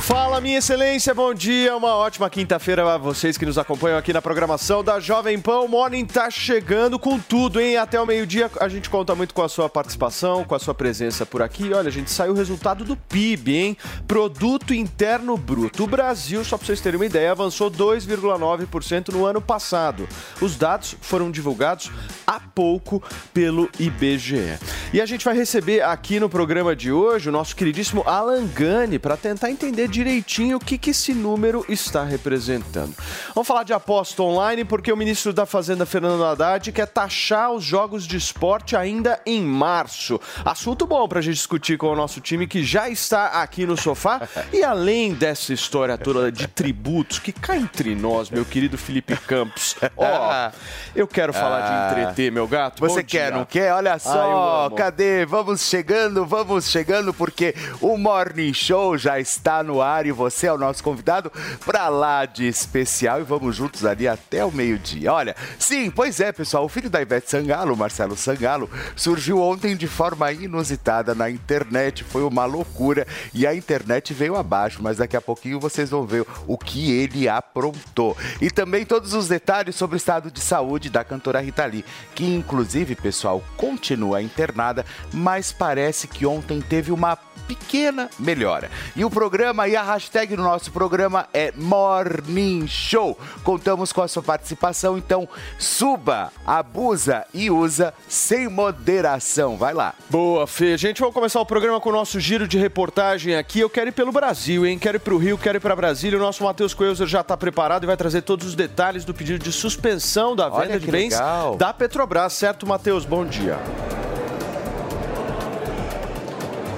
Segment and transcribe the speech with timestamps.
[0.00, 1.76] Fala, minha excelência, bom dia.
[1.76, 5.60] Uma ótima quinta-feira a vocês que nos acompanham aqui na programação da Jovem Pan.
[5.60, 7.76] O Morning tá chegando com tudo, hein?
[7.76, 11.26] Até o meio-dia a gente conta muito com a sua participação, com a sua presença
[11.26, 11.72] por aqui.
[11.72, 13.76] Olha, a gente saiu o resultado do PIB, hein?
[14.08, 15.84] Produto Interno Bruto.
[15.84, 20.08] O Brasil, só para vocês terem uma ideia, avançou 2,9% no ano passado.
[20.40, 21.90] Os dados foram divulgados
[22.26, 23.02] há pouco
[23.34, 24.58] pelo IBGE.
[24.92, 28.98] E a gente vai receber aqui no programa de hoje o nosso queridíssimo Alan Gani
[28.98, 32.94] para tentar entender direitinho o que, que esse número está representando.
[33.34, 37.64] Vamos falar de aposta online porque o ministro da Fazenda, Fernando Haddad, quer taxar os
[37.64, 40.20] jogos de esporte ainda em março.
[40.44, 43.76] Assunto bom para a gente discutir com o nosso time que já está aqui no
[43.76, 44.20] sofá.
[44.52, 49.76] E além dessa história toda de tributos que cá entre nós, meu querido Felipe Campos,
[49.96, 50.50] ó,
[50.94, 51.70] eu quero falar Ah.
[51.94, 52.80] de entreter, meu gato.
[52.80, 53.72] Você quer, não quer?
[53.74, 54.76] Olha Ah, só, amo.
[54.76, 55.26] cadê?
[55.26, 60.52] Vamos chegando, vamos chegando, porque o Morning Show já está no ar e você é
[60.52, 61.30] o nosso convidado
[61.64, 65.12] para lá de especial e vamos juntos ali até o meio-dia.
[65.12, 69.86] Olha, sim, pois é, pessoal, o filho da Ivete Sangalo, Marcelo Sangalo, surgiu ontem de
[69.86, 75.20] forma inusitada na internet, foi uma loucura e a internet veio abaixo, mas daqui a
[75.20, 78.16] pouquinho vocês vão ver o que ele aprontou.
[78.40, 81.84] E também todos os detalhes sobre o estado de saúde da cantora Rita Lee,
[82.14, 88.70] que inclusive, pessoal, continua internada, mas parece que ontem teve uma pequena melhora.
[88.94, 93.16] E o programa e a hashtag no nosso programa é Morning Show.
[93.44, 95.28] Contamos com a sua participação, então
[95.60, 99.56] suba, abusa e usa sem moderação.
[99.56, 99.94] Vai lá.
[100.08, 100.76] Boa, Fê.
[100.76, 103.60] Gente, vamos começar o programa com o nosso giro de reportagem aqui.
[103.60, 104.76] Eu quero ir pelo Brasil, hein?
[104.76, 106.18] Quero ir para o Rio, quero ir para Brasília.
[106.18, 109.38] O nosso Matheus Coelho já está preparado e vai trazer todos os detalhes do pedido
[109.38, 111.54] de suspensão da venda de bens legal.
[111.54, 113.04] da Petrobras, certo, Matheus?
[113.04, 113.56] Bom dia.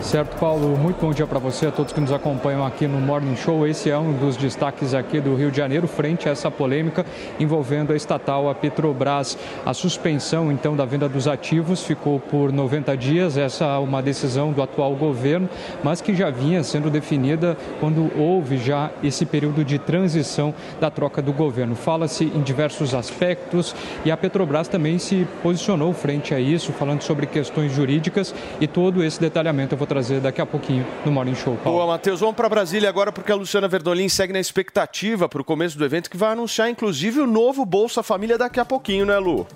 [0.02, 3.36] Certo, Paulo, muito bom dia para você, a todos que nos acompanham aqui no Morning
[3.36, 3.64] Show.
[3.68, 7.06] Esse é um dos destaques aqui do Rio de Janeiro, frente a essa polêmica
[7.38, 9.38] envolvendo a estatal, a Petrobras.
[9.64, 13.36] A suspensão, então, da venda dos ativos ficou por 90 dias.
[13.36, 15.48] Essa é uma decisão do atual governo,
[15.84, 21.22] mas que já vinha sendo definida quando houve já esse período de transição da troca
[21.22, 21.76] do governo.
[21.76, 23.74] Fala-se em diversos aspectos
[24.04, 29.04] e a Petrobras também se posicionou frente a isso, falando sobre questões jurídicas e todo
[29.04, 31.54] esse detalhamento eu vou trazer daqui a pouquinho no Morning Show.
[31.62, 31.78] Paulo.
[31.78, 32.20] Boa, Matheus.
[32.20, 35.84] Vamos para Brasília agora porque a Luciana Verdolim segue na expectativa para o começo do
[35.84, 39.46] evento que vai anunciar, inclusive, o novo Bolsa Família daqui a pouquinho, né, Lu?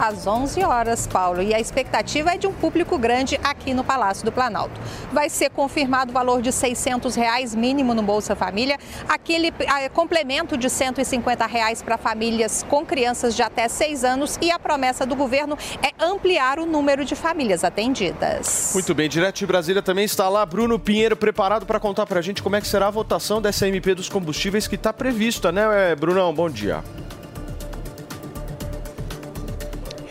[0.00, 1.42] Às 11 horas, Paulo.
[1.42, 4.80] E a expectativa é de um público grande aqui no Palácio do Planalto.
[5.12, 9.52] Vai ser confirmado o valor de 600 reais mínimo no Bolsa Família, aquele
[9.92, 15.04] complemento de 150 reais para famílias com crianças de até 6 anos e a promessa
[15.04, 18.70] do governo é ampliar o número de famílias atendidas.
[18.72, 22.22] Muito bem, direto de Brasília também está lá Bruno Pinheiro preparado para contar para a
[22.22, 25.94] gente como é que será a votação dessa MP dos combustíveis que está prevista, né,
[25.94, 26.32] Brunão?
[26.32, 26.82] Bom dia.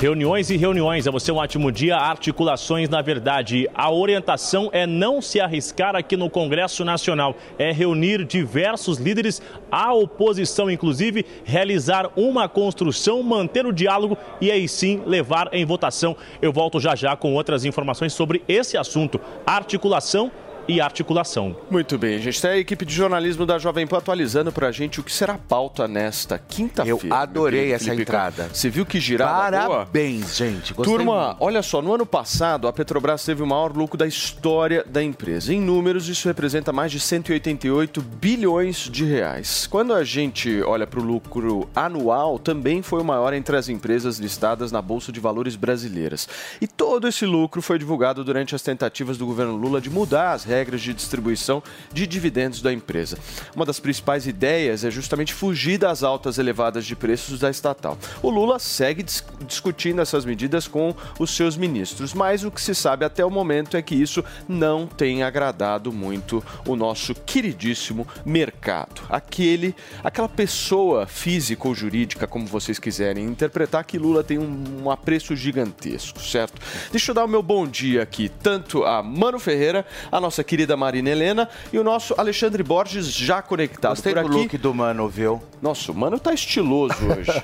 [0.01, 1.97] Reuniões e reuniões, a você um ótimo dia.
[1.97, 8.23] Articulações, na verdade, a orientação é não se arriscar aqui no Congresso Nacional, é reunir
[8.23, 15.49] diversos líderes, a oposição, inclusive, realizar uma construção, manter o diálogo e aí sim levar
[15.51, 16.15] em votação.
[16.41, 20.31] Eu volto já já com outras informações sobre esse assunto, articulação
[20.69, 21.55] e articulação.
[21.69, 22.39] Muito bem, gente.
[22.39, 25.37] Tem a equipe de jornalismo da Jovem Pan atualizando pra gente o que será a
[25.37, 26.99] pauta nesta quinta-feira.
[27.07, 28.49] Eu adorei essa Felipe entrada.
[28.53, 29.77] Você viu que girada boa?
[29.79, 30.75] Parabéns, gente.
[30.75, 31.43] Gostei Turma, muito.
[31.43, 35.51] olha só, no ano passado a Petrobras teve o maior lucro da história da empresa.
[35.51, 39.65] Em números, isso representa mais de 188 bilhões de reais.
[39.65, 44.19] Quando a gente olha para o lucro anual, também foi o maior entre as empresas
[44.19, 46.29] listadas na Bolsa de Valores brasileiras.
[46.61, 50.43] E todo esse lucro foi divulgado durante as tentativas do governo Lula de mudar as
[50.43, 51.63] regras regras de distribuição
[51.93, 53.17] de dividendos da empresa.
[53.55, 57.97] Uma das principais ideias é justamente fugir das altas elevadas de preços da estatal.
[58.21, 62.75] O Lula segue dis discutindo essas medidas com os seus ministros, mas o que se
[62.75, 69.01] sabe até o momento é que isso não tem agradado muito o nosso queridíssimo mercado.
[69.09, 69.73] Aquele,
[70.03, 75.35] aquela pessoa física ou jurídica, como vocês quiserem interpretar, que Lula tem um, um apreço
[75.35, 76.61] gigantesco, certo?
[76.91, 80.75] Deixa eu dar o meu bom dia aqui, tanto a Mano Ferreira, a nossa querida
[80.75, 84.37] Marina Helena e o nosso Alexandre Borges já conectado Gostei por do aqui.
[84.37, 85.39] look do mano, viu?
[85.61, 87.43] Nossa, o Mano tá estiloso hoje.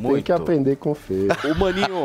[0.00, 1.28] Tem que aprender com feio.
[1.50, 2.04] Ô, Maninho,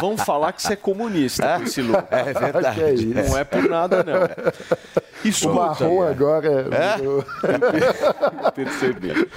[0.00, 2.04] vão falar que você é comunista com esse look.
[2.10, 3.12] É verdade.
[3.12, 3.28] É.
[3.28, 4.22] Não é por nada, não.
[5.24, 6.96] O Escuta, marrom agora é.
[8.54, 9.28] percebi.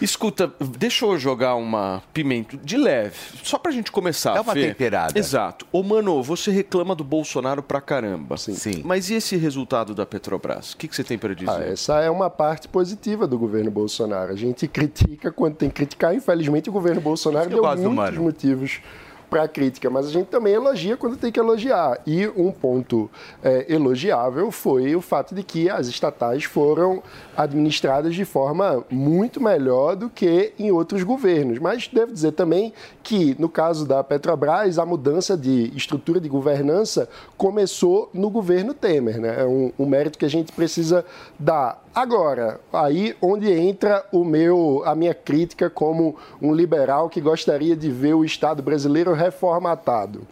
[0.00, 4.36] Escuta, deixa eu jogar uma pimenta de leve, só pra gente começar.
[4.36, 4.68] É uma Fê.
[4.68, 5.18] temperada.
[5.18, 5.66] Exato.
[5.72, 8.36] Ô, mano, você reclama do Bolsonaro pra caramba.
[8.36, 8.54] Sim.
[8.54, 8.82] Sim.
[8.84, 10.72] Mas e esse resultado da Petrobras?
[10.72, 11.50] O que, que você tem pra dizer?
[11.50, 14.32] Ah, essa é uma parte positiva do governo Bolsonaro.
[14.32, 16.14] A gente critica quando tem que criticar.
[16.14, 18.80] Infelizmente, o governo Bolsonaro Eu deu muitos motivos
[19.28, 22.00] para crítica, mas a gente também elogia quando tem que elogiar.
[22.06, 23.10] E um ponto
[23.42, 27.02] é, elogiável foi o fato de que as estatais foram
[27.36, 31.58] administradas de forma muito melhor do que em outros governos.
[31.58, 32.72] Mas devo dizer também
[33.02, 39.20] que, no caso da Petrobras, a mudança de estrutura de governança começou no governo Temer.
[39.20, 39.42] Né?
[39.42, 41.04] É um, um mérito que a gente precisa
[41.38, 41.82] dar.
[41.98, 47.90] Agora, aí onde entra o meu, a minha crítica como um liberal que gostaria de
[47.90, 50.24] ver o Estado brasileiro reformatado.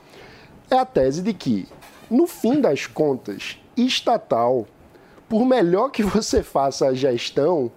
[0.70, 1.66] É a tese de que,
[2.08, 4.64] no fim das contas, estatal,
[5.28, 7.72] por melhor que você faça a gestão,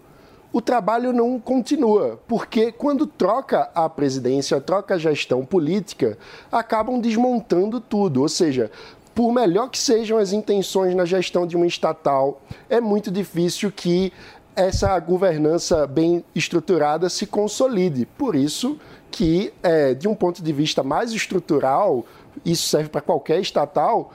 [0.54, 6.16] o trabalho não continua, porque quando troca a presidência, troca a gestão política,
[6.52, 8.22] acabam desmontando tudo.
[8.22, 8.70] Ou seja,
[9.20, 14.14] por melhor que sejam as intenções na gestão de uma estatal, é muito difícil que
[14.56, 18.06] essa governança bem estruturada se consolide.
[18.06, 18.80] Por isso
[19.12, 22.06] que, é, de um ponto de vista mais estrutural,
[22.46, 24.14] isso serve para qualquer estatal,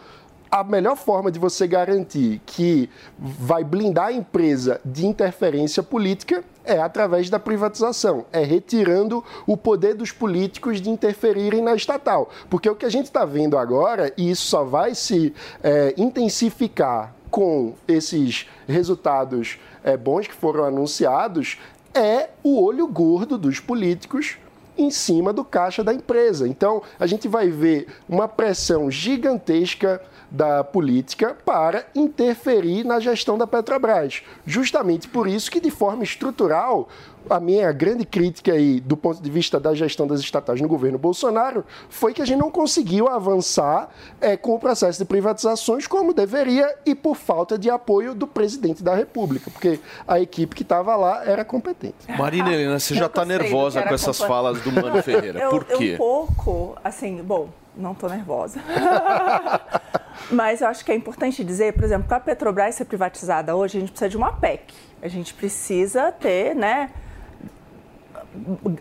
[0.55, 6.81] a melhor forma de você garantir que vai blindar a empresa de interferência política é
[6.81, 12.31] através da privatização, é retirando o poder dos políticos de interferirem na estatal.
[12.49, 17.13] Porque o que a gente está vendo agora, e isso só vai se é, intensificar
[17.33, 21.59] com esses resultados é, bons que foram anunciados,
[21.93, 24.37] é o olho gordo dos políticos
[24.79, 26.47] em cima do caixa da empresa.
[26.47, 30.01] Então, a gente vai ver uma pressão gigantesca
[30.35, 34.23] da política para interferir na gestão da Petrobras.
[34.45, 36.89] Justamente por isso que, de forma estrutural,
[37.31, 40.99] a minha grande crítica aí, do ponto de vista da gestão das estatais no governo
[40.99, 43.89] Bolsonaro, foi que a gente não conseguiu avançar
[44.21, 48.83] é, com o processo de privatizações como deveria e por falta de apoio do presidente
[48.83, 51.95] da República, porque a equipe que estava lá era competente.
[52.19, 55.41] Marina Helena, você já tá do nervosa com essas falas do Mano Ferreira.
[55.41, 55.95] Eu, Por eu quê?
[55.95, 58.61] um pouco, assim, bom, não tô nervosa.
[60.31, 63.77] Mas eu acho que é importante dizer, por exemplo, para a Petrobras ser privatizada hoje,
[63.77, 64.75] a gente precisa de uma PEC.
[65.03, 66.91] A gente precisa ter, né,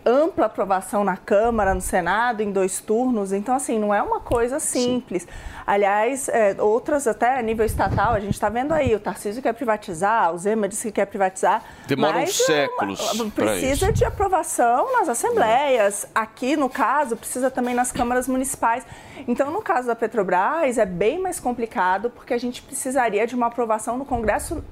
[0.04, 3.32] ampla aprovação na Câmara, no Senado, em dois turnos.
[3.32, 5.26] Então, assim, não é uma coisa simples.
[5.66, 9.52] Aliás, é, outras até a nível estatal, a gente está vendo aí, o Tarcísio quer
[9.54, 11.62] privatizar, o Zema disse que quer privatizar.
[11.86, 16.06] Demoram mas é uma- séculos Precisa de aprovação nas assembleias.
[16.14, 18.84] Aqui, no caso, precisa também nas câmaras municipais.
[19.26, 23.46] Então, no caso da Petrobras, é bem mais complicado, porque a gente precisaria de uma
[23.46, 24.62] aprovação no Congresso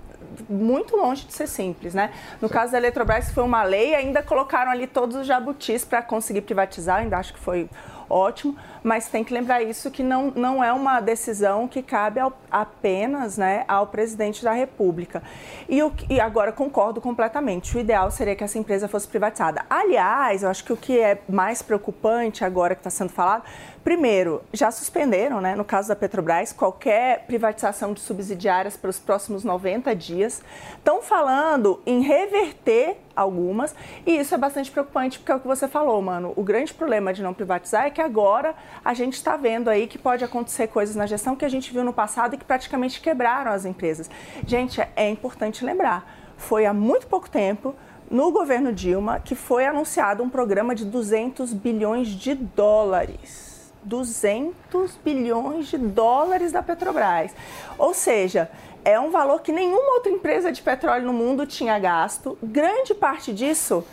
[0.49, 2.13] muito longe de ser simples, né?
[2.41, 6.43] No caso da Eletrobras, foi uma lei, ainda colocaram ali todos os jabutis para conseguir
[6.43, 7.69] privatizar, ainda acho que foi
[8.11, 12.33] ótimo, mas tem que lembrar isso que não, não é uma decisão que cabe ao-
[12.51, 15.23] apenas né, ao presidente da República.
[15.67, 19.65] E, o, e agora concordo completamente, o ideal seria que essa empresa fosse privatizada.
[19.71, 23.45] Aliás, eu acho que o que é mais preocupante agora que está sendo falado,
[23.85, 29.45] primeiro, já suspenderam, né, no caso da Petrobras, qualquer privatização de subsidiárias para os próximos
[29.45, 30.43] 90 dias.
[30.77, 33.75] Estão falando em reverter algumas,
[34.07, 36.33] e isso é bastante preocupante, porque é o que você falou, mano.
[36.37, 39.99] O grande problema de não privatizar é que agora a gente está vendo aí que
[39.99, 43.53] pode acontecer coisas na gestão que a gente viu no passado e que praticamente quebraram
[43.53, 44.11] as empresas.
[44.47, 47.75] Gente, é importante lembrar, foi há muito pouco tempo,
[48.11, 53.52] no governo Dilma, que foi anunciado um programa de 200 bilhões de dólares.
[53.83, 57.33] 200 bilhões de dólares da Petrobras.
[57.79, 58.51] Ou seja,
[58.85, 62.39] é um valor que nenhuma outra empresa de petróleo no mundo tinha gasto.
[62.43, 63.85] Grande parte disso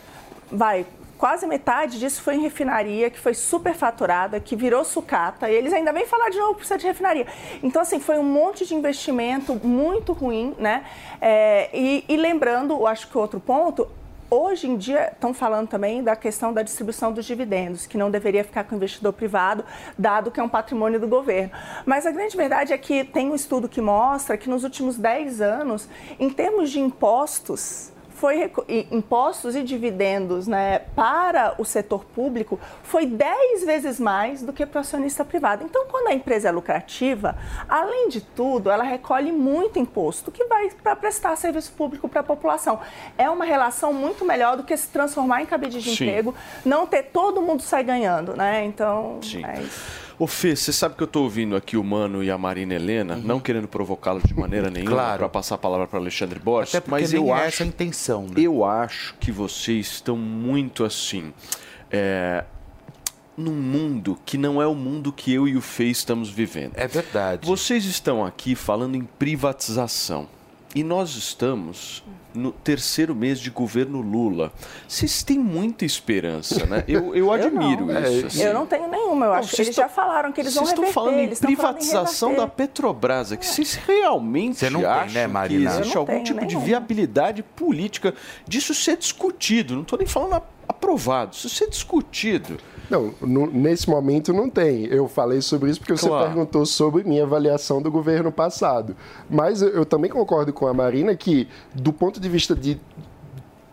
[0.50, 0.86] vai
[1.20, 5.92] quase metade disso foi em refinaria, que foi superfaturada, que virou sucata, e eles ainda
[5.92, 7.26] vêm falar de novo precisa de refinaria.
[7.62, 10.82] Então, assim, foi um monte de investimento muito ruim, né?
[11.20, 13.86] É, e, e lembrando, acho que outro ponto,
[14.32, 18.44] Hoje em dia, estão falando também da questão da distribuição dos dividendos, que não deveria
[18.44, 19.64] ficar com o investidor privado,
[19.98, 21.50] dado que é um patrimônio do governo.
[21.84, 25.40] Mas a grande verdade é que tem um estudo que mostra que nos últimos 10
[25.40, 27.89] anos, em termos de impostos,
[28.20, 28.52] foi
[28.90, 34.76] impostos e dividendos né, para o setor público foi 10 vezes mais do que para
[34.76, 35.64] o acionista privado.
[35.64, 37.34] Então, quando a empresa é lucrativa,
[37.66, 42.22] além de tudo, ela recolhe muito imposto que vai para prestar serviço público para a
[42.22, 42.80] população.
[43.16, 46.04] É uma relação muito melhor do que se transformar em cabide de Sim.
[46.04, 48.66] emprego, não ter todo mundo sai ganhando, né?
[48.66, 49.42] Então, Sim.
[49.46, 50.09] é isso.
[50.20, 53.14] Ô Fê, você sabe que eu estou ouvindo aqui o Mano e a Marina Helena,
[53.14, 53.22] uhum.
[53.22, 55.18] não querendo provocá-los de maneira nenhuma claro.
[55.20, 58.26] para passar a palavra para Alexandre Borges, Até mas eu é acho essa a intenção.
[58.26, 58.34] Né?
[58.36, 61.32] Eu acho que vocês estão muito assim.
[61.90, 62.44] É,
[63.34, 66.72] num mundo que não é o mundo que eu e o Fê estamos vivendo.
[66.74, 67.46] É verdade.
[67.46, 70.28] Vocês estão aqui falando em privatização.
[70.74, 74.52] E nós estamos no terceiro mês de governo Lula.
[74.86, 76.84] Vocês têm muita esperança, né?
[76.86, 78.26] Eu, eu admiro eu isso.
[78.26, 78.42] Assim.
[78.42, 79.26] Eu não tenho nenhuma.
[79.26, 80.82] Eu não, acho que eles estão, já falaram que eles vão reverter.
[80.82, 83.32] Vocês estão falando em privatização da Petrobras.
[83.32, 85.70] É que vocês realmente Você não acham tem, né, Marina?
[85.70, 86.60] que existe algum tipo nenhuma.
[86.60, 88.14] de viabilidade política
[88.46, 89.74] disso ser discutido?
[89.74, 91.34] Não estou nem falando aprovado.
[91.34, 92.58] Isso ser discutido.
[92.90, 94.84] Não, no, nesse momento não tem.
[94.86, 96.16] Eu falei sobre isso porque claro.
[96.16, 98.96] você perguntou sobre minha avaliação do governo passado.
[99.30, 102.80] Mas eu, eu também concordo com a Marina que, do ponto de vista de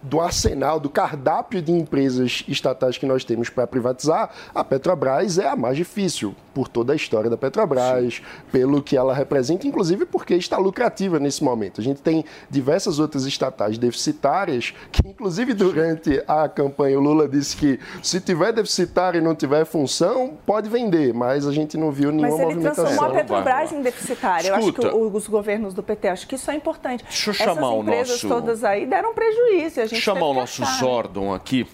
[0.08, 5.48] do arsenal, do cardápio de empresas estatais que nós temos para privatizar, a Petrobras é
[5.48, 8.22] a mais difícil, por toda a história da Petrobras, Sim.
[8.52, 11.80] pelo que ela representa, inclusive porque está lucrativa nesse momento.
[11.82, 17.56] A gente tem diversas outras estatais deficitárias, que inclusive durante a campanha o Lula disse
[17.56, 22.12] que se tiver deficitária e não tiver função, pode vender, mas a gente não viu
[22.12, 22.86] nenhuma movimentação.
[22.86, 24.48] Mas ele transformou a Petrobras em deficitária.
[24.58, 27.04] Escuta, Eu acho que os governos do PT, acho que isso é importante.
[27.04, 28.42] Deixa eu chamar Essas empresas o nosso...
[28.42, 29.82] todas aí deram prejuízo.
[29.82, 30.80] A gente chamar o nosso achar.
[30.80, 31.68] Zordon aqui.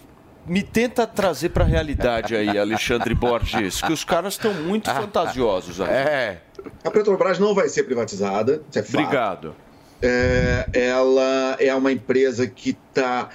[0.45, 5.79] Me tenta trazer para a realidade aí, Alexandre Borges, que os caras estão muito fantasiosos
[5.79, 5.89] aí.
[5.89, 6.41] É.
[6.83, 9.01] A Petrobras não vai ser privatizada, isso é fato.
[9.01, 9.55] Obrigado.
[10.01, 13.29] É, ela é uma empresa que está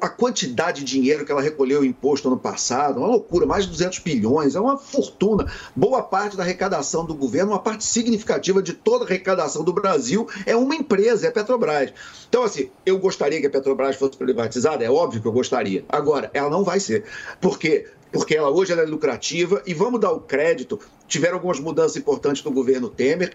[0.00, 3.70] a quantidade de dinheiro que ela recolheu em imposto ano passado, uma loucura, mais de
[3.70, 5.50] 200 bilhões, é uma fortuna.
[5.74, 10.28] Boa parte da arrecadação do governo, uma parte significativa de toda a arrecadação do Brasil
[10.44, 11.92] é uma empresa, é a Petrobras.
[12.28, 15.84] Então, assim, eu gostaria que a Petrobras fosse privatizada, é óbvio que eu gostaria.
[15.88, 17.04] Agora, ela não vai ser.
[17.40, 17.86] Por quê?
[18.16, 20.80] Porque ela hoje ela é lucrativa e vamos dar o crédito.
[21.06, 23.32] Tiveram algumas mudanças importantes no governo Temer,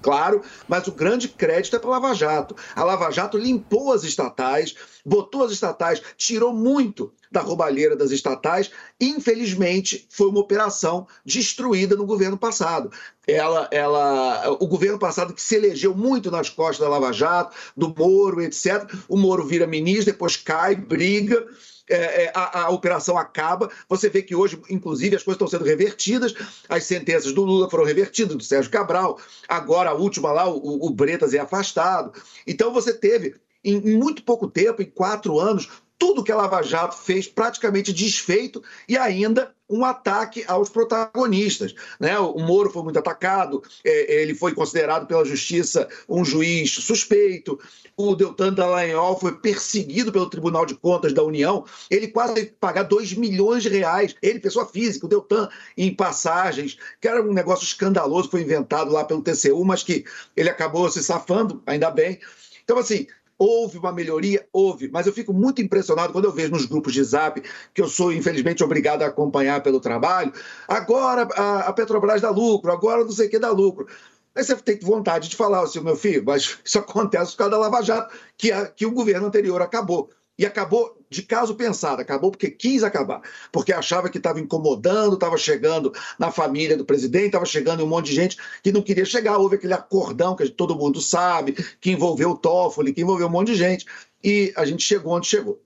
[0.00, 2.56] claro, mas o grande crédito é para a Lava Jato.
[2.74, 4.74] A Lava Jato limpou as estatais,
[5.04, 8.70] botou as estatais, tirou muito da roubalheira das estatais.
[8.98, 12.90] Infelizmente, foi uma operação destruída no governo passado.
[13.26, 17.94] Ela, ela, o governo passado que se elegeu muito nas costas da Lava Jato, do
[17.94, 18.90] Moro, etc.
[19.08, 21.46] O Moro vira ministro, depois cai, briga
[21.88, 23.70] é, é, a, a, operação acaba.
[23.88, 26.34] Você vê que hoje, inclusive, as coisas estão sendo revertidas.
[26.68, 29.18] As sentenças do Lula foram revertidas, do Sérgio Cabral.
[29.48, 32.12] Agora, a última lá, o, o Bretas é afastado.
[32.46, 35.68] Então, você teve, em, em muito pouco tempo, em quatro anos,
[35.98, 41.74] tudo que a Lava Jato fez praticamente desfeito e ainda um ataque aos protagonistas.
[42.00, 42.18] Né?
[42.18, 47.58] O Moro foi muito atacado, é, ele foi considerado pela justiça um juiz suspeito,
[47.96, 52.52] o Deltan Dallagnol foi perseguido pelo Tribunal de Contas da União, ele quase teve que
[52.52, 57.32] pagar 2 milhões de reais, ele, pessoa física, o Deltan, em passagens, que era um
[57.32, 60.04] negócio escandaloso, foi inventado lá pelo TCU, mas que
[60.36, 62.20] ele acabou se safando, ainda bem.
[62.68, 63.06] Então, assim,
[63.38, 64.46] Houve uma melhoria?
[64.52, 67.40] Houve, mas eu fico muito impressionado quando eu vejo nos grupos de zap,
[67.72, 70.32] que eu sou infelizmente obrigado a acompanhar pelo trabalho,
[70.66, 73.86] agora a, Petrobras dá lucro, agora não sei o que dá lucro.
[74.34, 77.58] Aí você tem vontade de falar assim, meu filho, mas isso acontece por causa da
[77.58, 80.10] Lava Jato, que, a, que o governo anterior acabou.
[80.38, 85.36] E acabou de caso pensado, acabou porque quis acabar, porque achava que estava incomodando, estava
[85.36, 89.38] chegando na família do presidente, estava chegando um monte de gente que não queria chegar.
[89.38, 93.48] Houve aquele acordão que todo mundo sabe, que envolveu o Toffoli, que envolveu um monte
[93.48, 93.86] de gente,
[94.22, 95.60] e a gente chegou onde chegou.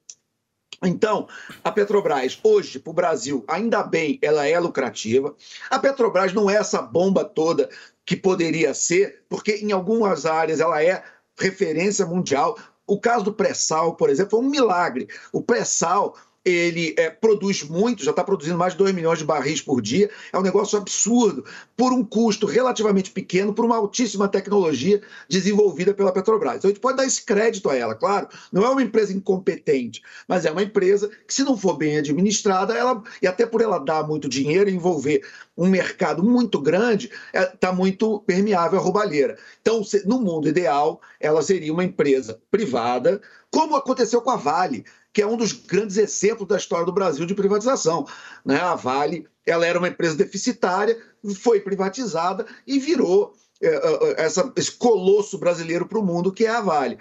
[0.85, 1.29] Então,
[1.63, 5.35] a Petrobras, hoje, para o Brasil, ainda bem, ela é lucrativa.
[5.71, 7.69] A Petrobras não é essa bomba toda
[8.05, 11.05] que poderia ser, porque em algumas áreas ela é
[11.39, 12.59] referência mundial.
[12.93, 15.09] O caso do pré-sal, por exemplo, foi um milagre.
[15.33, 19.61] O pré-sal ele é, produz muito, já está produzindo mais de 2 milhões de barris
[19.61, 21.45] por dia, é um negócio absurdo,
[21.77, 26.57] por um custo relativamente pequeno, por uma altíssima tecnologia desenvolvida pela Petrobras.
[26.57, 30.03] Então a gente pode dar esse crédito a ela, claro, não é uma empresa incompetente,
[30.27, 33.79] mas é uma empresa que, se não for bem administrada, ela, e até por ela
[33.79, 35.25] dar muito dinheiro e envolver
[35.57, 39.39] um mercado muito grande, está muito permeável à roubalheira.
[39.61, 43.21] Então, se- no mundo ideal, ela seria uma empresa privada,
[43.51, 47.27] como aconteceu com a Vale, que é um dos grandes exemplos da história do Brasil
[47.27, 48.07] de privatização.
[48.45, 48.59] Né?
[48.61, 50.97] A Vale ela era uma empresa deficitária,
[51.41, 56.51] foi privatizada e virou eh, eh, essa- esse colosso brasileiro para o mundo, que é
[56.51, 56.99] a Vale.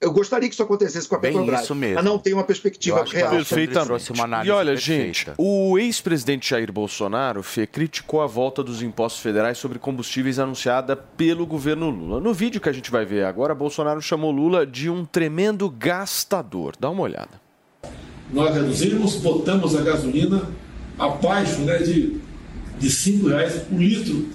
[0.00, 1.96] Eu gostaria que isso acontecesse com a Bem Petrobras, isso mesmo.
[1.96, 3.30] mas não tem uma perspectiva real.
[3.30, 3.86] Perfeitamente.
[3.86, 5.04] trouxe uma análise E olha, perfeita.
[5.04, 10.96] gente, o ex-presidente Jair Bolsonaro, Fê, criticou a volta dos impostos federais sobre combustíveis anunciada
[10.96, 12.18] pelo governo Lula.
[12.18, 16.74] No vídeo que a gente vai ver agora, Bolsonaro chamou Lula de um tremendo gastador.
[16.80, 17.40] Dá uma olhada.
[18.32, 20.42] Nós reduzimos, botamos a gasolina
[20.98, 22.16] abaixo né, de,
[22.78, 24.28] de 5 reais por litro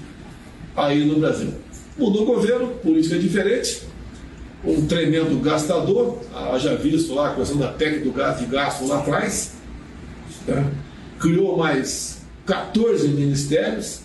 [0.75, 1.53] aí no Brasil.
[1.97, 3.83] Mudou o governo, política diferente,
[4.63, 8.99] um tremendo gastador, haja visto lá a questão da PEC do gás de gasto lá
[8.99, 9.53] atrás,
[10.47, 10.71] né?
[11.19, 14.01] criou mais 14 ministérios,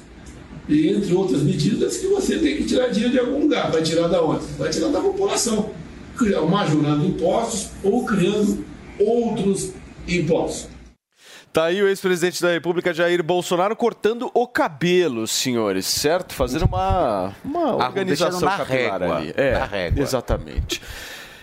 [0.69, 3.73] e entre outras medidas que você tem que tirar dinheiro de algum lugar.
[3.73, 4.45] Vai tirar da onde?
[4.57, 5.71] Vai tirar da população.
[6.49, 8.65] Majorando impostos ou criando
[8.99, 9.71] outros
[10.09, 10.69] impostos.
[11.53, 16.33] Tá aí o ex-presidente da República, Jair Bolsonaro, cortando o cabelo, senhores, certo?
[16.33, 19.35] Fazendo uma, uma Ah, organização na capilar régua, ali.
[19.37, 20.01] É, na régua.
[20.03, 20.81] exatamente.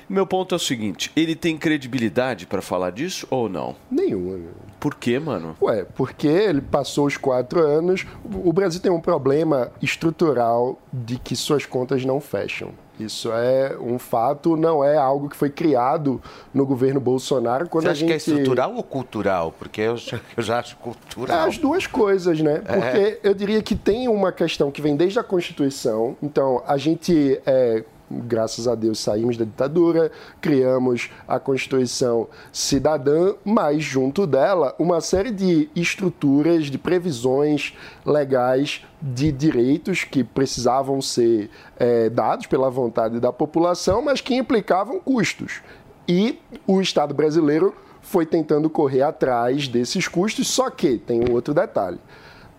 [0.10, 3.76] Meu ponto é o seguinte, ele tem credibilidade para falar disso ou não?
[3.92, 4.38] Nenhuma.
[4.38, 4.48] né?
[4.80, 5.58] Por quê, mano?
[5.62, 8.06] Ué, porque ele passou os quatro anos.
[8.24, 12.72] O o Brasil tem um problema estrutural de que suas contas não fecham.
[13.00, 16.22] Isso é um fato, não é algo que foi criado
[16.54, 17.68] no governo Bolsonaro.
[17.70, 18.08] Quando Você a acha gente...
[18.08, 19.54] que é estrutural ou cultural?
[19.58, 21.48] Porque eu já, eu já acho É cultural.
[21.48, 22.62] as duas coisas, né?
[22.66, 22.80] É.
[22.80, 26.18] Porque eu diria que tem uma questão que vem desde a Constituição.
[26.22, 30.12] Então, a gente, é, graças a Deus, saímos da ditadura,
[30.42, 37.74] criamos a Constituição Cidadã, mas junto dela, uma série de estruturas, de previsões
[38.06, 45.00] legais de direitos que precisavam ser é, dados pela vontade da população, mas que implicavam
[45.00, 45.62] custos.
[46.08, 51.54] E o Estado brasileiro foi tentando correr atrás desses custos, só que tem um outro
[51.54, 52.00] detalhe.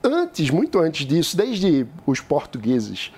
[0.04, 3.12] Antes, muito antes disso, desde os portugueses,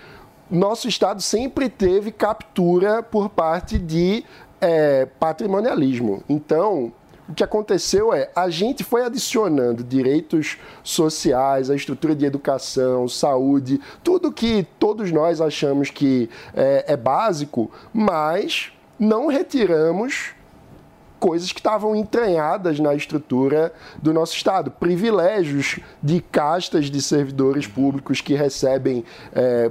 [0.51, 4.25] nosso Estado sempre teve captura por parte de
[4.61, 6.23] é, patrimonialismo.
[6.29, 6.93] Então,
[7.29, 13.81] o que aconteceu é a gente foi adicionando direitos sociais, a estrutura de educação, saúde,
[14.03, 20.33] tudo que todos nós achamos que é, é básico, mas não retiramos
[21.21, 24.71] coisas que estavam entranhadas na estrutura do nosso Estado.
[24.71, 29.71] Privilégios de castas de servidores públicos que recebem é,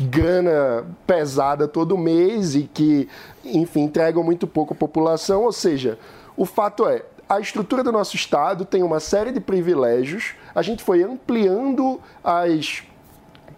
[0.00, 3.08] grana pesada todo mês e que,
[3.44, 5.44] enfim, entregam muito pouco à população.
[5.44, 5.98] Ou seja,
[6.36, 10.82] o fato é, a estrutura do nosso Estado tem uma série de privilégios, a gente
[10.82, 12.82] foi ampliando as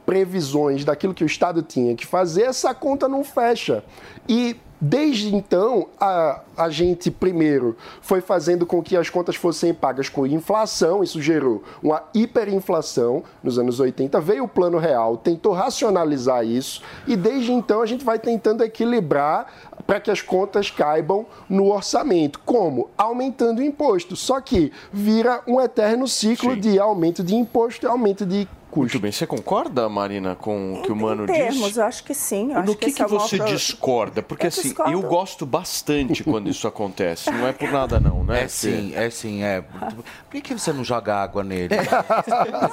[0.04, 3.84] previsões daquilo que o Estado tinha que fazer, essa conta não fecha.
[4.28, 10.08] E desde então, a, a gente primeiro foi fazendo com que as contas fossem pagas
[10.08, 16.44] com inflação, isso gerou uma hiperinflação nos anos 80, veio o Plano Real, tentou racionalizar
[16.44, 19.46] isso, e desde então a gente vai tentando equilibrar
[19.86, 22.40] para que as contas caibam no orçamento.
[22.44, 22.90] Como?
[22.98, 24.16] Aumentando o imposto.
[24.16, 28.96] Só que vira um eterno ciclo de aumento de imposto e aumento de custo.
[28.96, 31.78] Muito bem, você concorda, Marina, com o que o Mano Em termos, disse?
[31.78, 32.52] eu acho que sim.
[32.52, 34.22] Eu acho No que, esse que é você pro- discorda?
[34.22, 34.92] Porque Eu assim, discordo.
[34.92, 37.30] eu gosto bastante quando isso acontece.
[37.30, 38.44] Não é por nada não, né?
[38.44, 39.60] É sim, é sim, é.
[39.60, 41.74] Por que, que você não joga água nele?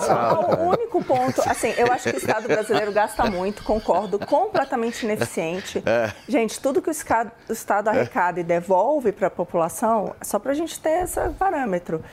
[0.09, 5.03] Não, o único ponto, assim, eu acho que o Estado brasileiro gasta muito, concordo, completamente
[5.03, 5.81] ineficiente.
[5.85, 6.11] É.
[6.27, 10.51] Gente, tudo que o Estado, o Estado arrecada e devolve para a população, só para
[10.51, 12.03] a gente ter esse parâmetro.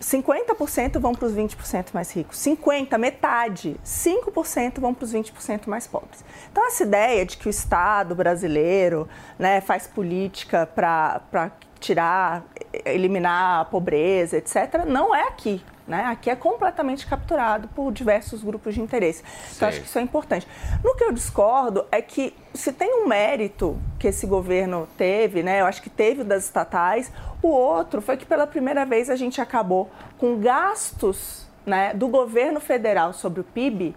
[0.00, 5.86] 50% vão para os 20% mais ricos, 50%, metade, 5% vão para os 20% mais
[5.86, 6.24] pobres.
[6.50, 9.06] Então, essa ideia de que o Estado brasileiro
[9.38, 12.44] né, faz política para tirar,
[12.84, 15.62] eliminar a pobreza, etc., não é aqui.
[15.90, 16.04] Né?
[16.04, 19.24] Aqui é completamente capturado por diversos grupos de interesse.
[19.56, 20.46] Então, acho que isso é importante.
[20.84, 25.60] No que eu discordo é que se tem um mérito que esse governo teve, né?
[25.60, 27.10] eu acho que teve o das estatais,
[27.42, 32.60] o outro foi que pela primeira vez a gente acabou com gastos né, do governo
[32.60, 33.96] federal sobre o PIB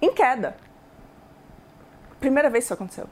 [0.00, 0.56] em queda.
[2.20, 3.08] Primeira vez que isso aconteceu.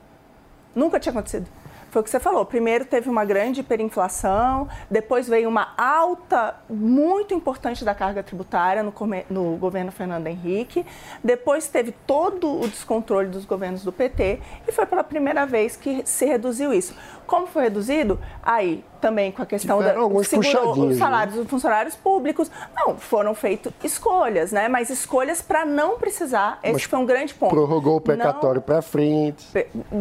[0.77, 1.49] Nunca tinha acontecido.
[1.91, 2.45] Foi o que você falou.
[2.45, 8.93] Primeiro teve uma grande hiperinflação, depois veio uma alta muito importante da carga tributária no,
[9.31, 10.85] no, governo Fernando Henrique,
[11.23, 16.03] depois teve todo o descontrole dos governos do PT e foi pela primeira vez que
[16.05, 16.95] se reduziu isso.
[17.27, 18.19] Como foi reduzido?
[18.43, 21.43] Aí, também com a questão da segurou os salários né?
[21.43, 22.51] dos funcionários públicos.
[22.75, 24.69] Não, foram feitas escolhas, né?
[24.69, 26.59] Mas escolhas para não precisar.
[26.63, 27.51] Esse Mas foi um grande ponto.
[27.51, 29.47] Prorrogou o precatório para frente.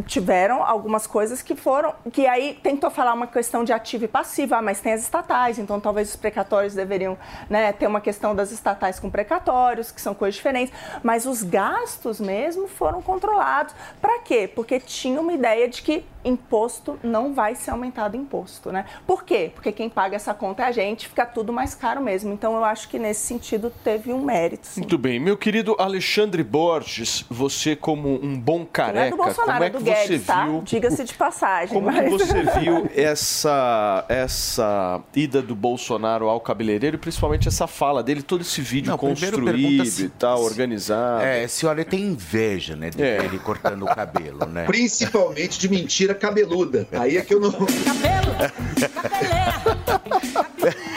[0.07, 1.93] Tiveram algumas coisas que foram.
[2.11, 5.59] Que aí tentou falar uma questão de ativo e passivo, ah, mas tem as estatais,
[5.59, 7.17] então talvez os precatórios deveriam
[7.49, 10.73] né, ter uma questão das estatais com precatórios, que são coisas diferentes.
[11.03, 13.75] Mas os gastos mesmo foram controlados.
[14.01, 14.49] Para quê?
[14.53, 18.85] Porque tinha uma ideia de que imposto não vai ser aumentado imposto, né?
[19.05, 19.51] Por quê?
[19.53, 22.33] Porque quem paga essa conta é a gente, fica tudo mais caro mesmo.
[22.33, 24.67] Então eu acho que nesse sentido teve um mérito.
[24.67, 24.81] Sim.
[24.81, 29.53] Muito bem, meu querido Alexandre Borges, você como um bom careca, não é do Bolsonaro,
[29.53, 30.45] como é, é que do Guedes, você tá?
[30.45, 30.61] viu?
[30.63, 31.73] Diga-se de passagem.
[31.73, 32.03] Como mas...
[32.03, 38.41] que você viu essa essa ida do Bolsonaro ao cabeleireiro, principalmente essa fala dele, todo
[38.41, 41.23] esse vídeo não, construído se, e tal, organizado?
[41.23, 43.17] É, a senhora tem inveja, né, de é.
[43.43, 44.65] cortando o cabelo, né?
[44.67, 46.87] Principalmente de mentira cabeluda.
[47.05, 47.51] Aí é que eu não.
[47.51, 48.35] Cabelo!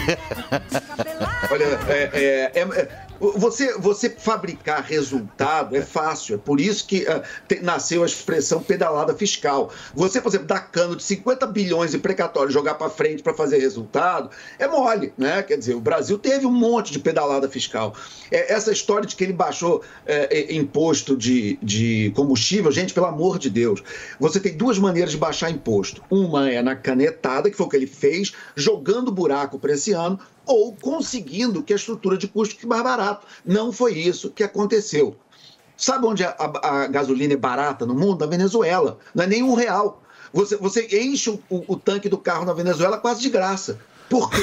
[1.51, 2.88] Olha, é, é, é,
[3.21, 8.62] você, você fabricar resultado é fácil, é por isso que uh, te, nasceu a expressão
[8.62, 9.73] pedalada fiscal.
[9.94, 13.59] Você, por exemplo, dar cano de 50 bilhões em precatório, jogar para frente para fazer
[13.59, 15.42] resultado, é mole, né?
[15.42, 17.94] Quer dizer, o Brasil teve um monte de pedalada fiscal.
[18.31, 23.07] É, essa história de que ele baixou é, é, imposto de, de combustível, gente, pelo
[23.07, 23.83] amor de Deus,
[24.21, 26.03] você tem duas maneiras de baixar imposto.
[26.09, 30.18] Uma é na canetada, que foi o que ele fez, jogando buraco para esse ano,
[30.46, 33.26] ou conseguindo que a estrutura de custo fique mais barato.
[33.44, 35.16] Não foi isso que aconteceu.
[35.76, 38.20] Sabe onde a, a, a gasolina é barata no mundo?
[38.20, 38.98] Na Venezuela.
[39.14, 40.02] Não é nem um real.
[40.32, 43.78] Você, você enche o, o, o tanque do carro na Venezuela quase de graça.
[44.08, 44.42] Por quê?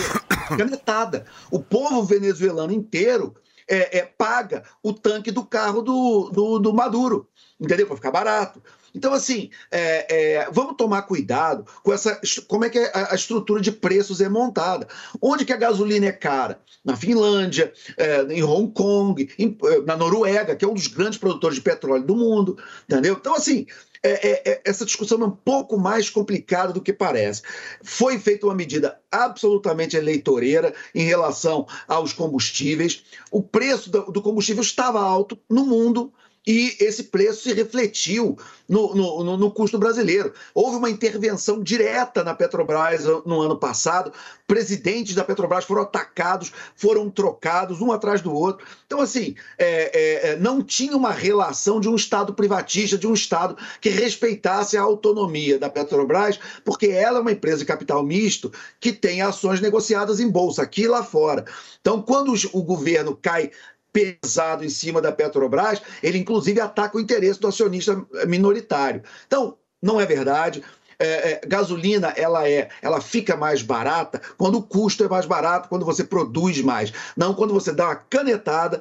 [0.58, 1.26] Canetada.
[1.52, 3.36] O povo venezuelano inteiro
[3.68, 7.28] é, é, paga o tanque do carro do, do, do Maduro,
[7.60, 7.88] entendeu?
[7.88, 8.62] Para ficar barato.
[8.96, 12.20] Então, assim, é, é, vamos tomar cuidado com essa.
[12.48, 14.88] Como é que a, estrutura de preços é montada?
[15.22, 16.60] Onde que a gasolina é cara?
[16.84, 21.20] Na Finlândia, é, em Hong Kong, em, é, na Noruega, que é um dos grandes
[21.20, 23.18] produtores de petróleo do mundo, entendeu?
[23.20, 23.66] Então, assim,
[24.02, 27.42] é, é, essa discussão é um pouco mais complicada do que parece.
[27.84, 33.04] Foi feita uma medida absolutamente eleitoreira em relação aos combustíveis.
[33.32, 36.14] O preço do combustível estava alto no mundo
[36.46, 40.34] e esse preço se refletiu no, no, no, custo brasileiro.
[40.54, 44.12] Houve uma intervenção direta na Petrobras no ano passado,
[44.48, 48.66] presidentes da Petrobras foram atacados, foram trocados um atrás do outro.
[48.86, 53.14] Então, assim, é, é, é não tinha uma relação de um Estado privatista, de um
[53.14, 58.52] Estado que respeitasse a autonomia da Petrobras, porque ela é uma empresa de capital misto
[58.80, 61.46] que tem ações negociadas em bolsa, aqui e lá fora.
[61.82, 63.52] Então, quando o governo cai
[63.96, 69.02] pesado em cima da Petrobras, ele inclusive ataca o interesse do acionista minoritário.
[69.26, 70.62] Então, não é verdade.
[70.98, 75.68] É, é, gasolina ela é ela fica mais barata quando o custo é mais barato
[75.68, 78.80] quando você produz mais não quando você dá uma canetada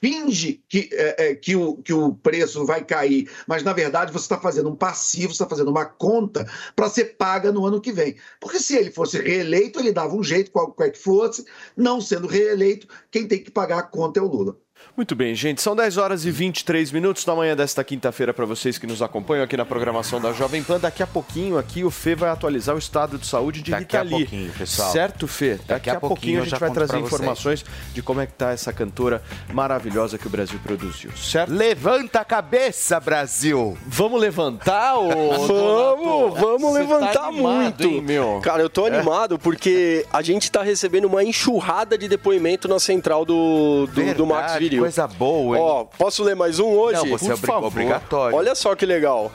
[0.00, 4.24] finge que, é, é, que, o, que o preço vai cair, mas na verdade você
[4.24, 8.16] está fazendo um passivo, está fazendo uma conta para ser paga no ano que vem.
[8.40, 11.44] Porque se ele fosse reeleito, ele dava um jeito, qualquer que fosse,
[11.76, 14.56] não sendo reeleito, quem tem que pagar a conta é o Lula.
[14.96, 15.62] Muito bem, gente.
[15.62, 19.42] São 10 horas e 23 minutos da manhã desta quinta-feira para vocês que nos acompanham
[19.44, 20.78] aqui na programação da Jovem Pan.
[20.78, 24.02] Daqui a pouquinho aqui o Fê vai atualizar o estado de saúde de Daqui Rita
[24.02, 24.14] Lee.
[24.14, 24.92] a pouquinho, pessoal.
[24.92, 25.54] Certo, Fê?
[25.54, 27.64] Daqui, Daqui a, a, pouquinho, a gente vai trazer informações
[27.94, 31.52] de como é que tá essa cantora maravilhosa que o Brasil produziu, certo?
[31.52, 33.76] Levanta a cabeça, Brasil!
[33.86, 35.12] Vamos levantar ou
[35.46, 37.82] Vamos, vamos Você levantar tá animado, muito.
[37.82, 38.40] Hein, meu?
[38.42, 38.94] Cara, eu tô é.
[38.94, 44.26] animado porque a gente tá recebendo uma enxurrada de depoimento na central do, do, do
[44.26, 45.62] Max Coisa boa, hein?
[45.64, 46.98] Ó, posso ler mais um hoje?
[46.98, 47.66] Não, você Por é favor.
[47.68, 48.36] obrigatório.
[48.36, 49.30] Olha só que legal.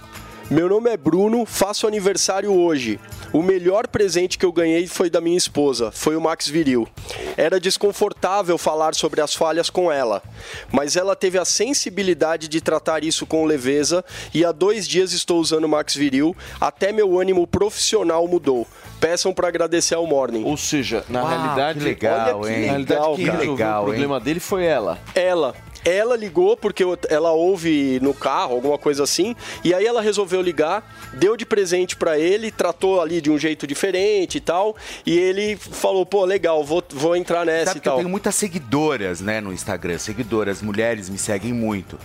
[0.50, 2.98] Meu nome é Bruno, faço aniversário hoje.
[3.34, 6.88] O melhor presente que eu ganhei foi da minha esposa, foi o Max Viril.
[7.36, 10.24] Era desconfortável falar sobre as falhas com ela,
[10.72, 15.42] mas ela teve a sensibilidade de tratar isso com leveza e há dois dias estou
[15.42, 18.66] usando o Max Viril, até meu ânimo profissional mudou.
[19.00, 20.44] Peçam para agradecer ao Morning.
[20.44, 22.66] Ou seja, na Uau, realidade, que legal, olha que hein?
[22.66, 24.24] Na realidade, quem legal, o problema hein?
[24.24, 24.98] dele foi ela.
[25.14, 25.56] Ela.
[25.86, 29.34] Ela ligou porque ela ouve no carro, alguma coisa assim,
[29.64, 30.84] e aí ela resolveu ligar,
[31.14, 35.56] deu de presente para ele, tratou ali de um jeito diferente e tal, e ele
[35.56, 37.94] falou, pô, legal, vou, vou entrar nessa Sabe e tal.
[37.94, 41.98] eu tenho muitas seguidoras, né, no Instagram, seguidoras, mulheres me seguem muito.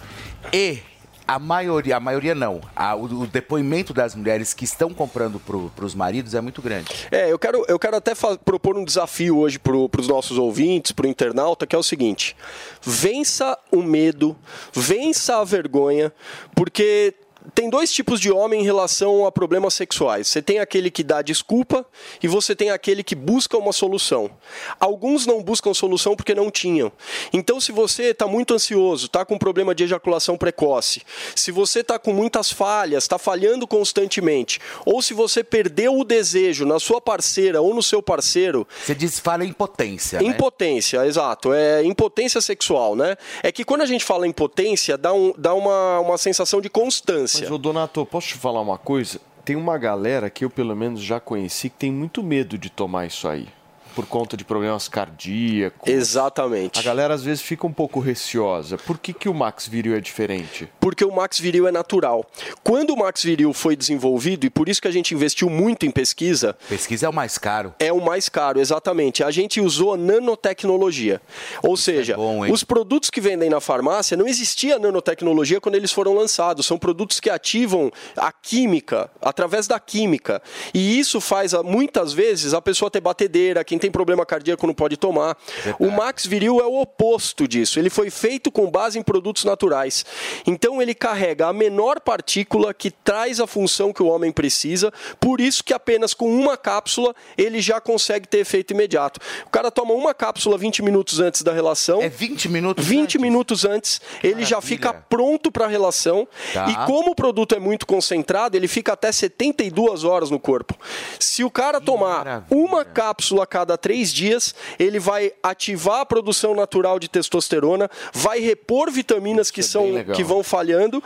[0.52, 0.78] E
[1.26, 5.84] a maioria, a maioria não, a- o, o depoimento das mulheres que estão comprando para
[5.84, 6.90] os maridos é muito grande.
[7.10, 8.12] É, eu quero, eu quero até
[8.44, 12.36] propor um desafio hoje para os nossos ouvintes, para o internauta, que é o seguinte:
[12.82, 14.36] vença o medo,
[14.72, 16.12] vença a vergonha,
[16.54, 17.14] porque
[17.54, 20.28] tem dois tipos de homem em relação a problemas sexuais.
[20.28, 21.84] Você tem aquele que dá desculpa
[22.22, 24.30] e você tem aquele que busca uma solução.
[24.78, 26.92] Alguns não buscam solução porque não tinham.
[27.32, 31.02] Então, se você está muito ansioso, está com problema de ejaculação precoce,
[31.34, 36.64] se você está com muitas falhas, está falhando constantemente, ou se você perdeu o desejo
[36.64, 38.66] na sua parceira ou no seu parceiro.
[38.84, 40.20] Você diz fala impotência.
[40.20, 40.26] né?
[40.26, 41.52] Impotência, exato.
[41.52, 43.16] É impotência sexual, né?
[43.42, 47.31] É que quando a gente fala impotência, dá, um, dá uma, uma sensação de constância.
[47.40, 49.20] Mas, ô Donato, posso te falar uma coisa?
[49.44, 53.06] Tem uma galera que eu, pelo menos, já conheci que tem muito medo de tomar
[53.06, 53.48] isso aí.
[53.94, 55.88] Por conta de problemas cardíacos.
[55.88, 56.78] Exatamente.
[56.78, 58.76] A galera às vezes fica um pouco receosa.
[58.78, 60.68] Por que, que o Max Viril é diferente?
[60.80, 62.24] Porque o Max Viril é natural.
[62.62, 65.90] Quando o Max Viril foi desenvolvido, e por isso que a gente investiu muito em
[65.90, 66.56] pesquisa.
[66.68, 67.74] Pesquisa é o mais caro.
[67.78, 69.22] É o mais caro, exatamente.
[69.22, 71.20] A gente usou nanotecnologia.
[71.62, 72.16] Ou seja,
[72.50, 76.66] os produtos que vendem na farmácia, não existia nanotecnologia quando eles foram lançados.
[76.66, 80.42] São produtos que ativam a química, através da química.
[80.72, 84.96] E isso faz, muitas vezes, a pessoa ter batedeira, quem tem problema cardíaco não pode
[84.96, 85.36] tomar.
[85.76, 87.80] O Max Viril é o oposto disso.
[87.80, 90.06] Ele foi feito com base em produtos naturais.
[90.46, 95.40] Então ele carrega a menor partícula que traz a função que o homem precisa, por
[95.40, 99.18] isso que apenas com uma cápsula ele já consegue ter efeito imediato.
[99.46, 102.00] O cara toma uma cápsula 20 minutos antes da relação.
[102.00, 106.28] É 20 minutos 20 minutos antes, ele já fica pronto para a relação.
[106.54, 106.68] Tá.
[106.68, 110.78] E como o produto é muito concentrado, ele fica até 72 horas no corpo.
[111.18, 116.54] Se o cara tomar uma cápsula a cada três dias, ele vai ativar a produção
[116.54, 120.14] natural de testosterona, vai repor vitaminas que, são, legal.
[120.16, 121.02] que vão falhando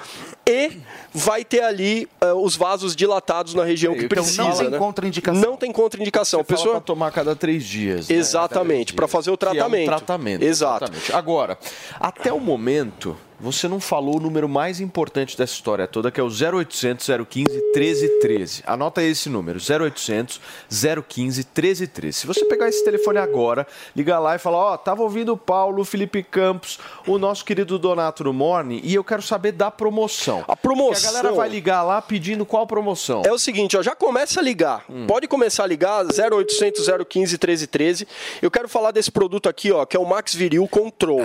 [0.46, 0.72] e
[1.12, 4.42] vai ter ali eh, os vasos dilatados na região que Então, precisa.
[4.42, 4.78] não tem né?
[4.78, 5.40] contraindicação.
[5.40, 6.40] Não tem contraindicação.
[6.44, 8.08] Fala pessoa pra tomar cada três dias.
[8.08, 8.16] né?
[8.16, 9.86] Exatamente, para fazer o Que é um tratamento.
[9.86, 10.42] tratamento.
[10.42, 10.84] Exato.
[10.84, 11.12] exatamente.
[11.12, 11.58] Agora,
[12.00, 16.22] até o momento, você não falou o número mais importante dessa história toda, que é
[16.22, 18.62] o 0800 015 1313.
[18.66, 22.12] Anota esse número, 0800 015 1313.
[22.12, 25.82] Se você pegar esse telefone agora, ligar lá e falar, ó, tava ouvindo o Paulo,
[25.82, 30.44] o Felipe Campos, o nosso querido Donato no Morning, e eu quero saber da promoção.
[30.48, 30.92] A promoção.
[30.92, 33.22] Porque a galera vai ligar lá pedindo qual promoção.
[33.24, 34.84] É o seguinte, ó, já começa a ligar.
[34.88, 35.06] Hum.
[35.06, 38.08] Pode começar a ligar 0800 015 1313.
[38.40, 41.20] Eu quero falar desse produto aqui, ó, que é o Max Viril Control.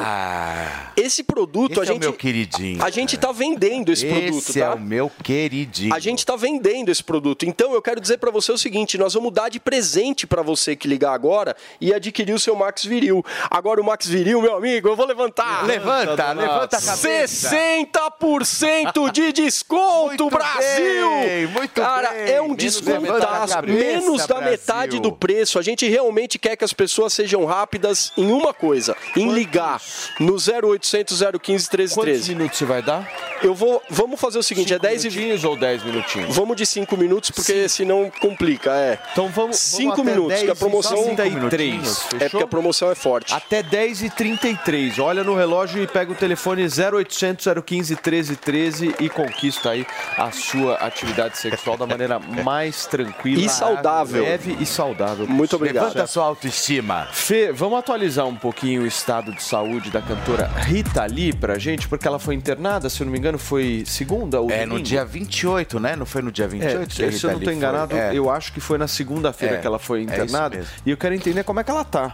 [0.95, 1.71] esse produto Ah.
[1.71, 2.83] Esse a é gente meu queridinho.
[2.83, 4.65] A gente tá vendendo esse, produto, Esse tá?
[4.65, 5.93] é o meu queridinho.
[5.93, 7.45] A gente tá vendendo esse produto.
[7.45, 10.75] Então eu quero dizer para você o seguinte, nós vamos dar de presente para você
[10.75, 13.23] que ligar agora e adquirir o seu Max Viril.
[13.49, 15.65] Agora o Max Viril, meu amigo, eu vou levantar.
[15.65, 17.49] Levanta, levanta a cabeça.
[17.49, 21.09] 60% de desconto, Brasil!
[21.21, 22.33] bem, muito Cara, bem.
[22.33, 24.51] é um descontaço, cabeça, menos da Brasil.
[24.51, 25.59] metade do preço.
[25.59, 29.81] A gente realmente quer que as pessoas sejam rápidas em uma coisa, em ligar
[30.19, 32.19] no 0800 015 1313.
[32.19, 33.09] Quantos minutos você vai dar?
[33.43, 36.35] Eu vou, vamos fazer o seguinte, Cinco é 10 e minutinhos ou 10 minutinhos?
[36.35, 38.99] Vamos de 5 minutos, porque senão complica, é.
[39.11, 39.57] Então vamos.
[39.57, 41.15] 5 minutos, que a promoção.
[41.15, 42.07] 33.
[42.19, 43.33] É porque a promoção é forte.
[43.33, 49.09] Até 10 e 33 Olha no relógio e pega o telefone 0800 015 1313 e
[49.09, 49.85] conquista aí
[50.17, 54.23] a sua atividade sexual da maneira mais tranquila E saudável.
[54.23, 55.27] leve e saudável.
[55.27, 55.83] Muito obrigado.
[55.85, 57.07] Levanta a sua autoestima.
[57.11, 61.80] Fê, vamos atualizar um pouquinho o estado de saúde da cantora Rita Lee pra gente,
[61.87, 64.87] porque ela foi internada, se eu não me engano, foi segunda ou É no domingo?
[64.87, 65.95] dia 28, né?
[65.95, 66.91] Não foi no dia 28?
[67.03, 67.53] É, se eu não estou foi?
[67.53, 68.13] enganado, É.
[68.15, 70.65] eu acho que foi na segunda-feira É, que ela foi é internada.
[70.85, 72.13] e eu quero entender como é que ela tá.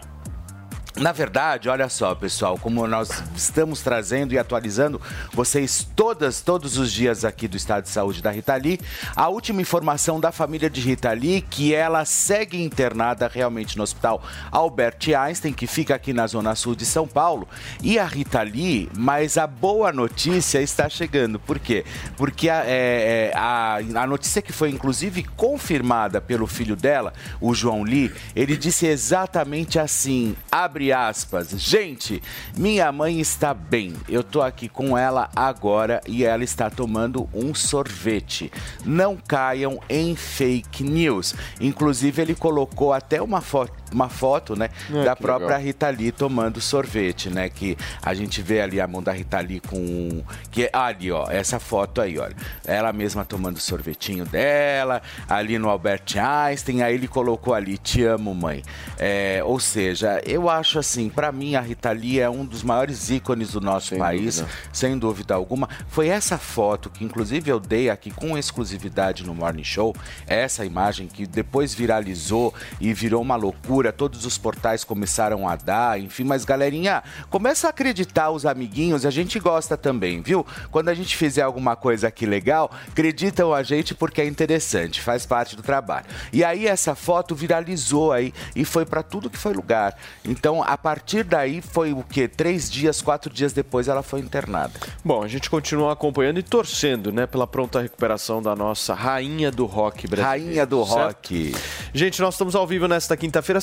[0.99, 4.99] Na verdade, olha só, pessoal, como nós estamos trazendo e atualizando
[5.31, 8.79] vocês todas, todos os dias aqui do estado de saúde da Rita Lee,
[9.15, 14.23] a última informação da família de Rita Lee, que ela segue internada realmente no hospital
[14.51, 17.47] Albert Einstein, que fica aqui na zona sul de São Paulo,
[17.83, 21.37] e a Rita Lee, mas a boa notícia está chegando.
[21.37, 21.85] Por quê?
[22.15, 27.53] Porque a, é, é, a, a notícia que foi inclusive confirmada pelo filho dela, o
[27.53, 32.21] João Lee, ele disse exatamente assim, abre aspas, gente,
[32.55, 37.53] minha mãe está bem, eu tô aqui com ela agora e ela está tomando um
[37.53, 38.51] sorvete.
[38.85, 41.35] Não caiam em fake news.
[41.59, 45.61] Inclusive ele colocou até uma foto uma foto, né, Ah, da própria legal.
[45.61, 49.59] Rita Lee tomando sorvete, né, que a gente vê ali a mão da Rita Lee
[49.59, 50.21] com
[50.51, 52.35] que é ali, ó, essa foto aí, olha.
[52.65, 58.03] Ela mesma tomando o sorvetinho dela, ali no Albert Einstein, aí ele colocou ali, te
[58.03, 58.63] amo, mãe.
[58.99, 62.61] É, ou seja, eu acho acho assim, para mim a Rita Lee é um dos
[62.63, 64.57] maiores ícones do nosso Sem país, dúvida.
[64.73, 65.69] sem dúvida alguma.
[65.87, 69.95] Foi essa foto que inclusive eu dei aqui com exclusividade no Morning Show,
[70.25, 75.99] essa imagem que depois viralizou e virou uma loucura, todos os portais começaram a dar,
[75.99, 80.45] enfim, mas galerinha, começa a acreditar os amiguinhos, a gente gosta também, viu?
[80.71, 85.25] Quando a gente fizer alguma coisa aqui legal, acreditam a gente porque é interessante, faz
[85.25, 86.05] parte do trabalho.
[86.33, 89.97] E aí essa foto viralizou aí e foi para tudo que foi lugar.
[90.25, 92.27] Então, a partir daí foi o quê?
[92.27, 94.73] Três dias, quatro dias depois ela foi internada.
[95.03, 99.65] Bom, a gente continua acompanhando e torcendo, né, pela pronta recuperação da nossa rainha do
[99.65, 100.45] rock brasileiro.
[100.45, 100.97] Rainha do certo?
[100.97, 101.55] rock.
[101.93, 103.61] Gente, nós estamos ao vivo nesta quinta-feira,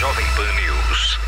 [0.00, 1.18] Jovem Pan News.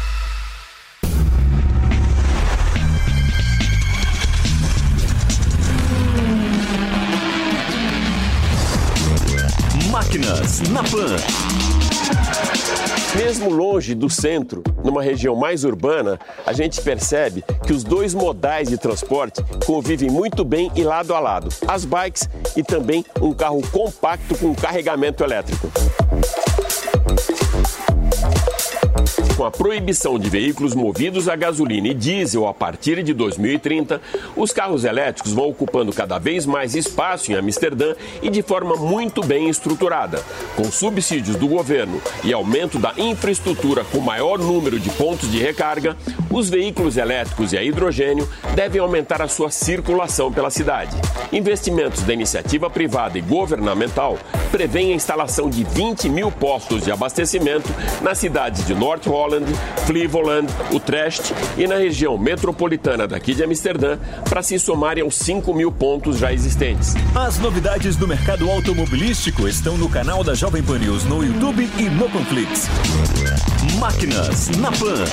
[9.91, 11.17] Máquinas na Pan.
[13.15, 18.71] Mesmo longe do centro, numa região mais urbana, a gente percebe que os dois modais
[18.71, 23.61] de transporte convivem muito bem e lado a lado: as bikes e também um carro
[23.71, 25.71] compacto com carregamento elétrico.
[29.37, 33.99] Com a proibição de veículos movidos a gasolina e diesel a partir de 2030,
[34.37, 39.23] os carros elétricos vão ocupando cada vez mais espaço em Amsterdã e de forma muito
[39.25, 40.23] bem estruturada.
[40.55, 45.97] Com subsídios do governo e aumento da infraestrutura com maior número de pontos de recarga,
[46.31, 50.95] os veículos elétricos e a hidrogênio devem aumentar a sua circulação pela cidade.
[51.33, 54.19] Investimentos da iniciativa privada e governamental
[54.51, 57.69] prevêem a instalação de 20 mil postos de abastecimento
[58.03, 59.47] nas cidades de North Holland,
[59.87, 63.97] Cleveland, Utrecht e na região metropolitana daqui de Amsterdã,
[64.29, 66.95] para se somarem aos 5 mil pontos já existentes.
[67.15, 71.83] As novidades do mercado automobilístico estão no canal da Jovem Pan News no YouTube e
[71.85, 72.69] no Panflix.
[73.79, 75.05] Máquinas na Pan.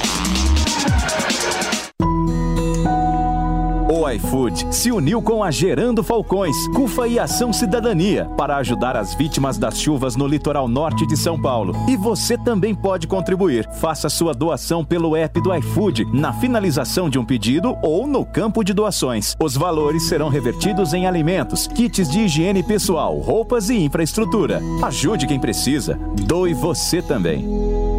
[3.91, 9.15] O iFood se uniu com a Gerando Falcões, CUFA e Ação Cidadania para ajudar as
[9.15, 11.73] vítimas das chuvas no litoral norte de São Paulo.
[11.87, 13.67] E você também pode contribuir.
[13.79, 18.63] Faça sua doação pelo app do iFood na finalização de um pedido ou no campo
[18.63, 19.35] de doações.
[19.41, 24.61] Os valores serão revertidos em alimentos, kits de higiene pessoal, roupas e infraestrutura.
[24.83, 25.99] Ajude quem precisa.
[26.27, 27.98] Doe você também.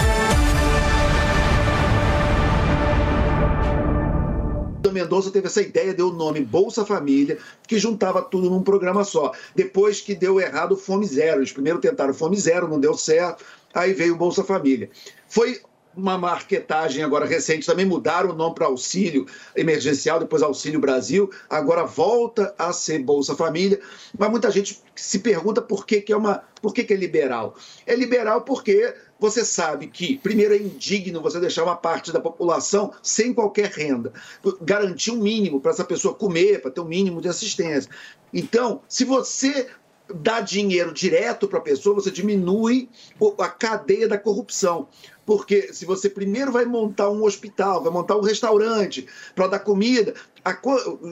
[4.91, 9.31] Mendonça teve essa ideia, deu o nome Bolsa Família, que juntava tudo num programa só.
[9.55, 11.39] Depois que deu errado Fome Zero.
[11.39, 14.89] Eles primeiro tentaram Fome Zero, não deu certo, aí veio Bolsa Família.
[15.27, 15.61] Foi
[15.95, 19.25] uma marketagem agora recente, também mudaram o nome para Auxílio
[19.55, 23.79] Emergencial, depois Auxílio Brasil, agora volta a ser Bolsa Família,
[24.17, 27.55] mas muita gente se pergunta por que, que é uma, por que, que é liberal.
[27.85, 32.91] É liberal porque você sabe que, primeiro, é indigno você deixar uma parte da população
[33.03, 34.11] sem qualquer renda.
[34.59, 37.91] Garantir um mínimo para essa pessoa comer, para ter um mínimo de assistência.
[38.33, 39.69] Então, se você
[40.11, 42.89] dá dinheiro direto para a pessoa, você diminui
[43.37, 44.87] a cadeia da corrupção.
[45.31, 50.13] Porque se você primeiro vai montar um hospital, vai montar um restaurante para dar comida,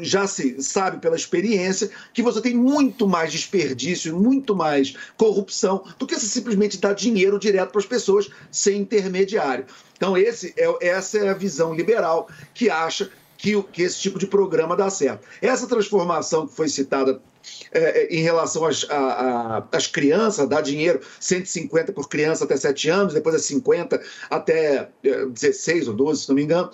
[0.01, 6.05] já se sabe pela experiência que você tem muito mais desperdício, muito mais corrupção do
[6.05, 9.65] que se simplesmente dar dinheiro direto para as pessoas sem intermediário.
[9.95, 14.27] Então esse é, essa é a visão liberal que acha que, que esse tipo de
[14.27, 15.25] programa dá certo.
[15.41, 17.21] Essa transformação que foi citada
[17.71, 22.57] é, é, em relação às, a- a- às crianças, dar dinheiro 150 por criança até
[22.57, 26.69] 7 anos, depois é 50 até é, 16 ou 12, se não me engano,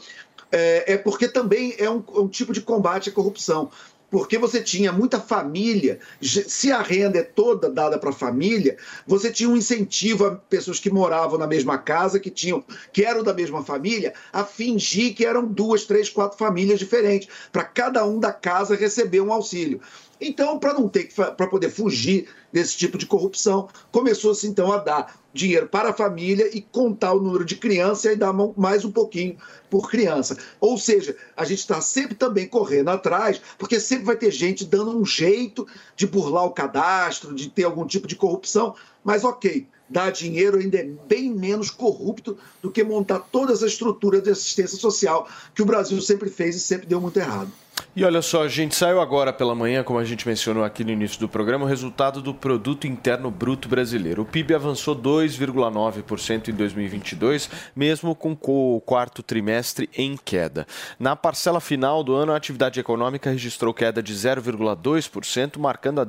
[0.51, 3.69] é, é porque também é um, um tipo de combate à corrupção.
[4.11, 9.31] Porque você tinha muita família, se a renda é toda dada para a família, você
[9.31, 12.63] tinha um incentivo a pessoas que moravam na mesma casa, que tinham,
[12.93, 17.63] que eram da mesma família, a fingir que eram duas, três, quatro famílias diferentes, para
[17.63, 19.81] cada um da casa receber um auxílio.
[20.19, 25.19] Então, para não ter para poder fugir desse tipo de corrupção, começou-se então a dar
[25.33, 29.37] dinheiro para a família e contar o número de crianças e dar mais um pouquinho
[29.69, 30.37] por criança.
[30.61, 34.97] Ou seja, a gente está sempre também correndo atrás, porque sempre vai ter gente dando
[34.97, 39.67] um jeito de burlar o cadastro, de ter algum tipo de corrupção, mas ok.
[39.87, 44.79] Dar dinheiro ainda é bem menos corrupto do que montar toda essa estrutura de assistência
[44.79, 47.51] social que o Brasil sempre fez e sempre deu muito errado.
[47.97, 50.91] E olha só, a gente saiu agora pela manhã, como a gente mencionou aqui no
[50.91, 54.23] início do programa, o resultado do Produto Interno Bruto Brasileiro.
[54.23, 58.35] O PIB avançou 2,9% em 2022, mesmo com
[58.75, 60.67] o quarto trimestre em queda.
[60.99, 66.07] Na parcela final do ano, a atividade econômica registrou queda de 0,2%, marcando a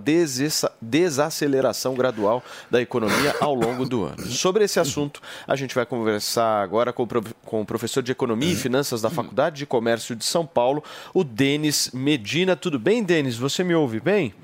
[0.83, 4.27] desaceleração gradual da economia ao longo do ano.
[4.27, 9.01] Sobre esse assunto, a gente vai conversar agora com o professor de Economia e Finanças
[9.01, 10.83] da Faculdade de Comércio de São Paulo,
[11.15, 12.57] o Denis Medina.
[12.57, 13.37] Tudo bem, Denis?
[13.37, 14.35] Você me ouve bem?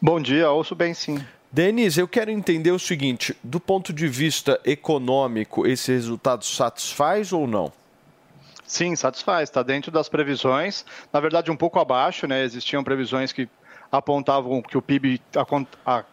[0.00, 1.18] Bom dia, ouço bem sim.
[1.52, 7.46] Denis, eu quero entender o seguinte: do ponto de vista econômico, esse resultado satisfaz ou
[7.46, 7.72] não?
[8.64, 10.84] Sim, satisfaz, está dentro das previsões.
[11.12, 12.44] Na verdade, um pouco abaixo, né?
[12.44, 13.48] Existiam previsões que
[13.90, 15.20] apontavam que o PIB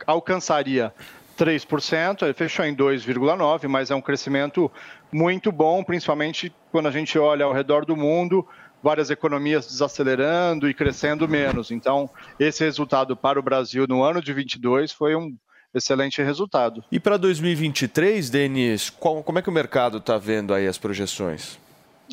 [0.07, 0.91] alcançaria
[1.38, 4.71] 3%, ele fechou em 2,9%, mas é um crescimento
[5.11, 8.45] muito bom, principalmente quando a gente olha ao redor do mundo,
[8.82, 11.71] várias economias desacelerando e crescendo menos.
[11.71, 12.09] Então,
[12.39, 15.36] esse resultado para o Brasil no ano de 22 foi um
[15.73, 16.84] excelente resultado.
[16.91, 21.59] E para 2023, Denis, qual- como é que o mercado está vendo aí as projeções?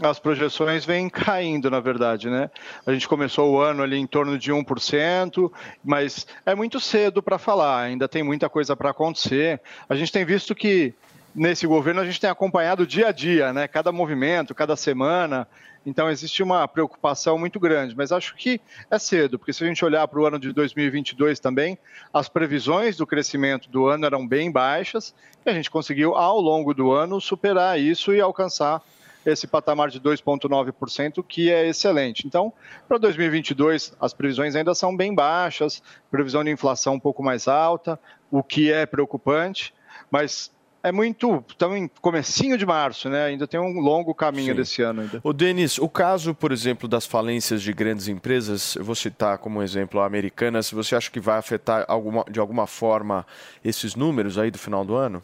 [0.02, 2.50] as projeções vêm caindo, na verdade, né?
[2.84, 5.52] A gente começou o ano ali em torno de 1%,
[5.84, 9.60] mas é muito cedo para falar, ainda tem muita coisa para acontecer.
[9.88, 10.92] A gente tem visto que
[11.32, 13.68] nesse governo a gente tem acompanhado dia a dia, né?
[13.68, 15.46] Cada movimento, cada semana.
[15.84, 18.60] Então existe uma preocupação muito grande, mas acho que
[18.90, 21.78] é cedo, porque se a gente olhar para o ano de 2022 também,
[22.12, 25.14] as previsões do crescimento do ano eram bem baixas
[25.44, 28.82] e a gente conseguiu ao longo do ano superar isso e alcançar
[29.26, 32.26] esse patamar de 2,9%, que é excelente.
[32.26, 32.52] Então,
[32.86, 37.98] para 2022, as previsões ainda são bem baixas, previsão de inflação um pouco mais alta,
[38.30, 39.72] o que é preocupante,
[40.10, 40.52] mas
[40.84, 41.42] é muito.
[41.48, 43.24] Estamos em comecinho de março, né?
[43.24, 44.60] Ainda tem um longo caminho Sim.
[44.60, 45.18] desse ano ainda.
[45.24, 49.62] O Denis, o caso, por exemplo, das falências de grandes empresas, eu vou citar como
[49.62, 53.26] exemplo a Americanas, você acha que vai afetar alguma, de alguma forma
[53.64, 55.22] esses números aí do final do ano?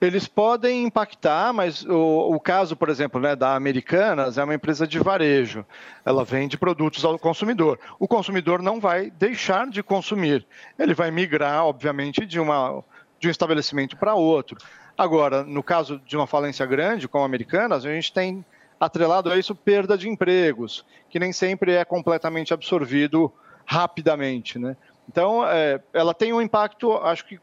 [0.00, 4.84] Eles podem impactar, mas o, o caso, por exemplo, né, da Americanas é uma empresa
[4.84, 5.64] de varejo.
[6.04, 7.78] Ela vende produtos ao consumidor.
[8.00, 10.44] O consumidor não vai deixar de consumir.
[10.76, 12.82] Ele vai migrar, obviamente, de, uma,
[13.22, 14.58] de um estabelecimento para outro.
[14.98, 18.44] Agora, no caso de uma falência grande, como a Americanas, a gente tem
[18.80, 23.32] atrelado a isso perda de empregos, que nem sempre é completamente absorvido
[23.64, 24.76] rapidamente, né?
[25.08, 27.38] Então, é, ela tem um impacto, acho que,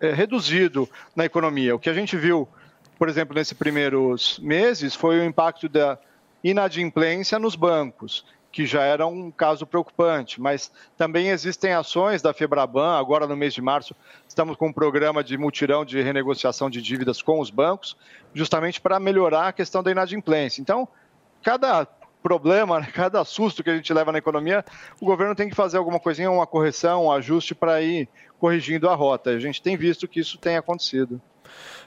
[0.00, 1.76] é, reduzido na economia.
[1.76, 2.48] O que a gente viu,
[2.98, 5.98] por exemplo, nesses primeiros meses, foi o impacto da
[6.42, 10.40] inadimplência nos bancos, que já era um caso preocupante.
[10.40, 13.94] Mas também existem ações da Febraban, agora no mês de março,
[14.26, 17.96] estamos com um programa de mutirão de renegociação de dívidas com os bancos,
[18.34, 20.60] justamente para melhorar a questão da inadimplência.
[20.60, 20.88] Então,
[21.42, 21.86] cada
[22.22, 24.64] problema, né, cada susto que a gente leva na economia,
[25.00, 28.94] o governo tem que fazer alguma coisinha, uma correção, um ajuste para ir corrigindo a
[28.94, 29.30] rota.
[29.30, 31.20] A gente tem visto que isso tem acontecido.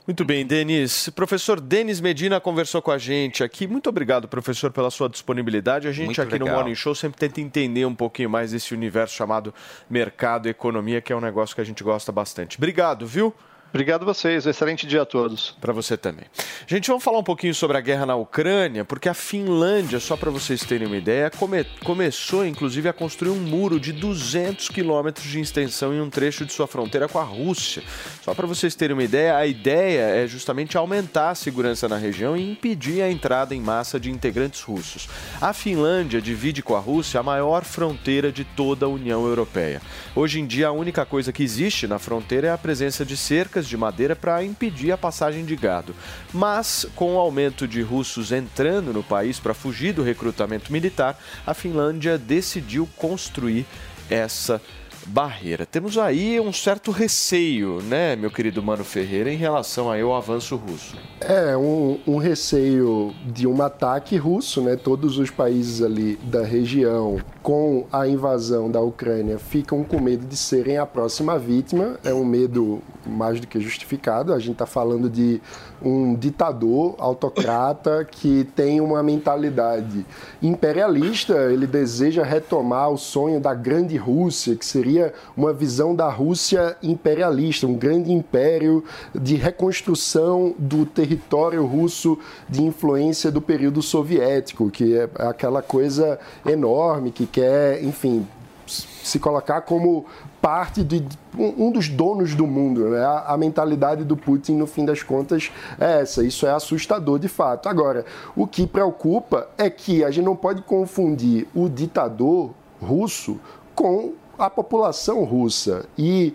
[0.05, 1.07] Muito bem, Denis.
[1.09, 3.65] Professor Denis Medina conversou com a gente aqui.
[3.65, 5.87] Muito obrigado, professor, pela sua disponibilidade.
[5.87, 6.59] A gente Muito aqui no legal.
[6.59, 9.53] Morning Show sempre tenta entender um pouquinho mais desse universo chamado
[9.89, 12.57] mercado e economia, que é um negócio que a gente gosta bastante.
[12.57, 13.33] Obrigado, viu?
[13.73, 15.55] Obrigado a vocês, excelente dia a todos.
[15.59, 16.25] Para você também.
[16.67, 20.29] Gente, vamos falar um pouquinho sobre a guerra na Ucrânia, porque a Finlândia, só para
[20.29, 25.39] vocês terem uma ideia, come começou inclusive a construir um muro de 200 quilômetros de
[25.39, 27.81] extensão em um trecho de sua fronteira com a Rússia.
[28.21, 32.37] Só para vocês terem uma ideia, a ideia é justamente aumentar a segurança na região
[32.37, 35.09] e impedir a entrada em massa de integrantes russos.
[35.41, 39.81] A Finlândia divide com a Rússia a maior fronteira de toda a União Europeia.
[40.15, 43.62] Hoje em dia, a única coisa que existe na fronteira é a presença de cercas
[43.67, 45.95] de madeira para impedir a passagem de gado.
[46.33, 51.53] Mas, com o aumento de russos entrando no país para fugir do recrutamento militar, a
[51.53, 53.65] Finlândia decidiu construir
[54.09, 54.61] essa
[55.05, 55.65] barreira.
[55.65, 60.55] Temos aí um certo receio, né, meu querido Mano Ferreira, em relação aí ao avanço
[60.55, 60.95] russo.
[61.19, 64.75] É, um, um receio de um ataque russo, né?
[64.75, 70.35] Todos os países ali da região, com a invasão da Ucrânia, ficam com medo de
[70.35, 71.97] serem a próxima vítima.
[72.03, 74.33] É um medo mais do que justificado.
[74.33, 75.41] A gente está falando de
[75.83, 80.05] um ditador autocrata que tem uma mentalidade
[80.41, 81.51] imperialista.
[81.51, 87.67] Ele deseja retomar o sonho da grande Rússia, que seria uma visão da Rússia imperialista,
[87.67, 92.17] um grande império de reconstrução do território russo
[92.49, 98.27] de influência do período soviético, que é aquela coisa enorme que quer, enfim,
[98.65, 100.05] se colocar como
[100.43, 101.01] parte de
[101.37, 102.89] um dos donos do mundo.
[102.89, 103.01] Né?
[103.01, 106.21] A, a, mentalidade do Putin, no fim das contas, é essa.
[106.21, 107.69] Isso é assustador de fato.
[107.69, 113.39] Agora, o que preocupa é que a gente não pode confundir o ditador russo
[113.73, 115.85] com a população russa.
[115.97, 116.33] E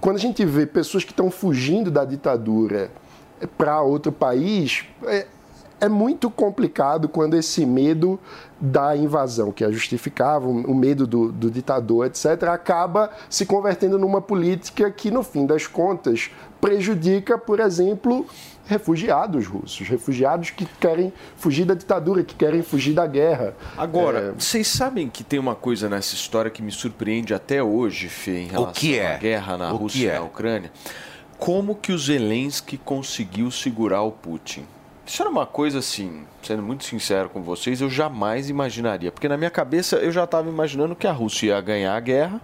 [0.00, 2.92] quando a gente vê pessoas que estão fugindo da ditadura
[3.56, 5.26] para outro país, é,
[5.80, 8.18] é muito complicado quando esse medo
[8.60, 14.20] da invasão, que é justificável, o medo do, do, ditador, etc., acaba se convertendo numa
[14.20, 18.26] política que, no fim das contas, prejudica, por exemplo,
[18.66, 23.54] refugiados russos, refugiados que querem fugir da ditadura, que querem fugir da guerra.
[23.76, 24.32] Agora, é...
[24.32, 28.46] vocês sabem que tem uma coisa nessa história que me surpreende até hoje, Fê, em
[28.46, 29.14] relação o que é?
[29.14, 30.14] à guerra na o Rússia e é?
[30.14, 30.72] na Ucrânia.
[31.38, 34.64] Como que o Zelensky conseguiu segurar o Putin?
[35.08, 39.10] Isso era uma coisa assim, sendo muito sincero com vocês, eu jamais imaginaria.
[39.10, 42.38] Porque na minha cabeça eu já estava imaginando que a Rússia ia ganhar a guerra,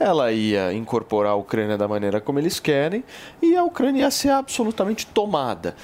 [0.00, 3.04] ela ia incorporar a Ucrânia da maneira como eles querem
[3.42, 5.76] e a Ucrânia ia ser absolutamente tomada.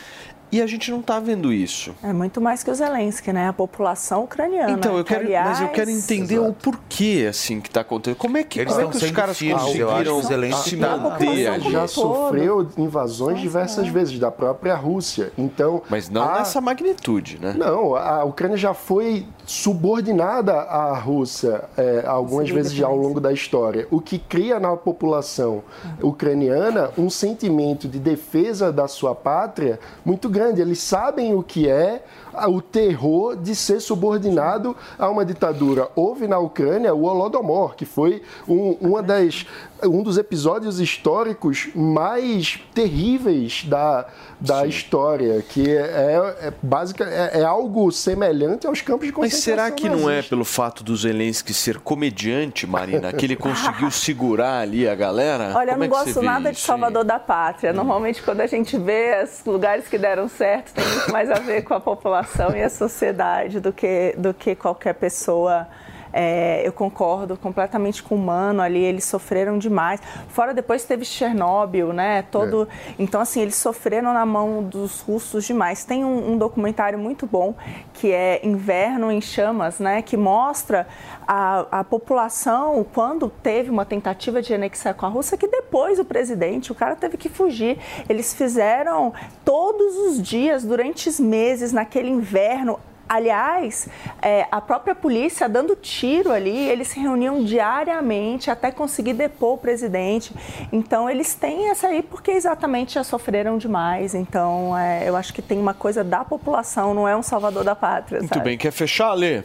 [0.50, 1.94] E a gente não está vendo isso.
[2.02, 3.48] É muito mais que o Zelensky, né?
[3.48, 4.72] A população ucraniana.
[4.72, 5.48] Então, eu quero, aliás...
[5.48, 6.50] mas eu quero entender Exato.
[6.50, 8.16] o porquê assim que está acontecendo.
[8.16, 11.60] Como é que, Eles como é que os caras firmes, conseguiram Zelensky se tá manter
[11.70, 15.32] já sofreu invasões diversas vezes da própria Rússia.
[15.36, 16.38] Então, mas não a...
[16.38, 17.54] nessa magnitude, né?
[17.56, 23.32] Não, a Ucrânia já foi subordinada à Rússia é, algumas vezes já ao longo da
[23.32, 25.62] história, o que cria na população
[26.02, 30.60] ucraniana um sentimento de defesa da sua pátria muito grande.
[30.60, 32.04] Eles sabem o que é
[32.46, 35.88] o terror de ser subordinado a uma ditadura.
[35.96, 39.46] Houve na Ucrânia o Holodomor, que foi um, uma das,
[39.82, 44.06] um dos episódios históricos mais terríveis da,
[44.40, 49.66] da história, que é, é, básica, é, é, algo semelhante aos campos de Mas concentração.
[49.66, 54.60] será que não é pelo fato do Zelensky ser comediante, Marina, que ele conseguiu segurar
[54.60, 55.52] ali a galera?
[55.54, 57.72] Olha, Como eu não é gosto nada de Salvador da Pátria.
[57.72, 61.62] Normalmente, quando a gente vê os lugares que deram certo, tem muito mais a ver
[61.62, 65.66] com a população e a sociedade do que, do que qualquer pessoa.
[66.12, 70.00] É, eu concordo completamente com o Mano ali, eles sofreram demais.
[70.28, 72.22] Fora depois teve Chernobyl, né?
[72.22, 72.94] Todo, é.
[72.98, 75.84] Então, assim, eles sofreram na mão dos russos demais.
[75.84, 77.54] Tem um, um, documentário muito bom
[77.92, 80.02] que é Inverno em Chamas, né?
[80.02, 80.86] Que mostra
[81.26, 86.04] a, a população quando teve uma tentativa de anexar com a Rússia, que depois o
[86.04, 87.78] presidente, o cara teve que fugir.
[88.08, 89.12] Eles fizeram
[89.44, 92.78] todos os dias, durante meses, naquele inverno,
[93.08, 93.88] Aliás,
[94.20, 99.58] é, a própria polícia dando tiro ali, eles se reuniam diariamente até conseguir depor o
[99.58, 100.34] presidente.
[100.72, 104.14] Então, eles têm essa aí porque exatamente já sofreram demais.
[104.14, 107.74] Então, é, eu acho que tem uma coisa da população, não é um salvador da
[107.74, 108.20] pátria.
[108.20, 108.44] Muito sabe?
[108.44, 109.42] bem, quer fechar, Lê?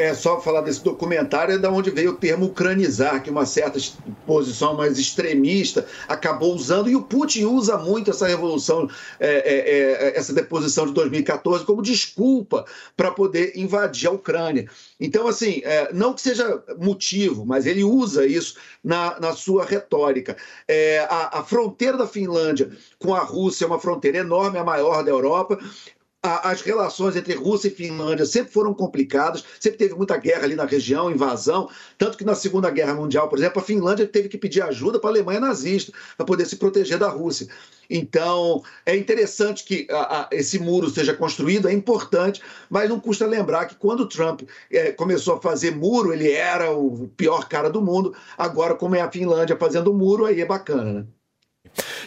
[0.00, 3.78] É só falar desse documentário, é da onde veio o termo ucranizar, que uma certa
[4.26, 8.88] posição mais extremista acabou usando, e o Putin usa muito essa revolução,
[9.18, 12.64] é, é, é, essa deposição de 2014 como desculpa
[12.96, 14.70] para poder invadir a Ucrânia.
[14.98, 20.34] Então, assim, é, não que seja motivo, mas ele usa isso na, na sua retórica.
[20.66, 25.04] É, a, a fronteira da Finlândia com a Rússia é uma fronteira enorme, a maior
[25.04, 25.58] da Europa
[26.22, 30.66] as relações entre Rússia e Finlândia sempre foram complicadas, sempre teve muita guerra ali na
[30.66, 34.62] região, invasão, tanto que na Segunda Guerra Mundial, por exemplo, a Finlândia teve que pedir
[34.62, 37.48] ajuda para a Alemanha nazista para poder se proteger da Rússia.
[37.88, 43.26] Então, é interessante que a, a, esse muro seja construído, é importante, mas não custa
[43.26, 47.80] lembrar que quando Trump é, começou a fazer muro, ele era o pior cara do
[47.80, 48.14] mundo.
[48.36, 51.06] Agora, como é a Finlândia fazendo muro, aí é bacana, né?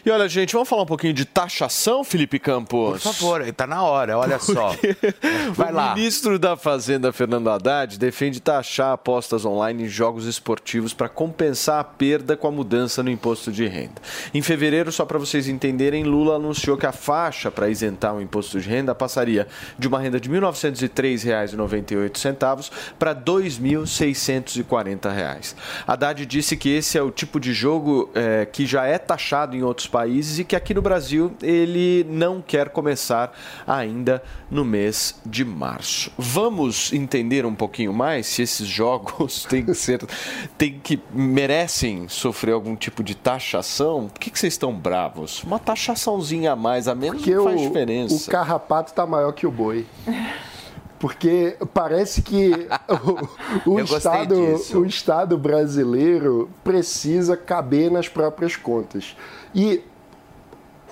[0.06, 3.02] E olha, gente, vamos falar um pouquinho de taxação, Felipe Campos?
[3.02, 4.76] Por favor, está na hora, olha Porque só.
[5.56, 5.96] Vai o lá.
[5.96, 11.86] ministro da Fazenda, Fernando Haddad, defende taxar apostas online em jogos esportivos para compensar a
[11.86, 14.02] perda com a mudança no imposto de renda.
[14.34, 18.60] Em fevereiro, só para vocês entenderem, Lula anunciou que a faixa para isentar o imposto
[18.60, 19.48] de renda passaria
[19.80, 25.56] de uma renda de R$ 1.903,98 para R$ 2.640.
[25.88, 29.64] Haddad disse que esse é o tipo de jogo eh, que já é taxado em
[29.64, 33.32] outros países e que aqui no Brasil ele não quer começar
[33.68, 36.12] ainda no mês de março.
[36.18, 40.04] Vamos entender um pouquinho mais se esses jogos têm que ser,
[40.58, 44.10] têm que merecem sofrer algum tipo de taxação?
[44.12, 45.44] Por que, que vocês estão bravos?
[45.44, 48.16] Uma taxaçãozinha a mais, a menos Porque não faz o, diferença.
[48.16, 49.86] o carrapato está maior que o boi.
[51.04, 52.66] Porque parece que
[53.68, 54.80] o, o Estado, disso.
[54.80, 59.14] o Estado brasileiro precisa caber nas próprias contas.
[59.54, 59.84] E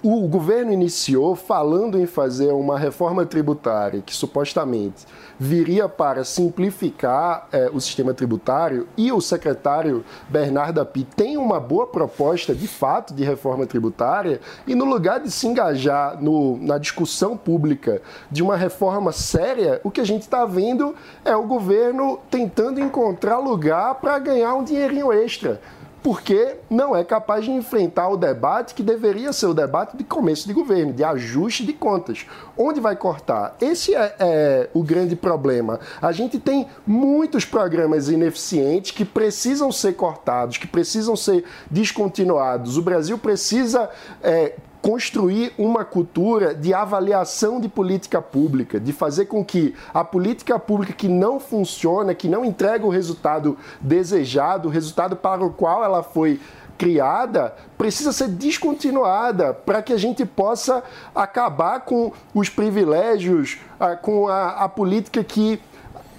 [0.04, 5.06] o governo iniciou falando em fazer uma reforma tributária que supostamente
[5.40, 11.86] viria para simplificar eh, o sistema tributário e o secretário Bernardo Api tem uma boa
[11.86, 17.38] proposta de fato de reforma tributária e no lugar de se engajar no- na discussão
[17.38, 22.80] pública de uma reforma séria, o que a gente está vendo é o governo tentando
[22.80, 25.62] encontrar lugar para ganhar um dinheirinho extra
[26.04, 30.48] porque não é capaz de enfrentar o debate que deveria ser o debate de começo
[30.48, 32.26] de governo, de ajuste de contas.
[32.58, 33.56] Onde vai cortar?
[33.62, 35.80] Esse é, é o grande problema.
[36.02, 42.78] A gente tem muitos programas ineficientes que precisam ser cortados, que precisam ser descontinuados.
[42.78, 43.90] O Brasil precisa.
[44.24, 50.58] é, construir uma cultura de avaliação de política pública, de fazer com que a política
[50.58, 55.84] pública que não funciona, que não entrega o resultado desejado, o resultado para o qual
[55.84, 56.40] ela foi
[56.78, 64.28] criada, precisa ser descontinuada para que a gente possa acabar com os privilégios, ah, com
[64.28, 65.62] a, a política que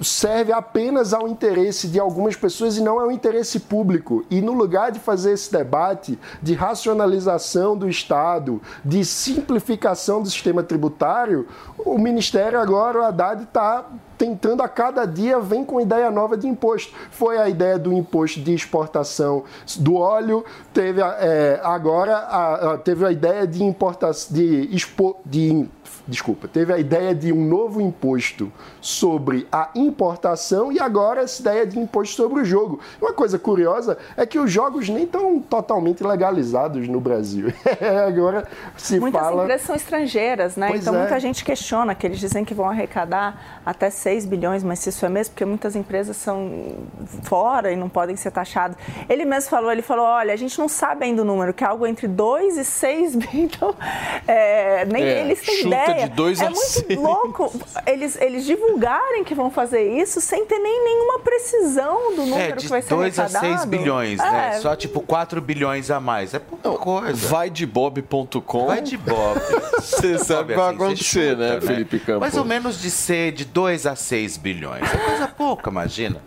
[0.03, 4.24] serve apenas ao interesse de algumas pessoas e não ao interesse público.
[4.30, 10.62] E no lugar de fazer esse debate de racionalização do Estado, de simplificação do sistema
[10.62, 11.46] tributário,
[11.78, 13.84] o Ministério agora, o Haddad, está
[14.16, 16.92] tentando a cada dia, vem com ideia nova de imposto.
[17.11, 19.42] Foi a ideia do imposto de exportação
[19.78, 25.68] do óleo, teve é, agora a- a- teve a ideia de importação de, expo, de
[26.07, 31.66] desculpa, teve a ideia de um novo imposto sobre a importação e agora essa ideia
[31.66, 32.80] de imposto sobre o jogo.
[33.00, 37.53] Uma coisa curiosa é que os jogos nem estão totalmente legalizados no Brasil.
[38.07, 38.46] agora
[38.76, 40.68] se Muitas fala empresas são estrangeiras, né?
[40.68, 40.98] Pois então é.
[40.98, 45.07] muita gente questiona que eles dizem que vão arrecadar até 6 bilhões, mas se isso
[45.07, 46.76] é mesmo, porque muitas empresas são
[47.22, 48.76] fora e não podem ser taxadas.
[49.09, 51.66] Ele mesmo falou, ele falou, olha, a gente não sabe ainda o número, que é
[51.66, 53.32] algo entre 2 e 6 bilhões.
[53.53, 53.74] Então,
[54.26, 56.09] é, nem É, eles têm chuta ideia.
[56.09, 56.99] de dois é a muito seis.
[56.99, 57.53] louco
[57.86, 62.53] eles, eles divulgarem que vão fazer isso sem ter nem nenhuma precisão do número É,
[62.53, 63.59] que de vai ser 2 a arrecadado.
[63.59, 64.51] 6 bilhões, né?
[64.55, 66.34] É, Só tipo 4 bilhões a mais.
[66.34, 67.28] É pouca coisa.
[67.28, 68.66] Vai de bob.com.
[68.66, 69.40] Vai de Bob.
[69.80, 72.20] Você sabe o que vai Assim, você acontecer, chuta, né, Felipe Campos?
[72.20, 74.82] Mais ou menos de ser de 2 a 6 bilhões.
[74.93, 76.20] É coisa pouca, imagina.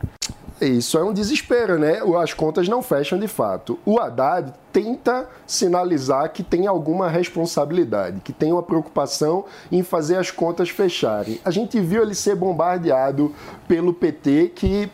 [0.61, 1.99] Isso é um desespero, né?
[2.21, 3.77] As contas não fecham de fato.
[3.85, 10.31] O Haddad tenta sinalizar que tem alguma responsabilidade, que tem uma preocupação em fazer as
[10.31, 11.39] contas fecharem.
[11.43, 13.33] A gente viu ele ser bombardeado
[13.67, 14.89] pelo PT que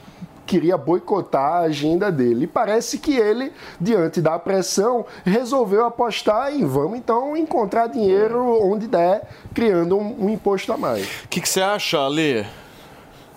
[0.51, 2.43] queria boicotar a agenda dele.
[2.43, 8.87] E parece que ele, diante da pressão, resolveu apostar em vamos então encontrar dinheiro onde
[8.87, 11.05] der, criando um, um imposto a mais.
[11.23, 12.45] O que, que você acha, Ale?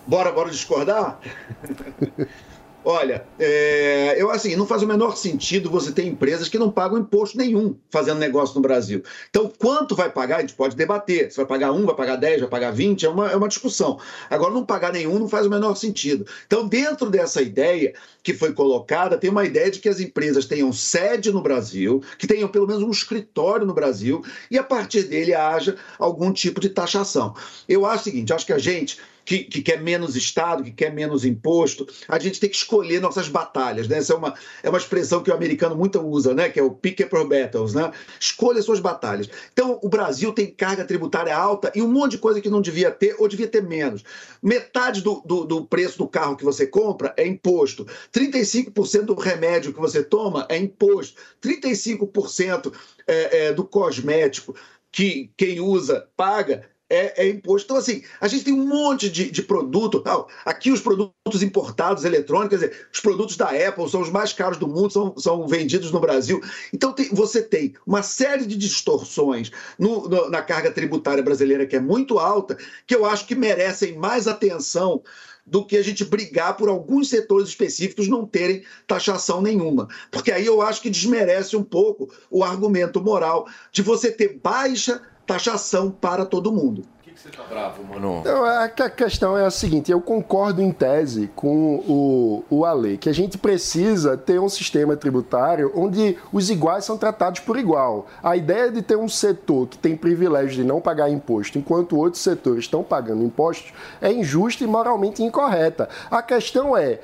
[0.06, 1.18] Bora, bora discordar?
[2.86, 6.98] Olha, é, eu assim, não faz o menor sentido você ter empresas que não pagam
[6.98, 9.02] imposto nenhum fazendo negócio no Brasil.
[9.30, 11.30] Então, quanto vai pagar, a gente pode debater.
[11.30, 13.98] Se vai pagar um, vai pagar 10, vai pagar 20, é uma, é uma discussão.
[14.28, 16.26] Agora, não pagar nenhum não faz o menor sentido.
[16.46, 20.70] Então, dentro dessa ideia que foi colocada, tem uma ideia de que as empresas tenham
[20.70, 25.34] sede no Brasil, que tenham pelo menos um escritório no Brasil, e a partir dele
[25.34, 27.34] haja algum tipo de taxação.
[27.66, 30.92] Eu acho o seguinte, acho que a gente que, que quer menos Estado, que quer
[30.92, 31.86] menos imposto.
[32.08, 33.98] A gente tem que escolher nossas batalhas, né?
[33.98, 36.48] Essa é uma, é uma expressão que o americano muito usa, né?
[36.48, 37.90] Que é o pick up battles, né?
[38.20, 39.28] Escolha suas batalhas.
[39.52, 42.90] Então, o Brasil tem carga tributária alta e um monte de coisa que não devia
[42.90, 44.04] ter ou devia ter menos.
[44.42, 47.86] Metade do, do, do preço do carro que você compra é imposto.
[48.12, 51.20] 35% do remédio que você toma é imposto.
[51.42, 52.72] 35%
[53.06, 54.54] é, é, do cosmético
[54.94, 57.66] que quem usa paga é, é, imposto.
[57.66, 60.00] Então, assim, a gente tem um monte de, de produto.
[60.00, 60.28] Tal.
[60.44, 64.58] Aqui, os produtos importados eletrônicos, quer dizer, os produtos da Apple são os mais caros
[64.58, 66.40] do mundo, são, são vendidos no Brasil.
[66.72, 71.76] Então, tem, você tem uma série de distorções no, no, na carga tributária brasileira que
[71.76, 72.56] é muito alta,
[72.86, 75.02] que eu acho que merecem mais atenção
[75.46, 79.88] do que a gente brigar por alguns setores específicos não terem taxação nenhuma.
[80.10, 85.02] Porque aí eu acho que desmerece um pouco o argumento moral de você ter baixa
[85.26, 86.84] taxação para todo mundo.
[87.24, 88.18] Você tá bravo, mano?
[88.20, 93.08] Então, a questão é a seguinte: eu concordo em tese com o, o Ale, que
[93.08, 98.06] a gente precisa ter um sistema tributário onde os iguais são tratados por igual.
[98.22, 102.22] A ideia de ter um setor que tem privilégio de não pagar imposto, enquanto outros
[102.22, 103.72] setores estão pagando impostos,
[104.02, 105.88] é injusta e moralmente incorreta.
[106.10, 107.00] A questão é: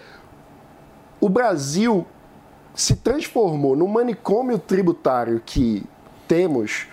[1.18, 2.04] o Brasil
[2.74, 5.82] se transformou no manicômio tributário que
[6.28, 6.88] temos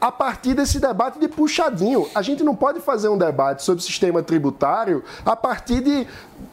[0.00, 2.08] a partir desse debate de puxadinho.
[2.14, 6.06] A gente não pode fazer um debate sobre sistema tributário a partir de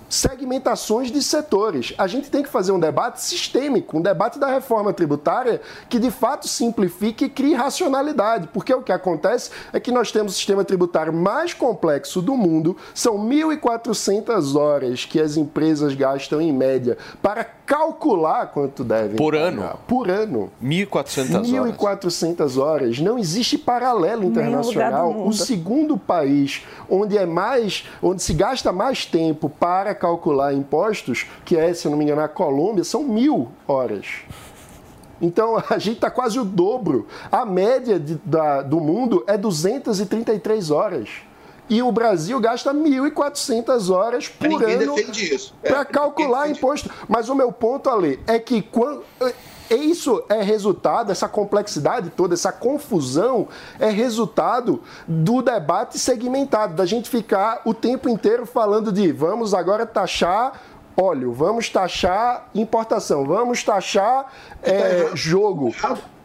[0.09, 1.93] segmentações de setores.
[1.97, 6.11] A gente tem que fazer um debate sistêmico, um debate da reforma tributária que de
[6.11, 10.63] fato simplifique e crie racionalidade, porque o que acontece é que nós temos o sistema
[10.63, 17.43] tributário mais complexo do mundo, são 1.400 horas que as empresas gastam em média para
[17.43, 19.47] calcular quanto devem por pagar.
[19.47, 19.79] ano.
[19.87, 20.51] Por ano.
[20.63, 21.77] 1.400 horas.
[21.77, 22.99] 1.400 horas.
[22.99, 25.27] Não existe paralelo internacional.
[25.27, 31.57] O segundo país onde é mais, onde se gasta mais tempo para calcular impostos, que
[31.57, 34.23] é, se não me engano, a Colômbia, são mil horas.
[35.21, 37.07] Então a gente está quase o dobro.
[37.31, 41.09] A média de, da, do mundo é 233 horas.
[41.67, 44.95] E o Brasil gasta 1.400 horas por Ninguém ano.
[45.63, 46.91] É, para ninguém calcular imposto.
[47.07, 49.03] Mas o meu ponto, Ale, é que quando.
[49.69, 53.47] Isso é resultado, essa complexidade toda, essa confusão,
[53.79, 59.85] é resultado do debate segmentado, da gente ficar o tempo inteiro falando de vamos agora
[59.85, 60.61] taxar
[60.95, 64.31] óleo, vamos taxar importação, vamos taxar
[64.63, 65.73] é, jogo.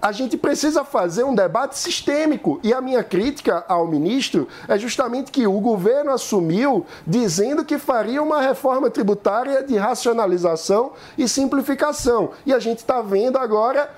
[0.01, 2.59] A gente precisa fazer um debate sistêmico.
[2.63, 8.23] E a minha crítica ao ministro é justamente que o governo assumiu dizendo que faria
[8.23, 12.31] uma reforma tributária de racionalização e simplificação.
[12.47, 13.91] E a gente está vendo agora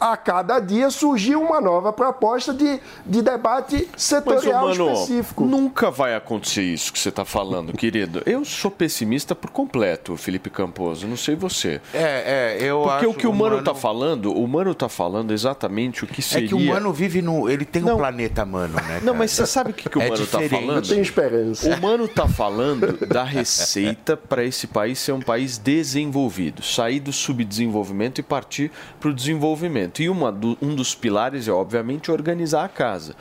[0.00, 5.44] a cada dia surgiu uma nova proposta de, de debate setorial Mas, mano, específico.
[5.44, 8.22] Nunca vai acontecer isso que você está falando, querido.
[8.24, 11.06] Eu sou pessimista por completo, Felipe Camposo.
[11.06, 11.80] Não sei você.
[11.92, 14.88] É, é, eu Porque acho o que o Mano Mano- tá falando, o Mano tá
[14.88, 16.46] falando exatamente o que seria.
[16.46, 17.48] É que o Mano vive no.
[17.48, 17.96] Ele tem um Não.
[17.98, 19.00] planeta Mano, né?
[19.02, 19.18] Não, cara?
[19.18, 20.50] mas você sabe o que, que o É Mano tá diferente.
[20.66, 20.84] falando?
[20.84, 21.76] Eu tenho esperança.
[21.76, 27.12] O Mano tá falando da receita para esse país ser um país desenvolvido, sair do
[27.12, 29.65] subdesenvolvimento e partir para o desenvolvimento.
[30.02, 33.14] E uma do- um dos pilares é, obviamente, organizar a casa.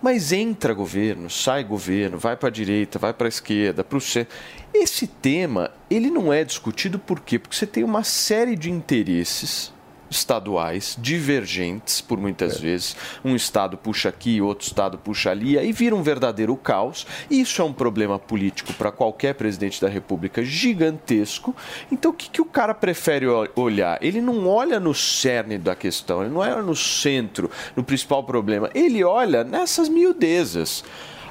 [0.00, 4.00] Mas entra governo, sai governo, vai para a direita, vai para a esquerda, para o
[4.00, 4.34] centro.
[4.72, 7.38] Esse tema, ele não é discutido por quê?
[7.38, 9.73] Porque você tem uma série de interesses
[10.14, 12.96] estaduais divergentes por muitas vezes.
[13.24, 17.06] Um estado puxa aqui, outro estado puxa ali, aí vira um verdadeiro caos.
[17.30, 21.54] Isso é um problema político para qualquer presidente da República gigantesco.
[21.90, 23.98] Então o que, que o cara prefere olhar?
[24.02, 28.70] Ele não olha no cerne da questão, ele não olha no centro, no principal problema.
[28.74, 30.84] Ele olha nessas miudezas.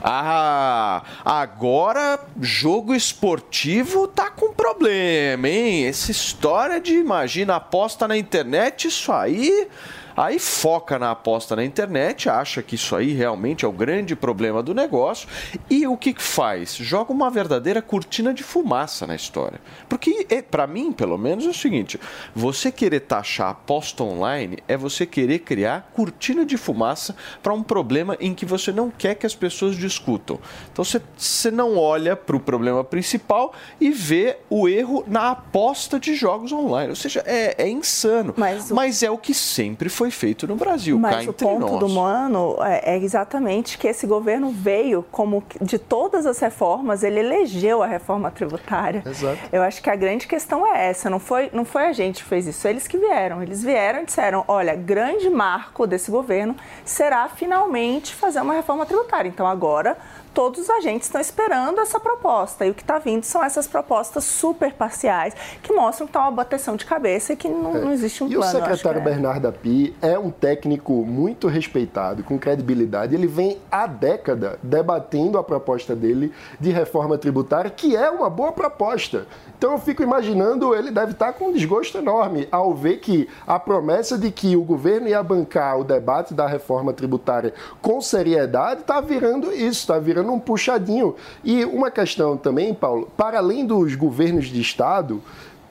[0.05, 5.85] Ah, agora jogo esportivo tá com problema, hein?
[5.85, 9.69] Essa história de imagina aposta na internet, isso aí,
[10.15, 14.61] aí foca na aposta na internet, acha que isso aí realmente é o grande problema
[14.61, 15.27] do negócio
[15.69, 16.75] e o que faz?
[16.75, 19.59] Joga uma verdadeira cortina de fumaça na história.
[19.89, 21.99] Porque é, para mim, pelo menos, é o seguinte,
[22.35, 28.17] você querer taxar aposta online é você querer criar cortina de fumaça para um problema
[28.19, 30.39] em que você não quer que as pessoas discutam.
[30.71, 36.15] Então você, não olha para o problema principal e vê o erro na aposta de
[36.15, 36.89] jogos online.
[36.89, 38.33] Ou seja, é, é insano.
[38.37, 41.79] Mas, é o que sempre foi foi feito no Brasil, Mas o ponto nós.
[41.79, 47.21] do Moano é, é exatamente que esse governo veio como de todas as reformas, ele
[47.21, 49.01] elegeu a reforma tributária.
[49.05, 49.37] Exato.
[49.49, 52.29] Eu acho que a grande questão é essa, não foi, não foi a gente que
[52.29, 53.41] fez isso, eles que vieram.
[53.41, 59.29] Eles vieram e disseram, olha, grande marco desse governo será finalmente fazer uma reforma tributária.
[59.29, 59.95] Então agora
[60.33, 62.65] todos os agentes estão esperando essa proposta.
[62.65, 66.31] E o que está vindo são essas propostas super parciais que mostram que está uma
[66.31, 68.31] bateção de cabeça e que não, não existe um É.
[68.31, 68.53] E plano.
[68.53, 69.03] o eu acho secretário é.
[69.03, 73.15] Bernardo Api é um técnico muito respeitado, com credibilidade.
[73.15, 78.51] Ele vem há década debatendo a proposta dele de reforma tributária, que é uma boa
[78.51, 79.27] proposta.
[79.63, 83.57] Então eu fico imaginando, ele deve estar com um desgosto enorme ao ver que a
[83.57, 88.99] promessa de que o governo ia bancar o debate da reforma tributária com seriedade está
[88.99, 91.15] virando isso, está virando um puxadinho.
[91.45, 95.23] E uma questão também, Paulo, para além dos governos de Estado,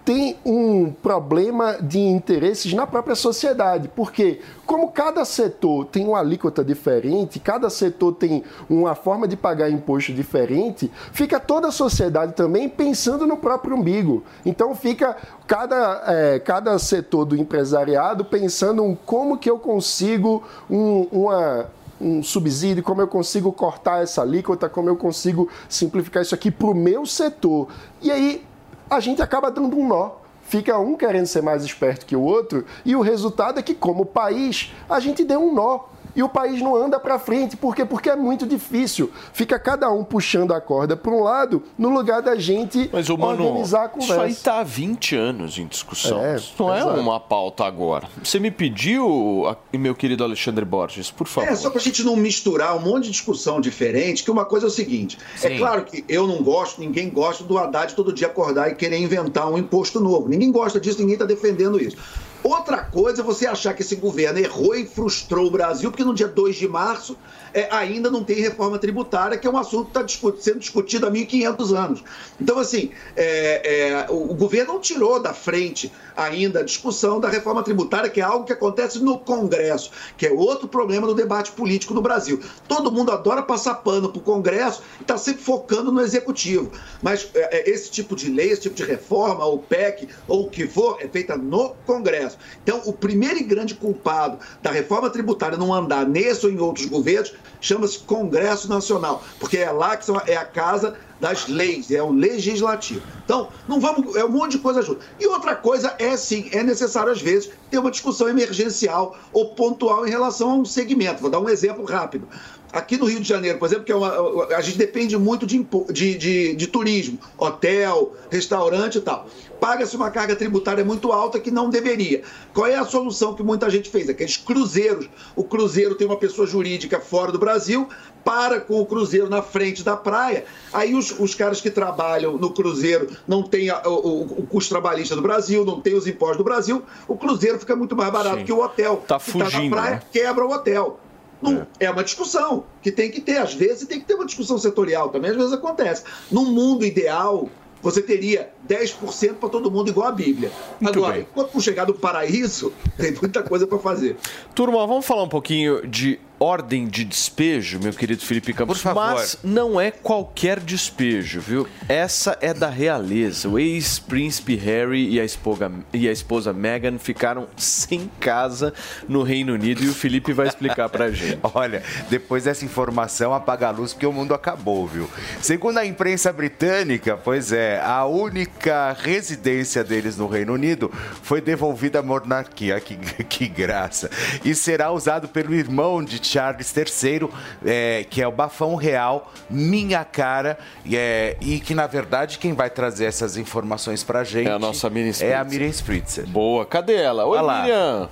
[0.05, 6.65] tem um problema de interesses na própria sociedade, porque como cada setor tem uma alíquota
[6.65, 12.69] diferente, cada setor tem uma forma de pagar imposto diferente, fica toda a sociedade também
[12.69, 14.25] pensando no próprio umbigo.
[14.45, 21.71] Então fica cada, é, cada setor do empresariado pensando como que eu consigo um, uma
[22.01, 26.67] um subsídio, como eu consigo cortar essa alíquota, como eu consigo simplificar isso aqui para
[26.67, 27.69] o meu setor.
[28.01, 28.45] E aí
[28.93, 30.11] a gente acaba dando um nó.
[30.43, 34.05] Fica um querendo ser mais esperto que o outro, e o resultado é que, como
[34.05, 35.81] país, a gente deu um nó.
[36.15, 37.57] E o país não anda para frente.
[37.57, 37.85] Por quê?
[37.85, 39.11] Porque é muito difícil.
[39.33, 43.17] Fica cada um puxando a corda para um lado, no lugar da gente Mas, ô,
[43.17, 44.27] mano, organizar a isso aí conversa.
[44.29, 46.21] está há 20 anos em discussão.
[46.23, 47.01] É, isso não é exato.
[47.01, 48.09] uma pauta agora.
[48.23, 51.49] Você me pediu, a- meu querido Alexandre Borges, por favor.
[51.51, 54.69] É, só pra gente não misturar um monte de discussão diferente, que uma coisa é
[54.69, 55.59] o seguinte: é Sim.
[55.59, 59.51] claro que eu não gosto, ninguém gosta do Haddad todo dia acordar e querer inventar
[59.51, 60.29] um imposto novo.
[60.29, 61.97] Ninguém gosta disso, ninguém está defendendo isso.
[62.43, 66.15] Outra coisa é você achar que esse governo errou e frustrou o Brasil, porque no
[66.15, 67.17] dia 2 de março
[67.55, 71.11] é, ainda não tem reforma tributária, que é um assunto que está sendo discutido há
[71.11, 72.05] 1.500 anos.
[72.41, 77.29] Então, assim, é, é, o, o governo não tirou da frente ainda a discussão da
[77.29, 81.53] reforma tributária, que é algo que acontece no Congresso, que é outro problema do debate
[81.53, 82.41] político no Brasil.
[82.67, 86.71] Todo mundo adora passar pano para o Congresso e está sempre focando no Executivo.
[87.03, 90.51] Mas é, é, esse tipo de lei, esse tipo de reforma, ou PEC, ou o
[90.51, 92.32] que for, é feita no Congresso.
[92.63, 96.87] Então, o primeiro e grande culpado da reforma tributária não andar nesse ou em outros
[96.87, 102.11] governos chama-se Congresso Nacional, porque é lá que é a casa das leis, é o
[102.11, 103.01] legislativo.
[103.25, 105.01] Então, não vamos, é um monte de coisa junto.
[105.21, 110.05] E outra coisa é sim, é necessário às vezes ter uma discussão emergencial ou pontual
[110.05, 111.23] em relação a um segmento.
[111.23, 112.27] Vou dar um exemplo rápido.
[112.73, 115.65] Aqui no Rio de Janeiro, por exemplo, que é uma, a gente depende muito de,
[115.93, 119.29] de, de, de turismo, hotel, restaurante e tal.
[119.63, 122.23] Paga-se uma carga tributária muito alta que não deveria.
[122.53, 124.09] Qual é a solução que muita gente fez?
[124.09, 125.09] Aqueles cruzeiros.
[125.37, 127.89] O cruzeiro tem uma pessoa jurídica fora do Brasil,
[128.25, 130.45] para com o cruzeiro na frente da praia.
[130.73, 135.15] Aí os, os caras que trabalham no cruzeiro não têm a- o, o- custo trabalhista
[135.15, 138.45] do Brasil, não tem os impostos do Brasil, o cruzeiro fica muito mais barato Sim.
[138.45, 138.97] que o hotel.
[139.07, 140.03] Tá que tá fugindo, na praia, né?
[140.11, 140.99] quebra o hotel.
[141.41, 141.89] Não, é.
[141.89, 143.39] uma discussão que tem que ter.
[143.39, 146.03] Às vezes tem que ter uma discussão setorial também, às vezes acontece.
[146.33, 147.49] Num mundo ideal,
[147.83, 150.51] você teria 10% para todo mundo igual a Bíblia.
[150.83, 151.23] Agora, bem.
[151.23, 154.17] enquanto não chegar no paraíso, tem muita coisa para fazer.
[154.55, 158.79] Turma, vamos falar um pouquinho de ordem de despejo, meu querido Felipe Campos.
[158.79, 159.15] Por favor.
[159.15, 161.69] Mas não é qualquer despejo, viu?
[161.89, 163.49] Essa é da realeza.
[163.49, 168.75] O ex-príncipe Harry e a, esposa, e a esposa Meghan ficaram sem casa
[169.09, 171.39] no Reino Unido e o Felipe vai explicar pra gente.
[171.55, 175.09] Olha, depois dessa informação, apaga a luz porque o mundo acabou, viu?
[175.41, 180.91] Segundo a imprensa britânica, pois é, a única residência deles no Reino Unido
[181.23, 182.81] foi devolvida à monarquia.
[182.83, 184.11] Que, que graça.
[184.45, 187.29] E será usado pelo irmão de Charles III,
[187.65, 192.55] é, que é o bafão real, minha cara, e, é, e que na verdade quem
[192.55, 195.45] vai trazer essas informações pra gente É a nossa Miriam é a Spritzer.
[195.51, 196.27] Miriam Spritzer.
[196.27, 197.27] Boa, cadê ela?
[197.27, 197.61] Oi, Olha lá.
[197.63, 198.09] Miriam.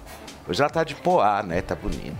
[0.49, 1.63] Hoje ela tá de poá, né?
[1.63, 2.17] Tá bonita.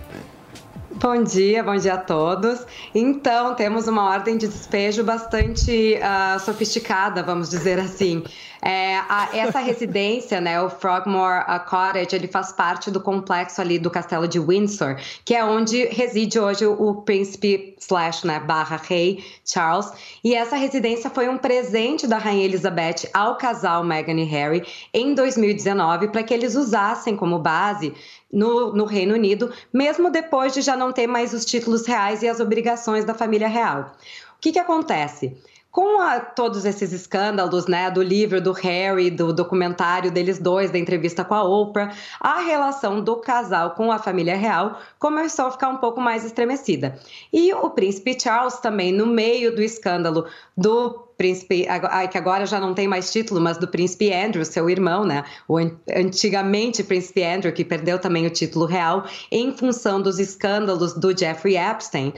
[1.01, 2.63] Bom dia, bom dia a todos.
[2.93, 8.23] Então, temos uma ordem de despejo bastante ah, sofisticada, vamos dizer assim.
[8.61, 13.79] É, a- essa residência, né, o Frogmore ah, Cottage, ele faz parte do complexo ali
[13.79, 14.95] do Castelo de Windsor,
[15.25, 19.91] que é onde reside hoje o, o príncipe slash, né, barra rei Charles.
[20.23, 25.15] E essa residência foi um presente da rainha Elizabeth ao casal Meghan e Harry em
[25.15, 27.91] 2019 para que eles usassem como base
[28.31, 32.27] no, no Reino Unido, mesmo depois de já não ter mais os títulos reais e
[32.27, 33.91] as obrigações da família real.
[34.37, 35.35] O que, que acontece?
[35.71, 40.77] Com a, todos esses escândalos, né, do livro do Harry, do documentário deles dois, da
[40.77, 45.69] entrevista com a Oprah, a relação do casal com a família real começou a ficar
[45.69, 46.99] um pouco mais estremecida.
[47.31, 50.25] E o príncipe Charles também, no meio do escândalo
[50.57, 51.67] do príncipe,
[52.11, 55.23] que agora já não tem mais título, mas do príncipe Andrew, seu irmão, né?
[55.47, 55.59] O
[55.95, 61.57] antigamente príncipe Andrew, que perdeu também o título real em função dos escândalos do Jeffrey
[61.57, 62.11] Epstein.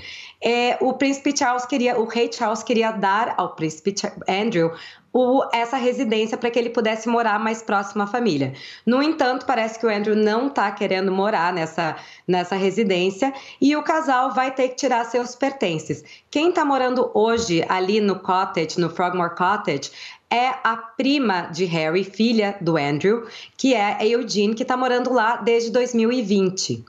[0.44, 3.96] É, o príncipe Charles queria, o rei Charles queria dar ao príncipe
[4.28, 4.74] Andrew
[5.14, 8.54] o, essa residência para que ele pudesse morar mais próximo à família.
[8.86, 11.96] No entanto, parece que o Andrew não está querendo morar nessa,
[12.28, 13.32] nessa residência
[13.62, 16.04] e o casal vai ter que tirar seus pertences.
[16.30, 19.92] Quem está morando hoje ali no cottage, no Frogmore Cottage,
[20.30, 25.14] é a prima de Harry, filha do Andrew, que é a Eugene, que está morando
[25.14, 26.84] lá desde 2020.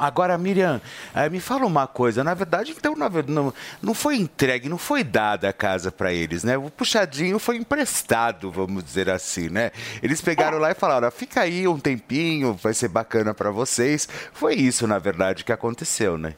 [0.00, 0.80] Agora, Miriam,
[1.14, 2.24] eh, me fala uma coisa.
[2.24, 6.56] Na verdade, então, não, não foi entregue, não foi dada a casa para eles, né?
[6.56, 9.70] O puxadinho foi emprestado, vamos dizer assim, né?
[10.02, 14.08] Eles pegaram lá e falaram: fica aí um tempinho, vai ser bacana para vocês.
[14.32, 16.34] Foi isso, na verdade, que aconteceu, né?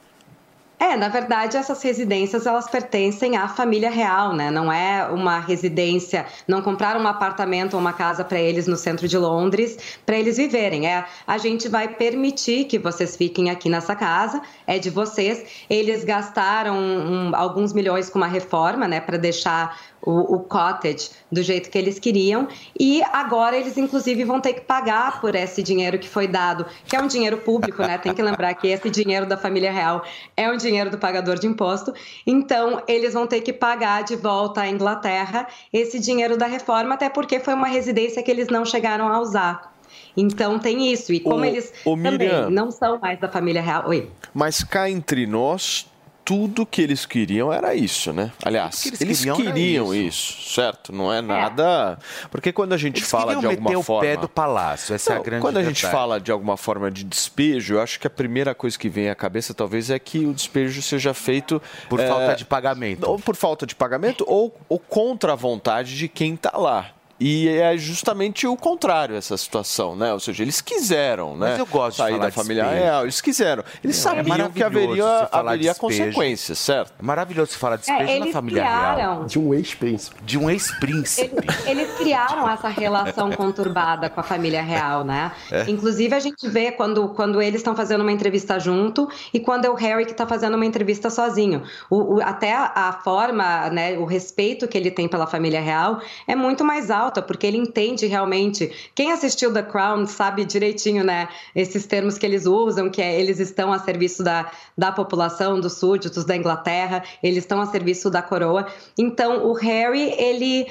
[0.83, 4.51] É, na verdade, essas residências elas pertencem à família real, né?
[4.51, 9.07] Não é uma residência, não compraram um apartamento ou uma casa para eles no centro
[9.07, 10.89] de Londres para eles viverem.
[10.89, 15.45] É, a gente vai permitir que vocês fiquem aqui nessa casa, é de vocês.
[15.71, 21.43] Eles gastaram um, alguns milhões com uma reforma, né, para deixar o, o, cottage do
[21.43, 22.49] jeito que eles queriam
[22.79, 26.97] e agora eles inclusive vão ter que pagar por esse dinheiro que foi dado, que
[26.97, 27.97] é um dinheiro público, né?
[27.99, 30.05] Tem que lembrar que esse dinheiro da família real
[30.37, 31.95] é um dinheiro do pagador de imposto.
[32.27, 37.09] Então, eles vão ter que pagar de volta à Inglaterra esse dinheiro da reforma, até
[37.09, 39.73] porque foi uma residência que eles não chegaram a usar.
[40.17, 41.13] Então tem isso.
[41.13, 43.89] E como o, eles o também Miriam, não são mais da família real.
[43.89, 44.11] Oi.
[44.35, 45.87] Mas cá entre nós,
[46.25, 48.33] tudo que eles queriam era isso, né?
[48.45, 50.37] Aliás, eles, eles, queriam, queriam isso.
[50.39, 50.55] isso.
[50.55, 50.93] certo?
[50.93, 51.99] Não é nada.
[52.31, 54.09] Porque quando a gente eles fala de alguma meter forma.
[54.09, 55.81] o pé do palácio, essa Não, é a grande Quando a verdade.
[55.81, 59.11] gente fala de alguma forma de despejo, eu acho que a primeira coisa que vem
[59.11, 61.61] à cabeça talvez é que o despejo seja feito.
[61.89, 63.09] Por é, falta de pagamento.
[63.09, 66.91] Ou por falta de pagamento, ou, ou contra a vontade de quem está lá.
[67.25, 70.13] E é justamente o contrário essa situação, né?
[70.13, 71.51] Ou seja, eles quiseram, né?
[71.51, 73.63] Mas eu gosto sair de falar da família real, eles quiseram.
[73.85, 76.93] Eles é sabiam que haveria, haveria consequências, certo?
[76.99, 79.25] É maravilhoso falar de despejo é, na família criaram, real.
[79.25, 80.17] De um ex-príncipe.
[80.25, 81.33] De um ex-príncipe.
[81.37, 85.31] Eles, eles, criaram essa relação conturbada com a família real, né?
[85.49, 85.71] É.
[85.71, 89.71] Inclusive, a gente vê quando, quando eles estão fazendo uma entrevista junto e quando é
[89.71, 91.63] o Harry que está fazendo uma entrevista sozinho.
[91.89, 96.01] O, o, até a, a forma, né, o respeito que ele tem pela família real
[96.27, 98.71] é muito mais alto porque ele entende realmente.
[98.95, 101.29] Quem assistiu The Crown sabe direitinho, né?
[101.55, 105.75] Esses termos que eles usam, que é eles estão a serviço da, da população, dos
[105.75, 108.67] súditos da Inglaterra, eles estão a serviço da coroa.
[108.97, 110.67] Então, o Harry, ele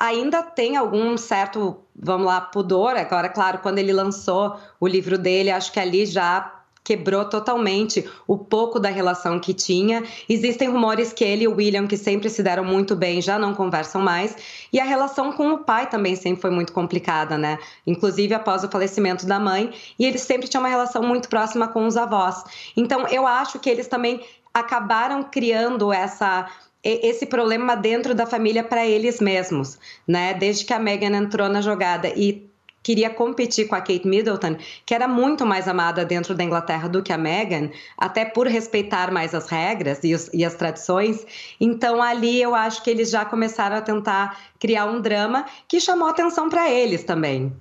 [0.00, 2.96] ainda tem algum certo, vamos lá, pudor.
[2.96, 6.57] Agora, claro, quando ele lançou o livro dele, acho que ali já
[6.88, 10.02] quebrou totalmente o pouco da relação que tinha.
[10.26, 13.54] Existem rumores que ele e o William, que sempre se deram muito bem, já não
[13.54, 14.34] conversam mais.
[14.72, 17.58] E a relação com o pai também sempre foi muito complicada, né?
[17.86, 19.70] Inclusive após o falecimento da mãe.
[19.98, 22.42] E eles sempre tinham uma relação muito próxima com os avós.
[22.74, 24.24] Então eu acho que eles também
[24.54, 26.48] acabaram criando essa
[26.82, 30.32] esse problema dentro da família para eles mesmos, né?
[30.32, 32.47] Desde que a Meghan entrou na jogada e
[32.88, 37.02] queria competir com a Kate Middleton, que era muito mais amada dentro da Inglaterra do
[37.02, 37.68] que a Meghan,
[37.98, 41.26] até por respeitar mais as regras e, os, e as tradições.
[41.60, 46.08] Então ali eu acho que eles já começaram a tentar criar um drama que chamou
[46.08, 47.52] atenção para eles também.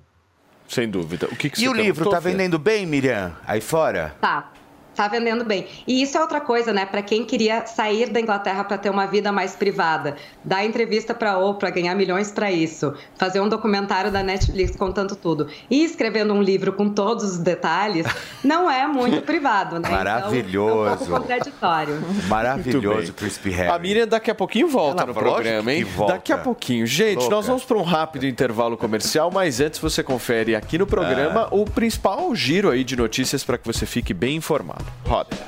[0.65, 1.28] Sem dúvida.
[1.30, 4.15] O que, que e o livro tá vendendo bem, Miriam, aí fora?
[4.21, 4.53] Tá.
[4.98, 5.68] Tá vendendo bem.
[5.88, 6.84] E isso é outra coisa, né?
[6.84, 11.38] Para quem queria sair da Inglaterra para ter uma vida mais privada, dar entrevista para
[11.38, 16.41] Oprah, ganhar milhões para isso, fazer um documentário da Netflix contando tudo e escrevendo um
[16.41, 18.08] livro com todos os detalhes,
[18.43, 19.88] não é muito privado, né?
[19.88, 20.48] Maravilhoso.
[20.48, 22.02] Então, é um pouco contraditório.
[22.28, 23.70] Maravilhoso, Crispy Harry.
[23.70, 25.84] A Miriam daqui a pouquinho volta Ela, no programa, hein?
[25.84, 26.14] Volta.
[26.14, 26.88] Daqui a pouquinho.
[26.88, 27.36] Gente, Louca.
[27.36, 31.56] nós vamos para um rápido intervalo comercial, mas antes você confere aqui no programa ah.
[31.56, 34.86] o principal giro aí de notícias para que você fique bem informado.
[35.05, 35.47] Roda.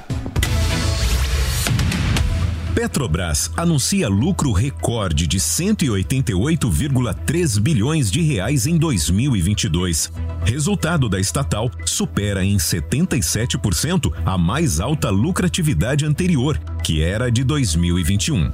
[2.80, 10.10] Petrobras anuncia lucro recorde de 188,3 bilhões de reais em 2022.
[10.46, 18.50] Resultado da estatal supera em 77% a mais alta lucratividade anterior, que era de 2021.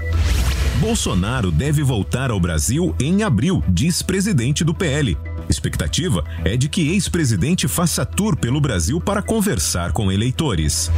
[0.79, 5.15] Bolsonaro deve voltar ao Brasil em abril, diz presidente do PL.
[5.49, 10.91] Expectativa é de que ex-presidente faça tour pelo Brasil para conversar com eleitores.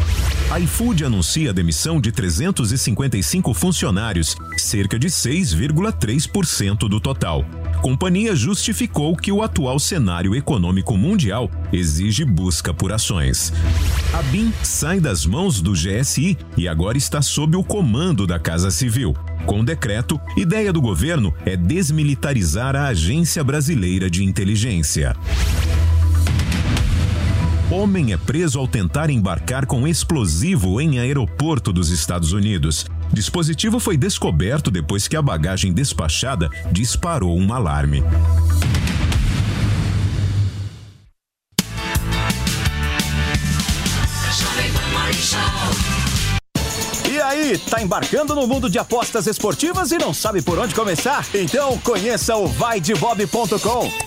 [0.50, 7.46] A iFood anuncia a demissão de 355 funcionários, cerca de 6,3% do total.
[7.82, 13.54] Companhia justificou que o atual cenário econômico mundial exige busca por ações.
[14.14, 18.72] A BIM sai das mãos do GSI e agora está sob o comando da Casa
[18.72, 19.16] Civil.
[19.46, 25.16] Com o decreto, ideia do governo é desmilitarizar a Agência Brasileira de Inteligência.
[27.70, 32.86] Homem é preso ao tentar embarcar com explosivo em aeroporto dos Estados Unidos.
[33.12, 38.04] Dispositivo foi descoberto depois que a bagagem despachada disparou um alarme.
[47.10, 51.26] E aí, tá embarcando no mundo de apostas esportivas e não sabe por onde começar?
[51.34, 54.07] Então conheça o vaidebob.com.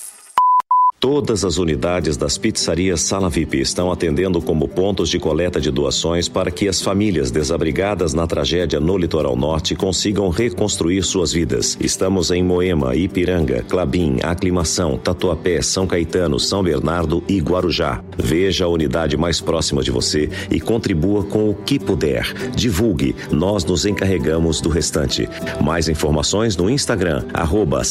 [1.01, 6.29] Todas as unidades das pizzarias Sala VIP estão atendendo como pontos de coleta de doações
[6.29, 11.75] para que as famílias desabrigadas na tragédia no litoral norte consigam reconstruir suas vidas.
[11.81, 18.03] Estamos em Moema, Ipiranga, Clabim, Aclimação, Tatuapé, São Caetano, São Bernardo e Guarujá.
[18.15, 22.31] Veja a unidade mais próxima de você e contribua com o que puder.
[22.55, 25.27] Divulgue, nós nos encarregamos do restante.
[25.59, 27.81] Mais informações no Instagram, arroba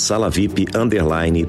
[0.77, 1.49] underline.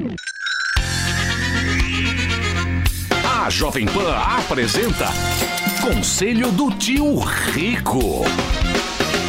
[3.23, 5.07] A Jovem Pan apresenta
[5.81, 8.23] Conselho do Tio Rico.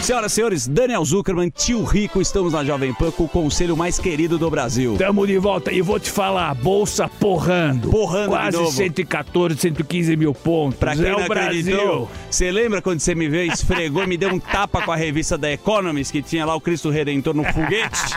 [0.03, 4.01] Senhoras e senhores, Daniel Zuckerman, tio Rico, estamos na Jovem Pan com o conselho mais
[4.01, 4.97] querido do Brasil.
[4.99, 7.89] Tamo de volta e vou te falar, a bolsa porrando.
[7.89, 8.73] Porrando Quase de novo.
[8.73, 10.77] 114, 115 mil pontos.
[10.77, 11.77] Pra quem é não o Brasil.
[11.77, 14.97] acreditou, você lembra quando você me veio, esfregou e me deu um tapa com a
[14.97, 18.14] revista da Economist que tinha lá o Cristo Redentor no foguete?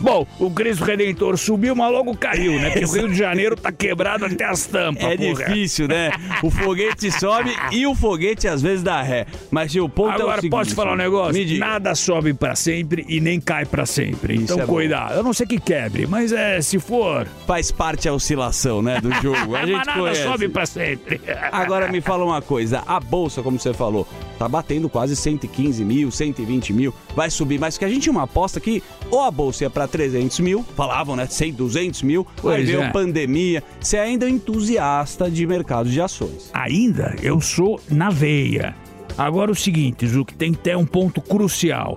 [0.00, 2.70] Bom, o Cristo Redentor subiu, mas logo caiu, né?
[2.70, 5.04] Porque o Rio de Janeiro tá quebrado até as tampas.
[5.04, 5.44] É porra.
[5.44, 6.10] difícil, né?
[6.42, 9.26] O foguete sobe e o foguete às vezes dá ré.
[9.50, 11.58] Mas o ponto é o Agora, seguinte, posso te falar um negócio?
[11.58, 14.36] Nada sobe pra sempre e nem cai pra sempre.
[14.36, 14.74] Então, é bom.
[14.74, 15.14] cuidado.
[15.14, 17.26] Eu não sei que quebre, mas é, se for...
[17.46, 19.54] Faz parte a oscilação, né, do jogo.
[19.54, 20.22] A Mas gente nada conhece.
[20.22, 21.20] sobe pra sempre.
[21.50, 24.06] Agora me fala uma coisa, a bolsa, como você falou,
[24.38, 28.24] tá batendo quase 115 mil, 120 mil, vai subir, mas que a gente tinha uma
[28.24, 32.42] aposta que ou a bolsa ia pra 300 mil, falavam, né, 100, 200 mil, aí
[32.42, 32.90] Pois veio é.
[32.90, 36.50] pandemia, você ainda é entusiasta de mercado de ações.
[36.52, 38.74] Ainda eu sou na veia.
[39.16, 41.96] Agora o seguinte, tem que ter um ponto crucial.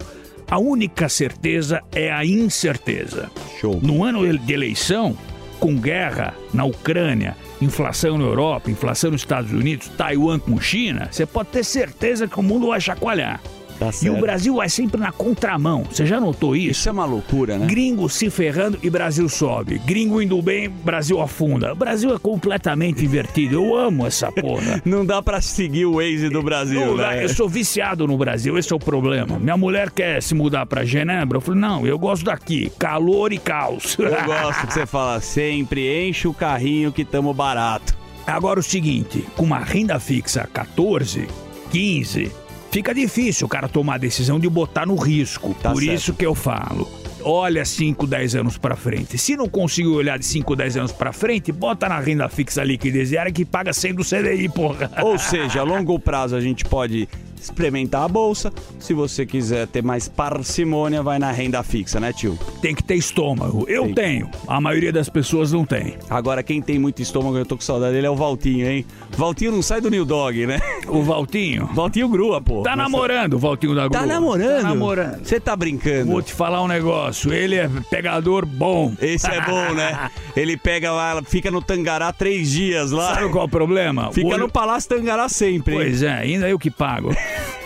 [0.49, 3.29] A única certeza é a incerteza.
[3.59, 3.79] Show.
[3.83, 5.15] No ano de eleição,
[5.59, 11.25] com guerra na Ucrânia, inflação na Europa, inflação nos Estados Unidos, Taiwan com China, você
[11.25, 13.41] pode ter certeza que o mundo vai chacoalhar.
[13.79, 14.19] Tá E o.
[14.19, 15.85] Brasil vai sempre na contramão.
[15.89, 16.71] Você já notou isso?
[16.71, 17.65] Isso é uma loucura, né?
[17.65, 19.79] Gringo se ferrando e Brasil sobe.
[19.79, 21.71] Gringo indo bem, Brasil afunda.
[21.71, 23.55] O Brasil é completamente invertido.
[23.55, 24.81] Eu amo essa porra.
[24.85, 27.23] Não dá pra seguir o Waze do Brasil, Não né?
[27.23, 29.39] Eu sou viciado no Brasil, esse é o problema.
[29.39, 31.37] Minha mulher quer se mudar pra Genebra.
[31.37, 32.71] Eu falei, não, eu gosto daqui.
[32.77, 33.97] Calor e caos.
[33.97, 37.97] Eu gosto que você fala sempre, enche o carrinho que tamo barato.
[38.27, 41.27] Agora o seguinte, com uma renda fixa 14,
[41.71, 42.31] 15,
[42.71, 45.55] fica difícil o cara tomar a decisão de botar no risco.
[45.61, 45.95] Tá Por certo.
[45.95, 46.89] isso que eu falo.
[47.21, 49.17] Olha 5, 10 anos pra frente.
[49.17, 53.09] Se não conseguir olhar de 5, 10 anos pra frente, bota na renda fixa liquidez
[53.09, 54.89] diária que paga 100 do CDI, porra.
[55.01, 57.09] Ou seja, a longo prazo a gente pode
[57.41, 58.51] experimentar a bolsa.
[58.79, 62.37] Se você quiser ter mais parcimônia, vai na renda fixa, né, tio?
[62.61, 63.65] Tem que ter estômago.
[63.67, 64.29] Eu tenho.
[64.47, 65.95] A maioria das pessoas não tem.
[66.09, 68.85] Agora, quem tem muito estômago, eu tô com saudade dele, é o Valtinho, hein?
[69.17, 70.59] Valtinho não sai do New Dog, né?
[70.87, 71.67] O Valtinho?
[71.73, 72.61] Valtinho grua, pô.
[72.63, 73.99] Tá namorando o Valtinho da Grua.
[74.01, 74.61] Tá namorando?
[74.61, 75.25] Tá namorando.
[75.25, 76.11] Você tá brincando?
[76.11, 77.33] Vou te falar um negócio.
[77.33, 78.93] Ele é pegador bom.
[79.01, 80.09] Esse é bom, né?
[80.35, 83.15] Ele pega lá, fica no Tangará três dias lá.
[83.15, 84.11] Sabe qual é o problema?
[84.11, 85.73] Fica O no Palácio Tangará sempre.
[85.73, 85.79] hein?
[85.81, 87.13] Pois é, ainda eu que pago.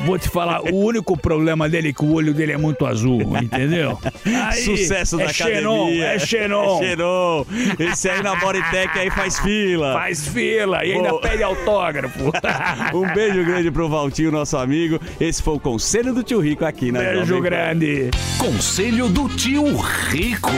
[0.01, 3.21] Vou te falar, o único problema dele é que o olho dele é muito azul,
[3.41, 3.97] entendeu?
[4.25, 6.05] Aí, Sucesso é da Xenon, academia.
[6.05, 6.83] é Xenon.
[6.83, 7.45] É Xenon.
[7.79, 9.93] Esse aí na Bodytech aí faz fila.
[9.93, 12.31] Faz fila e ainda pede autógrafo.
[12.93, 14.99] Um beijo grande pro Valtinho, nosso amigo.
[15.19, 18.09] Esse foi o Conselho do Tio Rico aqui na Beijo grande.
[18.37, 20.51] Conselho do Tio Rico.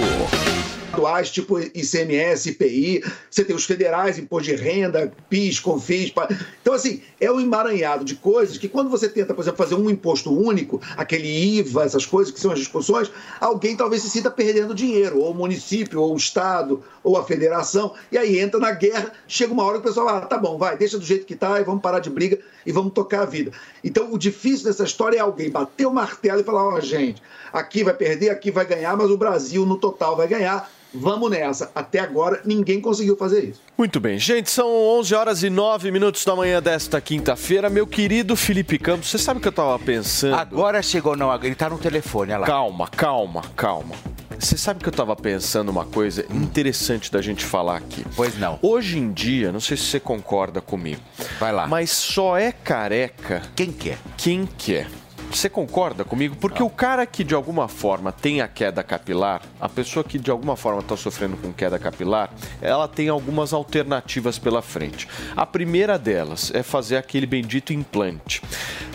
[0.96, 6.12] Estaduais, tipo ICMS, IPI, você tem os federais, imposto de renda, PIS, CONFIS.
[6.12, 6.28] pa-
[6.62, 9.90] Então, assim, é um emaranhado de coisas que quando você tenta, por exemplo, fazer um
[9.90, 11.28] imposto único, aquele
[11.60, 15.36] IVA, essas coisas que são as discussões, alguém talvez se sinta perdendo dinheiro, ou o
[15.36, 19.74] município, ou o Estado, ou a federação, e aí entra na guerra, chega uma hora
[19.80, 22.00] que o pessoal, ah, tá bom, vai, deixa do jeito que tá, e vamos parar
[22.00, 23.52] de briga e vamos tocar a vida.
[23.86, 27.22] Então, o difícil dessa história é alguém bater o martelo e falar, ó, gente,
[27.54, 30.68] aqui vai perder, aqui vai ganhar, mas o Brasil no total vai ganhar.
[30.92, 31.70] Vamos nessa.
[31.76, 33.62] Até agora, ninguém conseguiu fazer isso.
[33.78, 37.70] Muito bem, gente, são 11 horas e 9 minutos da manhã desta quinta-feira.
[37.70, 40.36] Meu querido Felipe Campos, você sabe o que eu tava pensando?
[40.36, 42.48] Agora chegou, não, ele tá no telefone, olha lá.
[42.48, 43.96] Calma, calma, calma.
[44.40, 48.06] Você sabe que eu tava pensando uma coisa interessante da gente falar aqui.
[48.16, 48.60] Pois não.
[48.62, 51.02] Hoje em dia, não sei se você concorda comigo.
[51.40, 51.68] Vai lá.
[51.68, 53.98] Mas só é careca Quem quer?
[54.18, 54.88] quem quer.
[55.32, 56.36] Você concorda comigo?
[56.36, 60.32] Porque o cara que de alguma forma tem a queda capilar, a pessoa que de
[60.32, 62.32] alguma forma está sofrendo com queda capilar,
[62.62, 65.08] ela tem algumas alternativas pela frente.
[65.36, 68.42] A primeira delas é fazer aquele bendito implante.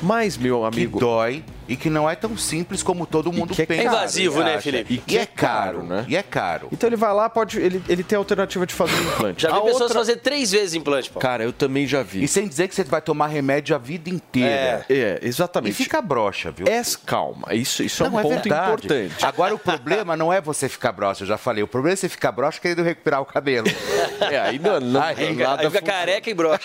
[0.03, 0.99] Mas, meu amigo.
[0.99, 3.85] Que dói e que não é tão simples como todo mundo que é pensa.
[3.85, 4.61] caro, invasivo, né.
[4.61, 4.95] Felipe?
[4.95, 6.05] E que é caro, né?
[6.09, 6.69] E é caro.
[6.73, 7.59] Então ele vai lá, pode.
[7.59, 9.43] Ele, ele tem a alternativa de fazer um implante.
[9.43, 11.21] Já vi A pessoas outra- fazer três vezes implante, Paulo.
[11.23, 12.23] Cara, eu também já vi.
[12.25, 14.85] E sem dizer que você vai tomar remédio a vida inteira.
[14.91, 15.75] É, E exatamente.
[15.75, 16.67] fica broxa, viu?
[16.67, 18.69] É, calma, isso, isso é um Não, ponto verdade.
[18.87, 19.25] importante.
[19.25, 21.63] Agora, o problema não é você ficar broxa, eu já falei.
[21.63, 23.67] O problema é você ficar broxa querendo recuperar o cabelo.
[24.21, 25.87] É, aí não, não, Aí, Aí nada fica funciona.
[25.93, 26.61] careca e broxa.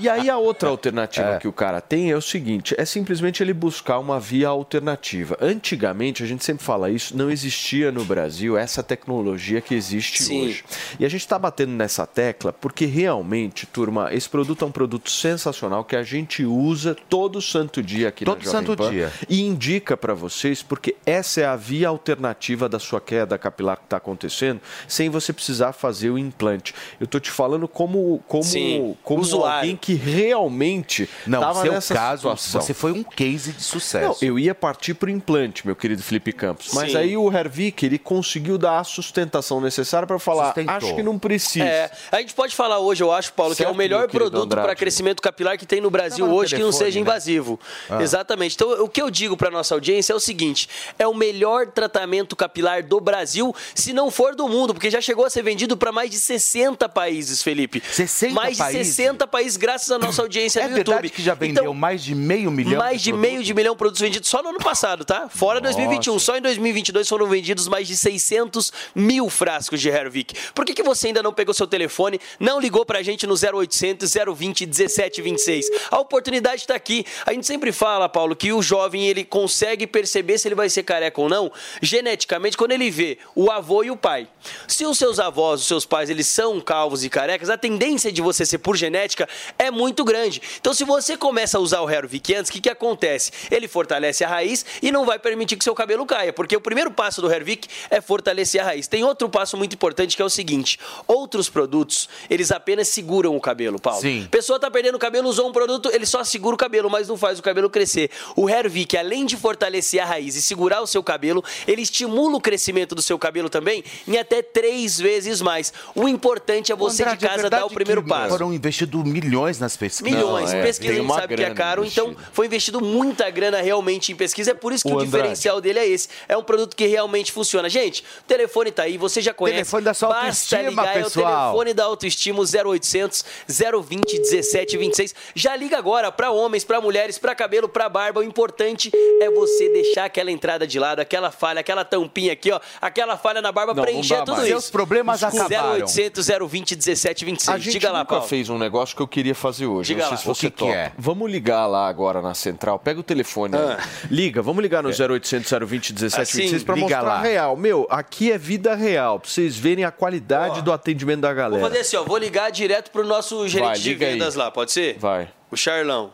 [0.00, 3.52] E aí a outra alternativa que o cara tem é o seguinte, é simplesmente ele
[3.52, 5.36] buscar uma via alternativa.
[5.40, 10.46] Antigamente, a gente sempre fala isso, não existia no Brasil essa tecnologia que existe Sim.
[10.46, 10.64] hoje.
[10.98, 15.10] E a gente está batendo nessa tecla porque realmente, turma, esse produto é um produto
[15.10, 19.12] sensacional que a gente usa todo santo dia aqui Todo na Jovem santo Pan dia.
[19.28, 23.84] e indica para vocês porque essa é a via alternativa da sua queda capilar que
[23.84, 26.74] está acontecendo, sem você precisar fazer o implante.
[27.00, 29.58] Eu tô te falando como como Sim, como usuário.
[29.60, 32.60] alguém que realmente Não, seu nessa caso, situação.
[32.60, 33.62] você foi um case de
[34.08, 36.70] Não, eu ia partir para o implante, meu querido Felipe Campos.
[36.74, 36.98] Mas Sim.
[36.98, 40.74] aí o Hervik, ele conseguiu dar a sustentação necessária para falar, Sustentou.
[40.74, 41.64] acho que não precisa.
[41.64, 44.48] É, a gente pode falar hoje, eu acho, Paulo, que é Certo, o melhor produto
[44.48, 47.02] para crescimento capilar que tem no Brasil Tava no hoje que não telefone, seja né?
[47.02, 47.60] invasivo.
[47.88, 48.02] Ah.
[48.02, 48.54] Exatamente.
[48.54, 50.68] Então, o que eu digo para nossa audiência é o seguinte:
[50.98, 55.24] é o melhor tratamento capilar do Brasil, se não for do mundo, porque já chegou
[55.24, 57.82] a ser vendido para mais de 60 países, Felipe.
[57.90, 58.86] 60 mais de países?
[58.94, 61.10] 60 países, graças à nossa audiência É no verdade YouTube.
[61.10, 64.00] que já vendeu Então, mais de meio milhão mais de meio de milhão de produtos
[64.00, 65.28] vendidos só no ano passado, tá?
[65.28, 66.18] Fora 2021.
[66.18, 70.34] Só em 2022 foram vendidos mais de 600 mil frascos de Hervik.
[70.54, 74.12] Por que, que você ainda não pegou seu telefone, não ligou pra gente no 0800
[74.36, 75.66] 020 1726?
[75.90, 77.04] A oportunidade tá aqui.
[77.24, 80.82] A gente sempre fala, Paulo, que o jovem ele consegue perceber se ele vai ser
[80.82, 81.50] careca ou não
[81.80, 84.28] geneticamente quando ele vê o avô e o pai.
[84.66, 88.20] Se os seus avós, os seus pais, eles são calvos e carecas, a tendência de
[88.20, 89.28] você ser por genética
[89.58, 90.42] é muito grande.
[90.60, 93.32] Então, se você começa a usar o Hervik antes, o que, que acontece?
[93.50, 96.90] Ele fortalece a raiz e não vai permitir que seu cabelo caia, porque o primeiro
[96.90, 98.88] passo do Hervik é fortalecer a raiz.
[98.88, 103.40] Tem outro passo muito importante que é o seguinte: outros produtos, eles apenas seguram o
[103.40, 104.00] cabelo, Paulo.
[104.00, 104.24] Sim.
[104.24, 107.06] A pessoa tá perdendo o cabelo, usou um produto, ele só segura o cabelo, mas
[107.06, 108.10] não faz o cabelo crescer.
[108.34, 112.40] O Hervik, além de fortalecer a raiz e segurar o seu cabelo, ele estimula o
[112.40, 115.72] crescimento do seu cabelo também em até três vezes mais.
[115.94, 118.30] O importante é você Andrade, de é casa verdade dar o primeiro que passo.
[118.30, 120.12] Foram investidos milhões nas pesquisas.
[120.12, 120.52] Milhões.
[120.52, 121.84] Não, é, Pesquisa, a gente sabe que é caro.
[121.84, 124.50] Então, Então, foi investido muita grana realmente em pesquisa.
[124.52, 126.08] É por isso que O o, diferencial dele é esse.
[126.28, 127.68] É um produto que realmente funciona.
[127.68, 129.56] Gente, o telefone tá aí, você já conhece.
[129.58, 131.50] Telefone da sua Basta ligar, é o pessoal.
[131.52, 135.14] telefone da autoestima, o 0800 020 1726.
[135.34, 138.20] Já liga agora para homens, para mulheres, para cabelo, para barba.
[138.20, 138.90] O importante
[139.20, 143.40] é você deixar aquela entrada de lado, aquela falha, aquela tampinha aqui, ó, aquela falha
[143.42, 144.44] na barba, Não, preencher tudo mais.
[144.44, 144.48] isso.
[144.62, 145.84] Seus problemas acabaram.
[145.86, 147.48] 0800 020 1726.
[147.48, 148.26] A gente Diga lá, nunca Paulo.
[148.26, 149.88] fez um negócio que eu queria fazer hoje.
[149.94, 150.20] Diga não sei lá.
[150.22, 150.92] se você O que que é?
[150.98, 152.78] Vamos ligar lá agora na central.
[152.78, 153.56] Pega o telefone.
[153.58, 153.76] Aí.
[153.78, 153.88] Ah.
[154.10, 157.20] Liga, vamos ligar no 0800 020 1726 Assim, pra liga mostrar lá.
[157.20, 157.56] real.
[157.56, 161.62] Meu, aqui é vida real, pra vocês verem a qualidade do atendimento da Vou galera.
[161.62, 164.12] fazer assim, ó, vou ligar direto pro nosso gerente Vai, de liga aí.
[164.12, 164.96] vendas lá, pode ser?
[164.98, 165.28] Vai.
[165.50, 166.12] O Charlão.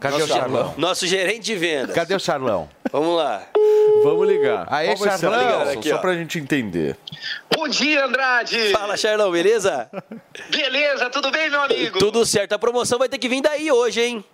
[0.00, 0.74] Cadê nosso, o Charlão?
[0.78, 1.94] Nosso gerente de vendas.
[1.94, 2.70] Cadê o Charlão?
[2.90, 3.42] Vamos lá.
[4.02, 4.66] Vamos ligar.
[4.72, 5.40] Aê, Qual vai ser a Charlão.
[5.58, 5.72] ligação?
[5.78, 6.96] Aqui, Só pra gente entender.
[7.54, 8.70] Bom dia, Andrade!
[8.72, 9.90] Fala, Charlão, beleza?
[10.50, 11.98] Beleza, tudo bem, meu amigo?
[11.98, 12.54] Tudo certo.
[12.54, 14.24] A promoção vai ter que vir daí hoje, hein?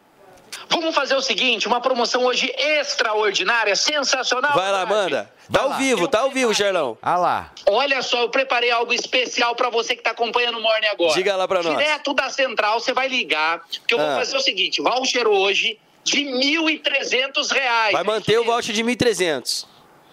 [0.68, 4.52] Vamos fazer o seguinte, uma promoção hoje extraordinária, sensacional.
[4.54, 5.30] Vai lá, manda.
[5.50, 6.98] Tá ao vivo, tá ao vivo, Charlão.
[7.00, 7.52] Ah lá.
[7.66, 11.14] Olha só, eu preparei algo especial pra você que tá acompanhando o Morning agora.
[11.14, 11.76] Diga lá pra nós.
[11.76, 14.06] Direto da central, você vai ligar, que eu Ah.
[14.06, 17.92] vou fazer o seguinte, voucher hoje de 1.300 reais.
[17.92, 19.66] Vai manter o voucher de 1.300.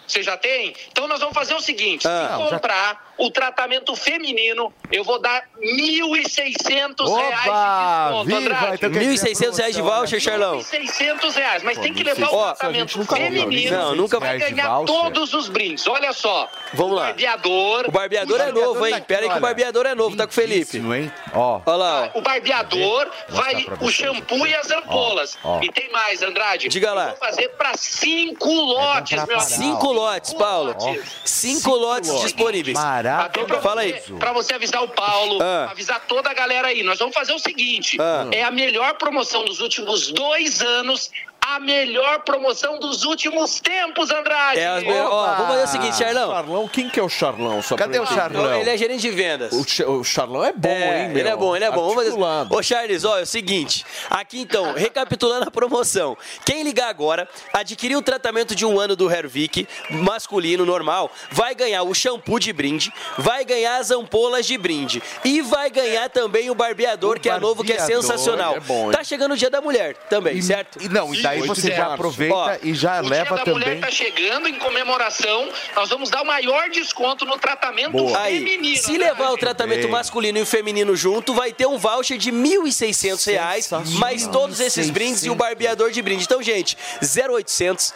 [0.06, 0.76] Você já tem?
[0.92, 2.38] Então nós vamos fazer o seguinte: Ah.
[2.38, 8.76] se comprar o tratamento feminino, eu vou dar R$ 1.600 Opa, reais de desconto, Andrade.
[8.76, 10.62] então 1.600 reais de promoção, voucher, Charlão.
[10.62, 13.78] 600 reais, mas tem que levar o tratamento nunca feminino.
[13.78, 15.86] não, nunca vai ganhar todos os brindes.
[15.88, 16.50] Olha só.
[16.74, 17.06] Vamos lá.
[17.08, 17.86] Barbeador.
[17.88, 19.02] O barbeador é novo, hein?
[19.08, 20.78] Pera aí que o barbeador é novo, tá com o Felipe.
[20.78, 21.12] Hein?
[21.34, 21.62] Ó.
[21.66, 22.20] Olha lá, ó.
[22.20, 25.38] O barbeador, vai o shampoo e as ampolas.
[25.44, 25.64] Ó, ó.
[25.64, 26.68] E tem mais, Andrade.
[26.68, 27.04] Diga lá.
[27.04, 29.42] Eu vou fazer para cinco lotes, meu amigo.
[29.42, 30.76] Cinco lotes, Paulo.
[31.24, 32.78] Cinco lotes disponíveis.
[33.06, 33.94] Até pra Fala aí.
[34.00, 35.70] você- Pra você avisar o Paulo, Ah.
[35.72, 36.84] avisar toda a galera aí.
[36.84, 38.28] Nós vamos fazer o seguinte: Ah.
[38.32, 41.12] é a melhor promoção dos últimos dois anos,
[41.46, 44.60] a melhor promoção dos últimos tempos, Andrade.
[44.60, 44.70] É,
[45.04, 46.32] ó, vamos fazer o seguinte, Charlão.
[46.32, 47.62] Charlão, quem que é o Charlão?
[47.62, 48.54] Só Cadê o Charlão?
[48.60, 49.52] Ele é gerente de vendas.
[49.54, 51.18] O, Cha- o Charlão é bom, É, hein, meu?
[51.20, 51.90] ele é bom, ele é bom.
[51.94, 52.54] Vamos fazer...
[52.54, 53.86] Ô, Charles, ó, é o seguinte.
[54.10, 56.18] Aqui então, recapitulando a promoção.
[56.46, 61.84] Quem ligar agora, adquirir o tratamento de um ano do Hervik masculino normal, vai ganhar
[61.84, 66.56] o shampoo de brinde, vai ganhar as ampolas de brinde e vai ganhar também o
[66.56, 68.56] barbeador, O que é novo, que é barbeador, sensacional.
[68.56, 70.82] é bom, tá chegando o dia da mulher também, certo?
[70.82, 71.94] E não, e daí Oito você já março.
[71.94, 73.82] aproveita Ó, e já O leva Dia da Mulher também.
[73.82, 75.50] tá chegando em comemoração.
[75.76, 78.78] Nós vamos dar o maior desconto no tratamento Aí, feminino.
[78.78, 78.98] se Andrade.
[79.20, 79.92] levar o tratamento Bem.
[79.92, 83.70] masculino e o feminino junto, vai ter um voucher de 1.600 reais,
[84.00, 86.24] mais todos esses brindes e o barbeador de brinde.
[86.26, 87.94] Então, gente, 0800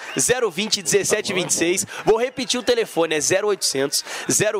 [0.51, 1.85] 020 1726.
[2.05, 4.03] Vou repetir o telefone, é 0800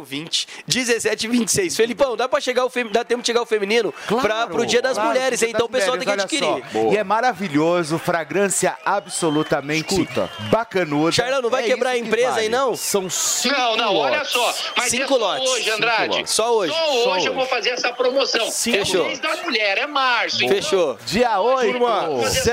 [0.03, 1.75] 020 1726.
[1.75, 2.87] Felipão, dá pra chegar o fem...
[2.91, 5.51] dá tempo de chegar o feminino pra, pro Dia das claro, Mulheres, hein?
[5.53, 6.63] Então o pessoal tem que adquirir.
[6.91, 10.29] E é maravilhoso, fragrância absolutamente Escuta.
[10.49, 11.11] bacanuda.
[11.11, 12.41] Charlão, não vai É quebrar a isso que empresa vale.
[12.43, 12.75] aí, não?
[12.75, 14.31] São cinco Não, não, olha lotes.
[14.31, 14.55] só.
[14.75, 16.17] Mas Cinco é só lotes, hoje, cinco Andrade.
[16.17, 16.33] lotes.
[16.33, 16.73] Só hoje.
[16.73, 17.29] Só Só hoje eu hoje.
[17.29, 18.51] vou fazer essa promoção.
[18.51, 18.77] Cinco.
[18.77, 19.05] É o Fechou.
[19.05, 20.43] mês da mulher, é março.
[20.43, 20.97] então Fechou.
[21.05, 21.71] Dia 8.
[21.71, 22.09] Turma,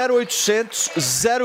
[0.09, 0.91] 0800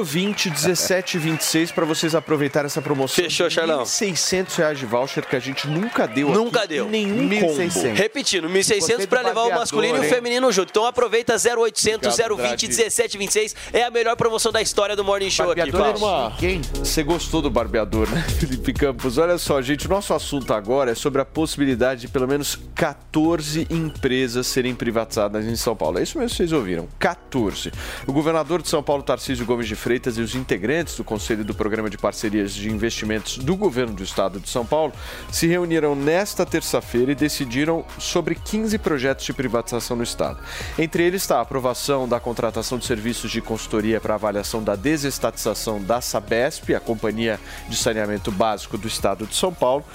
[0.03, 3.15] 020 1726 para vocês aproveitarem essa promoção.
[3.23, 3.85] Fechou, Charlão.
[3.85, 6.85] 600 reais de voucher que a gente nunca deu Nunca aqui, deu.
[6.87, 7.73] Nenhum 1.600.
[7.73, 7.95] combo.
[7.95, 10.09] Repetindo, 1.600 Gostei pra do levar o masculino e o hein?
[10.09, 10.69] feminino junto.
[10.69, 12.67] Então aproveita 0800 Obrigado, 020 Andrade.
[12.67, 13.55] 1726.
[13.73, 16.35] É a melhor promoção da história do Morning Show aqui, Barbeador é Paulo.
[16.41, 16.61] hein?
[16.73, 19.17] Você gostou do barbeador, né, Felipe Campos?
[19.17, 23.67] Olha só, gente, o nosso assunto agora é sobre a possibilidade de pelo menos 14
[23.69, 25.99] empresas serem privatizadas em São Paulo.
[25.99, 27.71] É isso mesmo que vocês ouviram, 14.
[28.07, 31.53] O governador de São Paulo, Tarcísio Gomes de Freitas, e os integrantes do Conselho do
[31.53, 34.93] Programa de Parcerias de Investimentos do governo do estado de São Paulo
[35.31, 40.39] se reuniram nesta terça-feira e decidiram sobre 15 projetos de privatização no estado.
[40.77, 45.81] Entre eles está a aprovação da contratação de serviços de consultoria para avaliação da desestatização
[45.81, 49.85] da Sabesp, a Companhia de Saneamento Básico do Estado de São Paulo,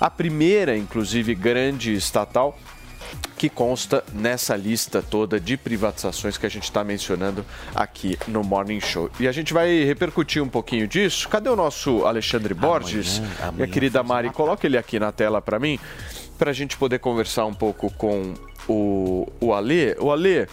[0.00, 2.56] a primeira, inclusive, grande estatal
[3.36, 7.44] que consta nessa lista toda de privatizações que a gente está mencionando
[7.74, 9.10] aqui no Morning Show.
[9.18, 11.28] E a gente vai repercutir um pouquinho disso.
[11.28, 13.20] Cadê o nosso Alexandre Borges?
[13.54, 15.78] Minha querida Mari, coloca ele aqui na tela para mim,
[16.38, 18.34] para a gente poder conversar um pouco com
[18.68, 19.96] o, o Alê.
[19.98, 20.46] O Alê,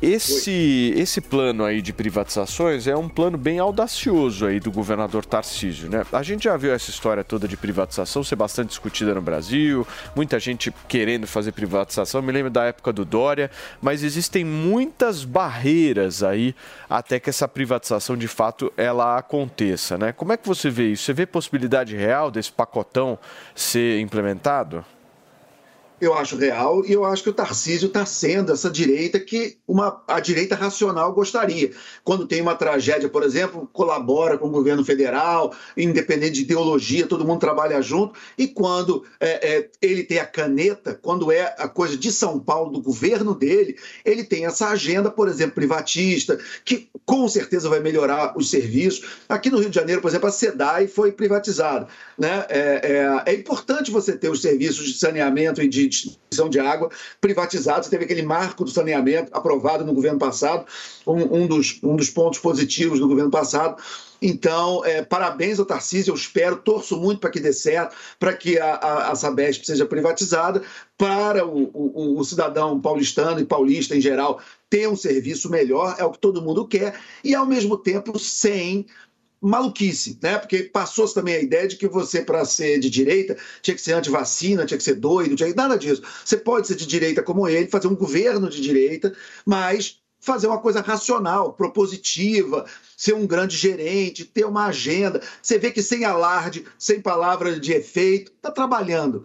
[0.00, 5.90] esse, esse plano aí de privatizações é um plano bem audacioso aí do governador Tarcísio,
[5.90, 6.04] né?
[6.12, 9.84] A gente já viu essa história toda de privatização ser bastante discutida no Brasil,
[10.14, 13.50] muita gente querendo fazer privatização, me lembro da época do Dória,
[13.82, 16.54] mas existem muitas barreiras aí
[16.88, 20.12] até que essa privatização de fato ela aconteça, né?
[20.12, 21.04] Como é que você vê isso?
[21.04, 23.18] Você vê possibilidade real desse pacotão
[23.54, 24.84] ser implementado?
[26.00, 30.02] Eu acho real e eu acho que o Tarcísio está sendo essa direita que uma,
[30.06, 31.72] a direita racional gostaria.
[32.04, 37.24] Quando tem uma tragédia, por exemplo, colabora com o governo federal, independente de ideologia, todo
[37.24, 38.14] mundo trabalha junto.
[38.36, 42.72] E quando é, é, ele tem a caneta, quando é a coisa de São Paulo,
[42.72, 48.36] do governo dele, ele tem essa agenda, por exemplo, privatista, que com certeza vai melhorar
[48.36, 49.04] os serviços.
[49.28, 51.88] Aqui no Rio de Janeiro, por exemplo, a SEDAI foi privatizada.
[52.16, 52.46] Né?
[52.48, 56.90] É, é, é importante você ter os serviços de saneamento e de distribuição de água
[57.20, 57.88] privatizados.
[57.88, 60.66] Teve aquele marco do saneamento aprovado no governo passado,
[61.06, 63.82] um, um, dos, um dos pontos positivos do governo passado.
[64.20, 68.58] Então, é, parabéns ao Tarcísio, eu espero, torço muito para que dê certo, para que
[68.58, 70.62] a, a, a, Sabesp seja privatizada,
[70.96, 76.04] para o, o, o, cidadão paulistano e paulista em geral ter um serviço melhor, é
[76.04, 78.86] o que todo mundo quer, e ao mesmo tempo sem
[79.40, 80.38] maluquice, né?
[80.38, 83.92] Porque passou-se também a ideia de que você, para ser de direita, tinha que ser
[83.92, 86.02] anti-vacina, tinha que ser doido, tinha nada disso.
[86.24, 89.14] Você pode ser de direita como ele, fazer um governo de direita,
[89.46, 92.66] mas fazer uma coisa racional, propositiva,
[92.96, 95.22] ser um grande gerente, ter uma agenda.
[95.40, 99.24] Você vê que sem alarde, sem palavra de efeito, está trabalhando.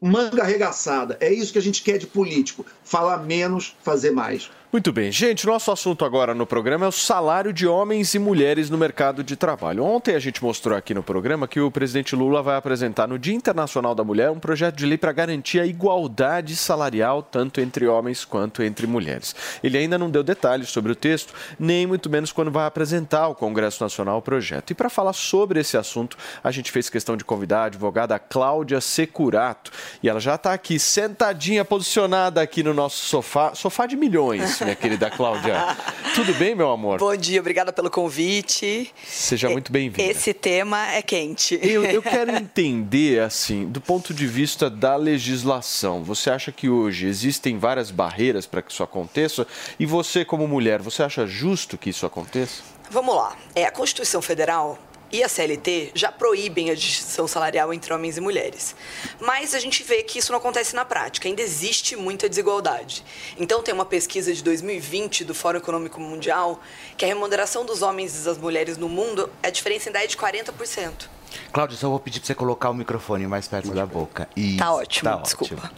[0.00, 1.16] Manga arregaçada.
[1.20, 2.66] É isso que a gente quer de político.
[2.90, 4.50] Falar menos, fazer mais.
[4.72, 8.70] Muito bem, gente, nosso assunto agora no programa é o salário de homens e mulheres
[8.70, 9.82] no mercado de trabalho.
[9.82, 13.34] Ontem a gente mostrou aqui no programa que o presidente Lula vai apresentar no Dia
[13.34, 18.24] Internacional da Mulher um projeto de lei para garantir a igualdade salarial tanto entre homens
[18.24, 19.34] quanto entre mulheres.
[19.60, 23.34] Ele ainda não deu detalhes sobre o texto, nem muito menos quando vai apresentar ao
[23.34, 24.70] Congresso Nacional o projeto.
[24.70, 28.80] E para falar sobre esse assunto, a gente fez questão de convidar a advogada Cláudia
[28.80, 29.72] Securato.
[30.00, 34.74] E ela já está aqui sentadinha, posicionada aqui no nosso sofá, sofá de milhões minha
[34.74, 35.76] querida Cláudia.
[36.14, 36.98] Tudo bem, meu amor?
[36.98, 38.90] Bom dia, obrigada pelo convite.
[39.06, 40.10] Seja muito bem-vinda.
[40.10, 41.60] Esse tema é quente.
[41.62, 46.02] Eu, eu quero entender, assim, do ponto de vista da legislação.
[46.04, 49.46] Você acha que hoje existem várias barreiras para que isso aconteça?
[49.78, 52.62] E você, como mulher, você acha justo que isso aconteça?
[52.90, 53.36] Vamos lá.
[53.54, 54.78] É, a Constituição Federal
[55.12, 58.74] e a CLT já proíbem a distinção salarial entre homens e mulheres.
[59.20, 63.04] Mas a gente vê que isso não acontece na prática, ainda existe muita desigualdade.
[63.38, 66.60] Então, tem uma pesquisa de 2020 do Fórum Econômico Mundial
[66.96, 70.16] que a remuneração dos homens e das mulheres no mundo, a diferença ainda é de
[70.16, 71.08] 40%.
[71.52, 73.96] Cláudio, só vou pedir para você colocar o microfone mais perto Muito da bem.
[73.96, 74.28] boca.
[74.34, 75.54] Isso, tá ótimo, tá desculpa.
[75.54, 75.70] Ótimo.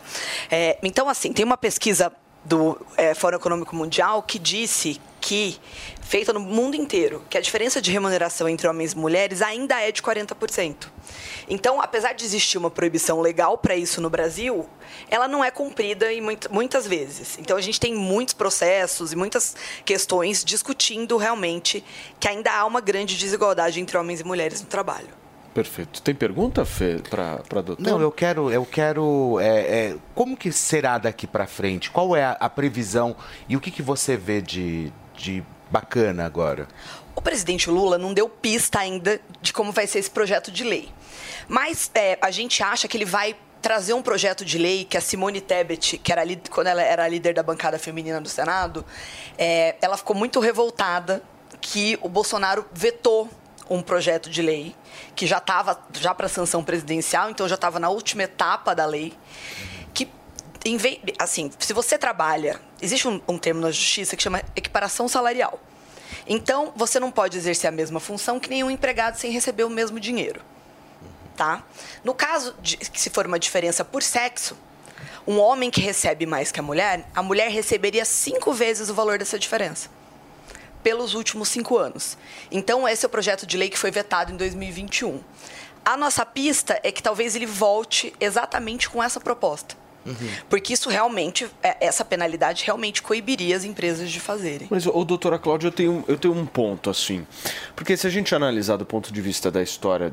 [0.50, 2.12] É, então, assim, tem uma pesquisa
[2.44, 5.56] do é, Fórum Econômico Mundial que disse que,
[6.00, 9.92] feita no mundo inteiro, que a diferença de remuneração entre homens e mulheres ainda é
[9.92, 10.88] de 40%.
[11.48, 14.68] Então, apesar de existir uma proibição legal para isso no Brasil,
[15.08, 16.20] ela não é cumprida em
[16.50, 17.38] muitas vezes.
[17.38, 19.54] Então, a gente tem muitos processos e muitas
[19.84, 21.84] questões discutindo realmente
[22.18, 25.22] que ainda há uma grande desigualdade entre homens e mulheres no trabalho.
[25.54, 26.00] Perfeito.
[26.00, 27.76] Tem pergunta, Fê, para a doutora?
[27.78, 31.90] Não, eu quero, eu quero é, é, como que será daqui para frente?
[31.90, 33.14] Qual é a, a, previsão
[33.48, 36.68] e o que, que você vê de, de bacana agora?
[37.14, 40.90] O presidente Lula não deu pista ainda de como vai ser esse projeto de lei.
[41.48, 45.00] Mas é, a gente acha que ele vai trazer um projeto de lei que a
[45.00, 48.84] Simone Tebet, que era quando ela era líder da bancada feminina do Senado,
[49.38, 51.22] é, ela ficou muito revoltada
[51.60, 53.30] que o Bolsonaro vetou
[53.70, 54.74] um projeto de lei
[55.14, 59.12] que já estava já para sanção presidencial, então já estava na última etapa da lei,
[61.18, 65.60] assim, se você trabalha, existe um, um termo na justiça que chama equiparação salarial.
[66.26, 69.98] Então, você não pode exercer a mesma função que nenhum empregado sem receber o mesmo
[69.98, 70.40] dinheiro.
[71.36, 71.64] Tá?
[72.04, 74.56] No caso de que se for uma diferença por sexo,
[75.26, 79.18] um homem que recebe mais que a mulher, a mulher receberia cinco vezes o valor
[79.18, 79.88] dessa diferença
[80.82, 82.18] pelos últimos cinco anos.
[82.50, 85.22] Então, esse é o projeto de lei que foi vetado em 2021.
[85.84, 89.76] A nossa pista é que talvez ele volte exatamente com essa proposta.
[90.04, 90.14] Uhum.
[90.48, 94.66] Porque isso realmente, é, essa penalidade realmente coibiria as empresas de fazerem.
[94.70, 97.26] Mas, ô, doutora Cláudia, eu tenho, eu tenho um ponto, assim.
[97.76, 100.12] Porque se a gente analisar do ponto de vista da história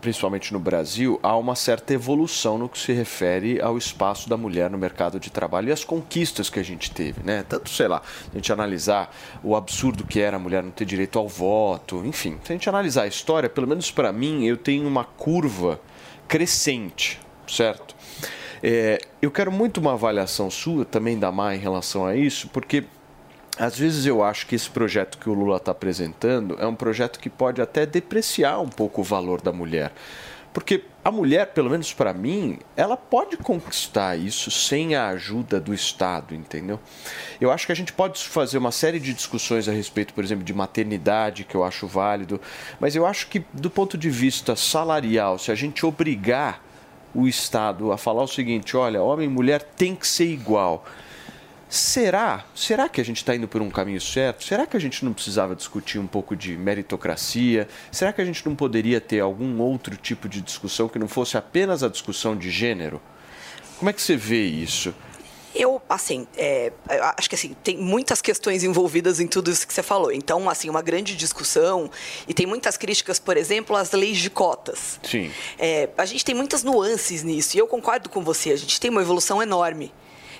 [0.00, 4.70] principalmente no Brasil, há uma certa evolução no que se refere ao espaço da mulher
[4.70, 7.44] no mercado de trabalho e as conquistas que a gente teve, né?
[7.48, 11.18] Tanto, sei lá, a gente analisar o absurdo que era a mulher não ter direito
[11.18, 14.86] ao voto, enfim, se a gente analisar a história, pelo menos para mim, eu tenho
[14.86, 15.80] uma curva
[16.26, 17.96] crescente, certo?
[18.62, 22.84] É, eu quero muito uma avaliação sua, também da Mar, em relação a isso, porque
[23.58, 27.18] às vezes eu acho que esse projeto que o Lula está apresentando é um projeto
[27.18, 29.92] que pode até depreciar um pouco o valor da mulher.
[30.52, 35.74] Porque a mulher, pelo menos para mim, ela pode conquistar isso sem a ajuda do
[35.74, 36.80] Estado, entendeu?
[37.40, 40.44] Eu acho que a gente pode fazer uma série de discussões a respeito, por exemplo,
[40.44, 42.40] de maternidade, que eu acho válido,
[42.80, 46.62] mas eu acho que do ponto de vista salarial, se a gente obrigar
[47.18, 50.84] o Estado a falar o seguinte: olha, homem e mulher tem que ser igual.
[51.68, 52.44] Será?
[52.54, 54.44] Será que a gente está indo por um caminho certo?
[54.44, 57.68] Será que a gente não precisava discutir um pouco de meritocracia?
[57.92, 61.36] Será que a gente não poderia ter algum outro tipo de discussão que não fosse
[61.36, 63.02] apenas a discussão de gênero?
[63.78, 64.94] Como é que você vê isso?
[65.58, 66.72] Eu, assim, é,
[67.16, 70.12] acho que assim, tem muitas questões envolvidas em tudo isso que você falou.
[70.12, 71.90] Então, assim, uma grande discussão
[72.28, 75.00] e tem muitas críticas, por exemplo, às leis de cotas.
[75.02, 75.32] Sim.
[75.58, 78.52] É, a gente tem muitas nuances nisso e eu concordo com você.
[78.52, 79.92] A gente tem uma evolução enorme.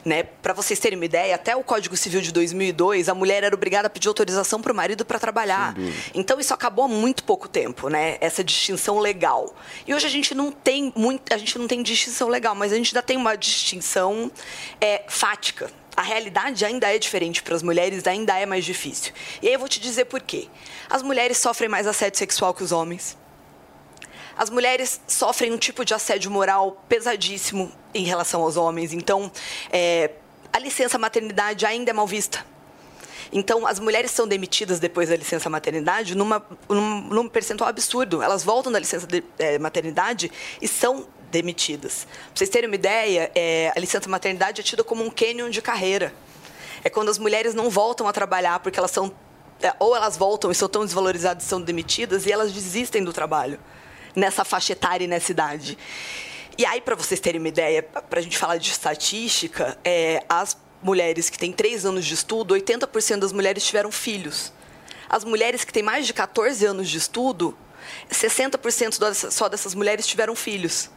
[0.05, 0.23] Né?
[0.23, 3.89] Para vocês terem uma ideia, até o Código Civil de 2002, a mulher era obrigada
[3.89, 5.75] a pedir autorização para o marido para trabalhar.
[6.15, 8.17] Então isso acabou há muito pouco tempo, né?
[8.21, 9.55] Essa distinção legal.
[9.87, 12.77] E hoje a gente não tem muito, a gente não tem distinção legal, mas a
[12.77, 14.31] gente ainda tem uma distinção
[14.81, 15.71] é, fática.
[15.97, 19.13] A realidade ainda é diferente para as mulheres, ainda é mais difícil.
[19.43, 20.47] E aí eu vou te dizer por quê.
[20.89, 23.17] As mulheres sofrem mais assédio sexual que os homens.
[24.39, 28.93] As mulheres sofrem um tipo de assédio moral pesadíssimo em relação aos homens.
[28.93, 29.33] Então,
[29.69, 30.13] é,
[30.53, 32.47] a licença maternidade ainda é mal vista.
[33.33, 38.23] Então, as mulheres são demitidas depois da licença maternidade numa, num, num percentual absurdo.
[38.23, 40.31] Elas voltam da licença de, é, maternidade
[40.63, 42.05] e são demitidas.
[42.05, 45.61] Para vocês terem uma ideia, é, a licença maternidade é tida como um canyon de
[45.61, 46.15] carreira.
[46.85, 49.13] É quando as mulheres não voltam a trabalhar porque elas são
[49.61, 53.13] é, ou elas voltam e são tão desvalorizadas e são demitidas e elas desistem do
[53.13, 53.59] trabalho
[54.15, 55.79] nessa faixa etária e nessa idade.
[56.57, 60.57] E aí, para vocês terem uma ideia, para a gente falar de estatística, é, as
[60.83, 64.53] mulheres que têm três anos de estudo, 80% das mulheres tiveram filhos.
[65.09, 67.57] As mulheres que têm mais de 14 anos de estudo,
[68.11, 70.91] 60% só dessas mulheres tiveram filhos.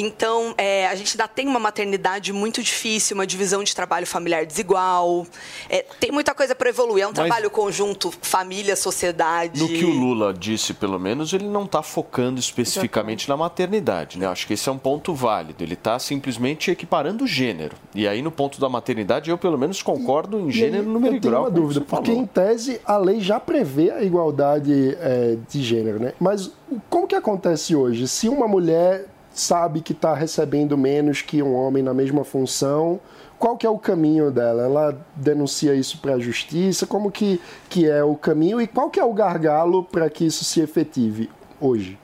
[0.00, 4.46] Então, é, a gente ainda tem uma maternidade muito difícil, uma divisão de trabalho familiar
[4.46, 5.26] desigual.
[5.68, 7.02] É, tem muita coisa para evoluir.
[7.02, 9.60] É um Mas- trabalho conjunto, família, sociedade.
[9.60, 14.26] No que o Lula disse, pelo menos, ele não está focando especificamente na maternidade, né?
[14.28, 15.64] Acho que esse é um ponto válido.
[15.64, 17.74] Ele está simplesmente equiparando o gênero.
[17.92, 21.14] E aí, no ponto da maternidade, eu pelo menos concordo em gênero, E aí, número
[21.14, 21.42] e eu tenho grau.
[21.44, 22.22] uma dúvida, porque falou.
[22.22, 26.12] em tese a lei já prevê a igualdade é, de gênero, né?
[26.20, 26.52] Mas
[26.88, 28.06] como que acontece hoje?
[28.06, 29.06] Se uma mulher
[29.40, 33.00] sabe que está recebendo menos que um homem na mesma função,
[33.38, 34.64] qual que é o caminho dela?
[34.64, 36.86] Ela denuncia isso para a justiça?
[36.86, 40.44] Como que, que é o caminho e qual que é o gargalo para que isso
[40.44, 41.98] se efetive hoje?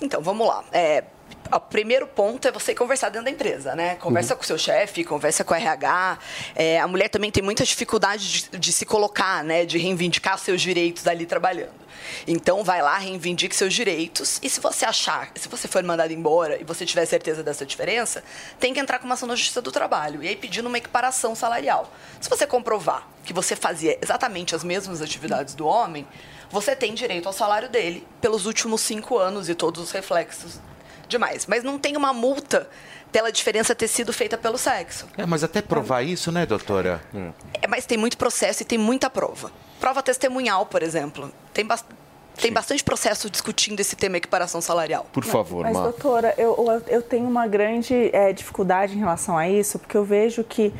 [0.00, 0.64] Então, vamos lá.
[0.72, 1.04] É,
[1.52, 3.96] o primeiro ponto é você conversar dentro da empresa, né?
[3.96, 6.18] Conversa com o seu chefe, conversa com o RH.
[6.54, 9.64] É, a mulher também tem muita dificuldade de, de se colocar, né?
[9.64, 11.84] De reivindicar seus direitos ali trabalhando.
[12.26, 14.38] Então, vai lá, reivindique seus direitos.
[14.42, 18.22] E se você achar, se você for mandado embora e você tiver certeza dessa diferença,
[18.58, 20.22] tem que entrar com uma ação na Justiça do Trabalho.
[20.22, 21.92] E aí pedindo uma equiparação salarial.
[22.20, 26.06] Se você comprovar que você fazia exatamente as mesmas atividades do homem,
[26.50, 30.60] você tem direito ao salário dele pelos últimos cinco anos e todos os reflexos
[31.08, 31.46] demais.
[31.46, 32.68] Mas não tem uma multa
[33.12, 35.06] pela diferença ter sido feita pelo sexo.
[35.16, 37.00] É, mas até provar isso, né, doutora?
[37.62, 39.52] É, mas tem muito processo e tem muita prova.
[39.80, 41.30] Prova testemunhal, por exemplo.
[41.52, 41.84] Tem, bas-
[42.36, 45.06] tem bastante processo discutindo esse tema equiparação salarial.
[45.12, 45.82] Por favor, Mas, Mar.
[45.84, 46.56] doutora, eu,
[46.88, 50.72] eu- tenho uma grande eh, dificuldade em relação a isso, porque eu vejo que,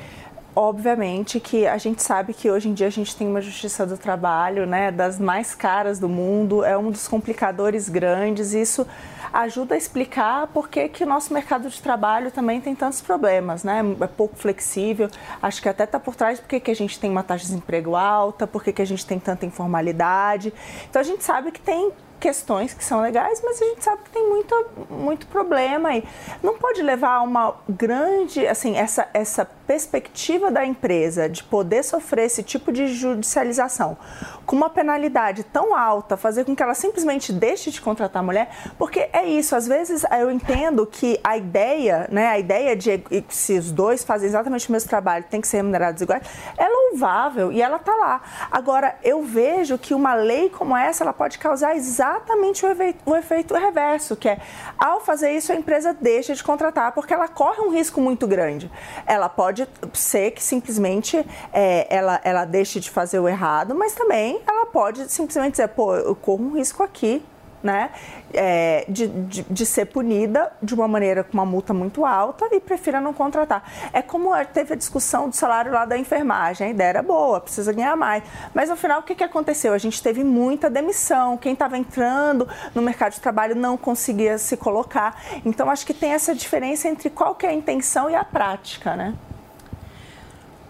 [0.57, 3.97] obviamente, que a gente sabe que hoje em dia a gente tem uma justiça do
[3.99, 8.87] trabalho, né, das mais caras do mundo, é um dos complicadores grandes, isso
[9.35, 13.65] ajuda a explicar por que, que o nosso mercado de trabalho também tem tantos problemas,
[13.65, 13.83] né?
[14.01, 15.11] É pouco flexível.
[15.43, 17.97] Acho que até está por trás porque que a gente tem uma taxa de desemprego
[17.97, 20.55] alta, porque que a gente tem tanta informalidade.
[20.89, 21.91] Então a gente sabe que tem
[22.25, 26.03] questões que são legais, mas a gente sabe que tem muito, muito problema aí.
[26.43, 32.25] Não pode levar a uma grande, assim, essa, essa perspectiva da empresa de poder sofrer
[32.25, 33.99] esse tipo de judicialização
[34.47, 38.49] com uma penalidade tão alta, fazer com que ela simplesmente deixe de contratar a mulher,
[38.79, 43.59] porque é isso, às vezes eu entendo que a ideia, né, a ideia de se
[43.59, 46.23] os dois fazem exatamente o mesmo trabalho, tem que ser remunerados iguais,
[46.57, 48.21] é louvável e ela está lá.
[48.51, 52.14] Agora, eu vejo que uma lei como essa, ela pode causar exatamente
[52.63, 54.39] o efeito, o efeito reverso, que é,
[54.79, 58.71] ao fazer isso, a empresa deixa de contratar, porque ela corre um risco muito grande.
[59.07, 64.41] Ela pode ser que simplesmente é, ela, ela deixe de fazer o errado, mas também
[64.47, 67.25] ela pode simplesmente dizer, pô, eu corro um risco aqui,
[67.65, 67.91] né,
[68.35, 72.61] é, de, de, de ser punida de uma maneira com uma multa muito alta e
[72.61, 73.91] prefira não contratar.
[73.91, 77.73] É como teve a discussão do salário lá da enfermagem, a ideia era boa, precisa
[77.73, 78.23] ganhar mais.
[78.53, 79.73] Mas no final, o que, que aconteceu?
[79.73, 84.59] A gente teve muita demissão, quem estava entrando no mercado de trabalho não conseguia se
[84.59, 85.19] colocar.
[85.43, 88.95] Então, acho que tem essa diferença entre qual que é a intenção e a prática,
[88.95, 89.15] né?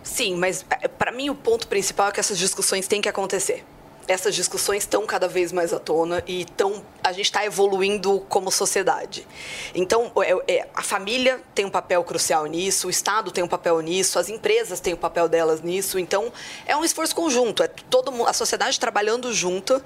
[0.04, 0.64] Sim, mas
[0.98, 3.64] para mim o ponto principal é que essas discussões têm que acontecer.
[4.06, 8.50] Essas discussões estão cada vez mais à tona e tão, a gente está evoluindo como
[8.50, 9.26] sociedade.
[9.74, 13.80] Então, é, é, a família tem um papel crucial nisso, o Estado tem um papel
[13.80, 15.98] nisso, as empresas têm o um papel delas nisso.
[15.98, 16.32] Então,
[16.66, 19.82] é um esforço conjunto, é todo a sociedade trabalhando junto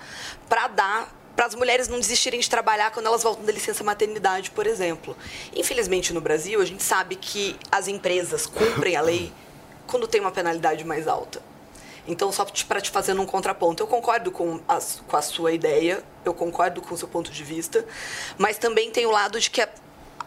[0.48, 4.50] para dar para as mulheres não desistirem de trabalhar quando elas voltam da licença maternidade,
[4.50, 5.16] por exemplo.
[5.54, 9.32] Infelizmente, no Brasil, a gente sabe que as empresas cumprem a lei
[9.86, 11.40] quando tem uma penalidade mais alta.
[12.09, 16.02] Então, só para te fazer um contraponto, eu concordo com a, com a sua ideia,
[16.24, 17.85] eu concordo com o seu ponto de vista,
[18.39, 19.68] mas também tem o lado de que a,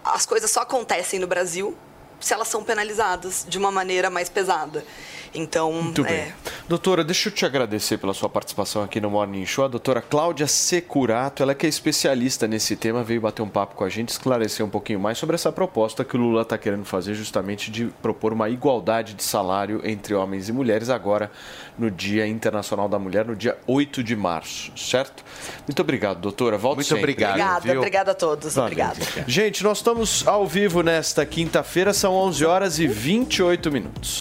[0.05, 1.75] as coisas só acontecem no Brasil
[2.19, 4.85] se elas são penalizadas de uma maneira mais pesada.
[5.33, 6.13] Então, Muito bem.
[6.13, 6.33] É...
[6.67, 9.65] Doutora, deixa eu te agradecer pela sua participação aqui no Morning Show.
[9.65, 13.83] A doutora Cláudia Securato, ela que é especialista nesse tema, veio bater um papo com
[13.83, 17.13] a gente, esclarecer um pouquinho mais sobre essa proposta que o Lula está querendo fazer,
[17.13, 21.31] justamente de propor uma igualdade de salário entre homens e mulheres agora
[21.77, 25.23] no Dia Internacional da Mulher, no dia 8 de março, certo?
[25.67, 26.57] Muito obrigado, doutora.
[26.57, 27.03] Volto Muito sempre.
[27.03, 27.31] obrigado.
[27.31, 27.77] Obrigada, viu?
[27.77, 28.53] obrigada a todos.
[28.53, 28.71] Valeu.
[28.71, 28.99] Obrigada.
[29.27, 34.20] Gente, nós estamos ao vivo nesta quinta-feira, são 11 horas e 28 minutos.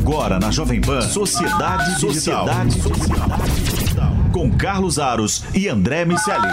[0.00, 2.46] Agora na Jovem Pan, Sociedade Digital.
[2.46, 4.12] Sociedade Digital.
[4.32, 6.48] Com Carlos Aros e André Miceli.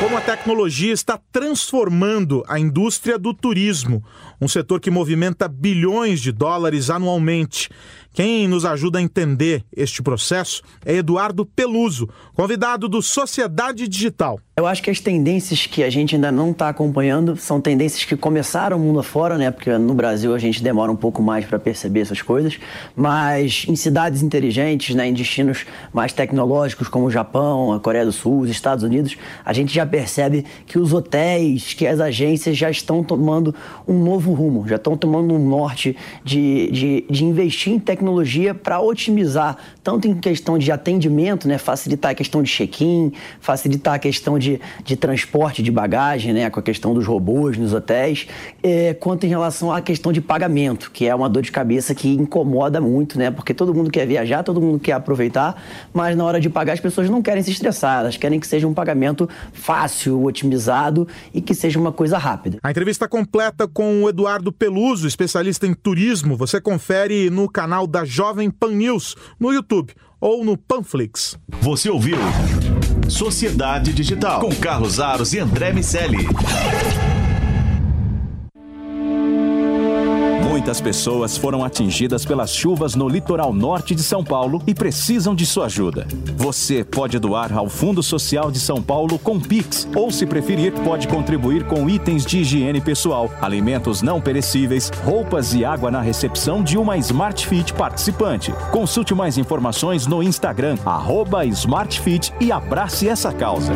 [0.00, 4.04] Como a tecnologia está transformando a indústria do turismo,
[4.40, 7.70] um setor que movimenta bilhões de dólares anualmente.
[8.14, 14.38] Quem nos ajuda a entender este processo é Eduardo Peluso, convidado do Sociedade Digital.
[14.56, 18.16] Eu acho que as tendências que a gente ainda não está acompanhando são tendências que
[18.16, 19.50] começaram mundo afora, né?
[19.50, 22.56] Porque no Brasil a gente demora um pouco mais para perceber essas coisas,
[22.94, 28.12] mas em cidades inteligentes, né, em destinos mais tecnológicos como o Japão, a Coreia do
[28.12, 32.70] Sul, os Estados Unidos, a gente já percebe que os hotéis, que as agências já
[32.70, 33.52] estão tomando
[33.88, 38.03] um novo rumo, já estão tomando um norte de, de, de investir em tecnologia
[38.62, 43.98] para otimizar, tanto em questão de atendimento, né, facilitar a questão de check-in, facilitar a
[43.98, 48.26] questão de, de transporte de bagagem, né, com a questão dos robôs nos hotéis,
[48.62, 52.08] é, quanto em relação à questão de pagamento, que é uma dor de cabeça que
[52.08, 55.62] incomoda muito, né, porque todo mundo quer viajar, todo mundo quer aproveitar,
[55.92, 58.66] mas na hora de pagar as pessoas não querem se estressar, elas querem que seja
[58.66, 62.58] um pagamento fácil, otimizado e que seja uma coisa rápida.
[62.62, 68.04] A entrevista completa com o Eduardo Peluso, especialista em turismo, você confere no canal da
[68.04, 71.38] Jovem Pan News, no YouTube ou no Panflix.
[71.60, 72.16] Você ouviu
[73.08, 76.26] Sociedade Digital com Carlos Aros e André Miceli.
[80.64, 85.44] Muitas pessoas foram atingidas pelas chuvas no litoral norte de São Paulo e precisam de
[85.44, 86.06] sua ajuda.
[86.38, 91.06] Você pode doar ao Fundo Social de São Paulo com Pix, ou, se preferir, pode
[91.06, 96.78] contribuir com itens de higiene pessoal, alimentos não perecíveis, roupas e água na recepção de
[96.78, 98.50] uma Smart Fit participante.
[98.72, 100.78] Consulte mais informações no Instagram,
[101.52, 103.70] SmartFit e abrace essa causa.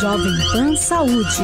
[0.00, 1.42] Jovem Pan Saúde.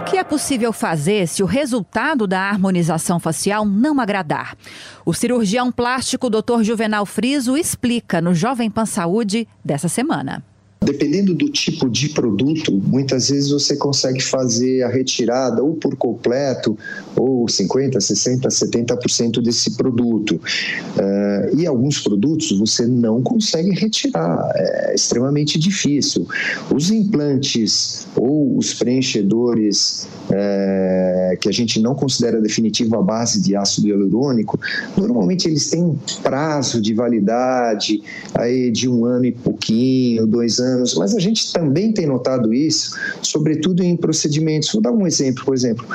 [0.00, 4.56] O que é possível fazer se o resultado da harmonização facial não agradar?
[5.04, 6.62] O cirurgião plástico Dr.
[6.62, 10.44] Juvenal Friso explica no Jovem Pan Saúde dessa semana.
[10.84, 16.76] Dependendo do tipo de produto, muitas vezes você consegue fazer a retirada ou por completo,
[17.16, 20.32] ou 50%, 60%, 70% desse produto.
[20.34, 26.26] Uh, e alguns produtos você não consegue retirar, é extremamente difícil.
[26.74, 33.54] Os implantes ou os preenchedores é, que a gente não considera definitivo à base de
[33.56, 34.58] ácido hialurônico,
[34.96, 38.02] normalmente eles têm um prazo de validade
[38.34, 42.52] aí de um ano e pouquinho, dois anos anos, mas a gente também tem notado
[42.52, 44.70] isso, sobretudo em procedimentos.
[44.72, 45.86] Vou dar um exemplo, por exemplo,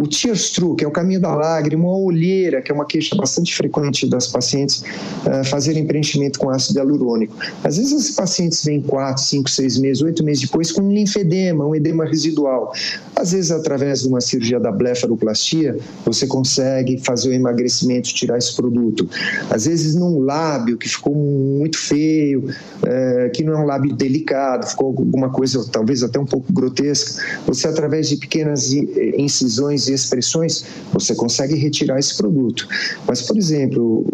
[0.00, 3.16] o tears through, que é o caminho da lágrima, a olheira, que é uma queixa
[3.16, 4.82] bastante frequente das pacientes
[5.26, 7.34] uh, fazerem preenchimento com ácido hialurônico.
[7.64, 11.66] Às vezes esses pacientes vêm 4, 5, 6 meses, 8 meses depois com um linfedema,
[11.66, 12.72] um edema residual.
[13.14, 18.54] Às vezes, através de uma cirurgia da blefaroplastia, você consegue fazer o emagrecimento, tirar esse
[18.54, 19.08] produto.
[19.50, 22.50] Às vezes, num lábio que ficou muito feio,
[22.82, 27.22] uh, que não é um lábio delicado, ficou alguma coisa talvez até um pouco grotesca,
[27.46, 32.68] você, através de pequenas incisões e expressões, você consegue retirar esse produto.
[33.06, 34.04] Mas, por exemplo,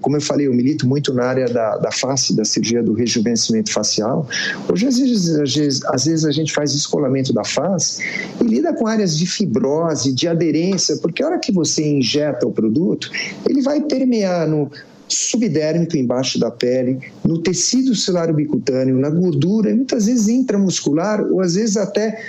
[0.00, 3.72] como eu falei, eu milito muito na área da, da face, da cirurgia do rejuvenescimento
[3.72, 4.28] facial.
[4.70, 8.02] Hoje, às vezes, às vezes, às vezes a gente faz descolamento da face
[8.40, 12.52] e lida com áreas de fibrose, de aderência, porque a hora que você injeta o
[12.52, 13.10] produto,
[13.48, 14.70] ele vai permear no
[15.08, 21.40] subdérmico embaixo da pele, no tecido celular bicutâneo, na gordura, e muitas vezes intramuscular ou
[21.40, 22.20] às vezes até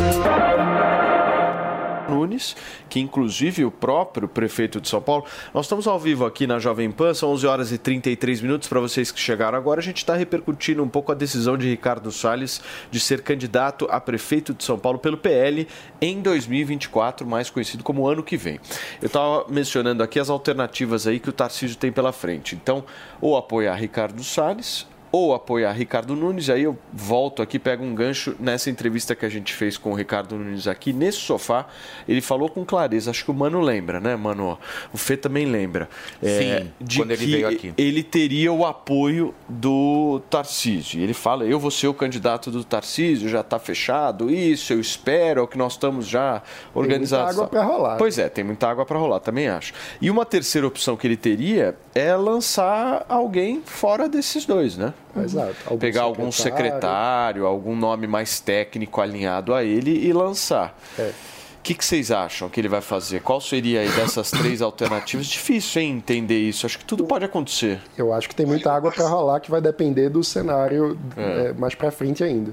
[2.09, 2.55] Nunes,
[2.89, 5.23] que inclusive o próprio prefeito de São Paulo.
[5.53, 8.79] Nós estamos ao vivo aqui na Jovem Pan, são 11 horas e 33 minutos para
[8.79, 9.79] vocês que chegaram agora.
[9.79, 12.59] A gente está repercutindo um pouco a decisão de Ricardo Salles
[12.89, 15.67] de ser candidato a prefeito de São Paulo pelo PL
[16.01, 18.59] em 2024, mais conhecido como ano que vem.
[18.99, 22.55] Eu estava mencionando aqui as alternativas aí que o Tarcísio tem pela frente.
[22.55, 22.83] Então,
[23.21, 26.49] ou apoiar Ricardo Salles ou apoiar Ricardo Nunes.
[26.49, 29.95] Aí eu volto aqui, pego um gancho nessa entrevista que a gente fez com o
[29.95, 31.67] Ricardo Nunes aqui nesse sofá.
[32.07, 34.57] Ele falou com clareza, acho que o Mano lembra, né, Mano?
[34.93, 35.89] O Fê também lembra.
[36.21, 37.73] É, Sim, de quando ele veio aqui.
[37.77, 41.01] Ele teria o apoio do Tarcísio.
[41.01, 45.41] Ele fala: eu vou ser o candidato do Tarcísio, já está fechado, isso, eu espero,
[45.41, 46.41] é o que nós estamos já
[46.73, 47.35] organizados.
[47.35, 47.97] Tem muita água para rolar.
[47.97, 49.73] Pois é, tem muita água para rolar, também acho.
[50.01, 54.93] E uma terceira opção que ele teria é lançar alguém fora desses dois, né?
[55.17, 55.55] Exato.
[55.65, 56.21] Algum Pegar secretário.
[56.21, 60.77] algum secretário, algum nome mais técnico alinhado a ele e lançar.
[60.97, 61.11] É.
[61.59, 63.21] O que, que, vocês acham que ele vai fazer?
[63.21, 65.27] Qual seria aí dessas três alternativas?
[65.27, 66.65] Difícil, hein, entender isso.
[66.65, 67.81] Acho que tudo pode acontecer.
[67.97, 71.49] Eu acho que tem muita água para rolar que vai depender do cenário é.
[71.49, 72.51] É, mais para frente ainda.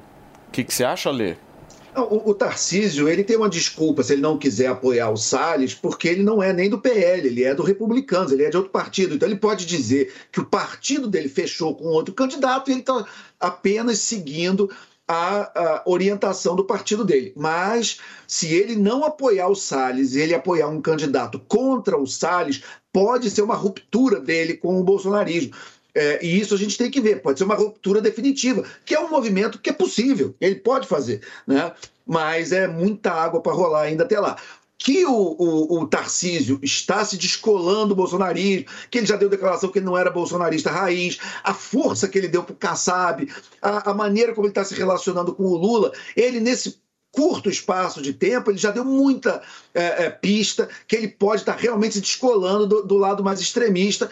[0.49, 1.37] O que, que você acha, Lê?
[1.97, 6.09] O, o Tarcísio, ele tem uma desculpa se ele não quiser apoiar o Salles, porque
[6.09, 9.15] ele não é nem do PL, ele é do Republicanos, ele é de outro partido.
[9.15, 13.07] Então ele pode dizer que o partido dele fechou com outro candidato e ele está
[13.41, 14.71] apenas seguindo
[15.09, 17.33] a, a, orientação do partido dele.
[17.37, 22.63] Mas se ele não apoiar o Salles e ele apoiar um candidato contra o Salles,
[22.93, 25.55] pode ser uma ruptura dele com o bolsonarismo.
[25.97, 27.23] É, e isso a gente tem que ver.
[27.23, 31.23] Pode ser uma ruptura definitiva, que é um movimento que é possível, ele pode fazer,
[31.47, 31.73] né?
[32.07, 34.37] Mas é muita água para rolar ainda até lá
[34.79, 39.71] que o, o, o, Tarcísio está se descolando do bolsonarismo, que ele já deu declaração
[39.71, 43.27] que ele não era bolsonarista raiz, a força que ele deu para o Kassab,
[43.61, 46.79] a, a, maneira como ele está se relacionando com o Lula, ele nesse
[47.11, 49.41] curto espaço de tempo, ele já deu muita
[49.73, 53.41] é, é, pista que ele pode estar tá realmente se descolando do, do lado mais
[53.41, 54.11] extremista,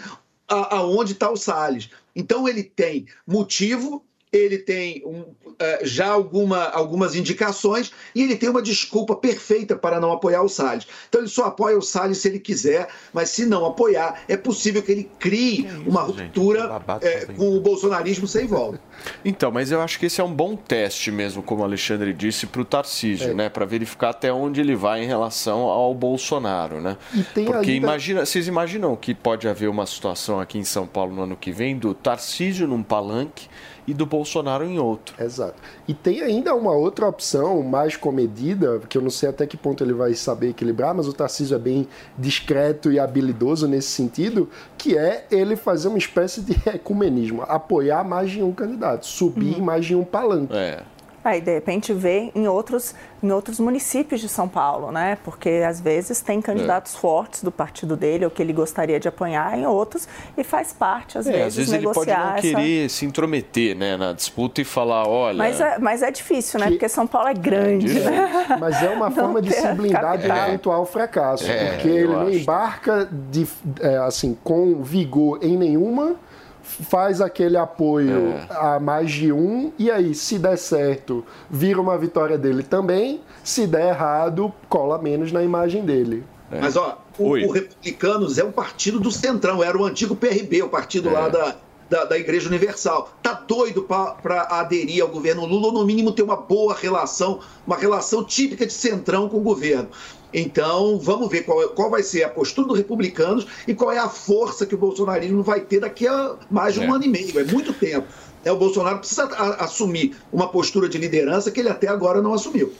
[0.48, 1.90] aonde está o Salles.
[2.14, 4.04] Então ele tem motivo,
[4.36, 5.24] ele tem um,
[5.58, 10.48] é, já alguma, algumas indicações e ele tem uma desculpa perfeita para não apoiar o
[10.48, 10.86] Salles.
[11.08, 14.82] Então ele só apoia o Salles se ele quiser, mas se não apoiar, é possível
[14.82, 18.80] que ele crie isso, uma ruptura é, com o bolsonarismo sem volta.
[19.24, 22.46] Então, mas eu acho que esse é um bom teste mesmo, como o Alexandre disse,
[22.46, 23.34] para o Tarcísio, é.
[23.34, 23.48] né?
[23.48, 26.96] Para verificar até onde ele vai em relação ao Bolsonaro, né?
[27.34, 27.72] Porque ainda...
[27.72, 31.50] imagina, vocês imaginam que pode haver uma situação aqui em São Paulo no ano que
[31.50, 33.48] vem do Tarcísio num palanque
[33.86, 35.14] e do Bolsonaro em outro.
[35.22, 35.54] Exato.
[35.86, 39.82] E tem ainda uma outra opção mais comedida, que eu não sei até que ponto
[39.82, 41.86] ele vai saber equilibrar, mas o Tarcísio é bem
[42.18, 44.48] discreto e habilidoso nesse sentido,
[44.78, 49.64] que é ele fazer uma espécie de ecumenismo, apoiar mais de um candidato, subir uhum.
[49.64, 50.54] mais de um palanque.
[50.54, 50.82] É.
[51.24, 55.16] Aí, de repente, ver em outros, em outros municípios de São Paulo, né?
[55.24, 56.98] Porque, às vezes, tem candidatos é.
[56.98, 60.06] fortes do partido dele, ou que ele gostaria de apoiar em outros,
[60.36, 62.62] e faz parte, às é, vezes, às vezes negociar ele pode não essa...
[62.62, 65.38] querer se intrometer né, na disputa e falar, olha...
[65.38, 66.66] Mas é, mas é difícil, né?
[66.66, 66.72] Que...
[66.72, 68.46] Porque São Paulo é grande, é né?
[68.60, 72.36] Mas é uma forma de se blindar de eventual fracasso, É, porque ele não acho.
[72.36, 73.48] embarca de,
[73.80, 76.16] é, assim, com vigor em nenhuma
[76.64, 78.46] faz aquele apoio É.
[78.50, 83.66] a mais de um, e aí, se der certo, vira uma vitória dele também, se
[83.66, 86.24] der errado, cola menos na imagem dele.
[86.50, 90.68] Mas, ó, o, o Republicanos é um partido do Centrão, era o antigo PRB, o
[90.68, 91.56] partido lá da,
[91.90, 93.10] da, da Igreja Universal.
[93.22, 97.76] Tá doido para aderir ao governo Lula, ou no mínimo ter uma boa relação, uma
[97.76, 99.88] relação típica de Centrão com o governo.
[100.34, 104.08] Então, vamos ver qual, qual vai ser a postura dos republicanos e qual é a
[104.08, 106.96] força que o bolsonarismo vai ter daqui a mais de um É.
[106.96, 107.38] ano e meio.
[107.38, 108.08] É muito tempo.
[108.44, 109.24] É, o Bolsonaro precisa
[109.58, 112.72] assumir uma postura de liderança que ele até agora não assumiu.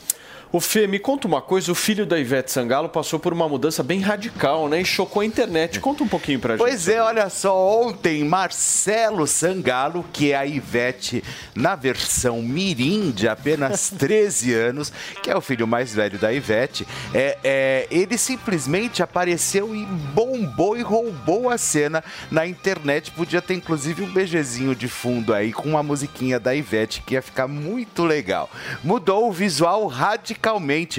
[0.55, 3.83] O Fê, me conta uma coisa, o filho da Ivete Sangalo passou por uma mudança
[3.83, 4.81] bem radical, né?
[4.81, 5.81] E chocou a internet.
[5.81, 6.65] Conta um pouquinho pra gente.
[6.65, 11.25] Pois é, olha só, ontem Marcelo Sangalo, que é a Ivete
[11.57, 14.93] na versão mirim de apenas 13 anos,
[15.25, 20.77] que é o filho mais velho da Ivete, é, é, ele simplesmente apareceu e bombou
[20.77, 23.11] e roubou a cena na internet.
[23.11, 27.23] Podia ter inclusive um beijezinho de fundo aí com uma musiquinha da Ivete que ia
[27.23, 28.49] ficar muito legal.
[28.85, 29.89] Mudou o visual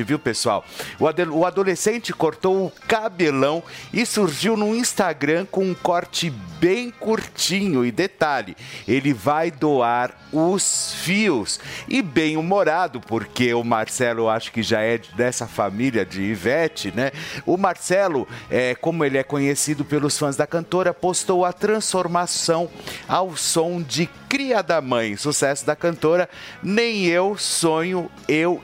[0.03, 0.65] viu, pessoal?
[0.99, 3.61] O, ade- o adolescente cortou o cabelão
[3.93, 7.85] e surgiu no Instagram com um corte bem curtinho.
[7.85, 8.57] E detalhe,
[8.87, 11.59] ele vai doar os fios.
[11.87, 17.11] E bem humorado, porque o Marcelo, acho que já é dessa família de Ivete, né?
[17.45, 22.67] O Marcelo, é, como ele é conhecido pelos fãs da cantora, postou a transformação
[23.07, 26.27] ao som de Cria da Mãe, sucesso da cantora.
[26.63, 28.61] Nem eu sonho, eu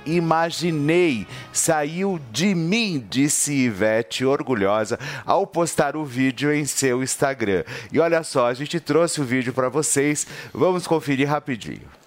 [0.72, 1.27] imaginei.
[1.53, 7.64] Saiu de mim, disse Ivete, orgulhosa, ao postar o vídeo em seu Instagram.
[7.91, 10.26] E olha só, a gente trouxe o vídeo para vocês.
[10.53, 12.01] Vamos conferir rapidinho.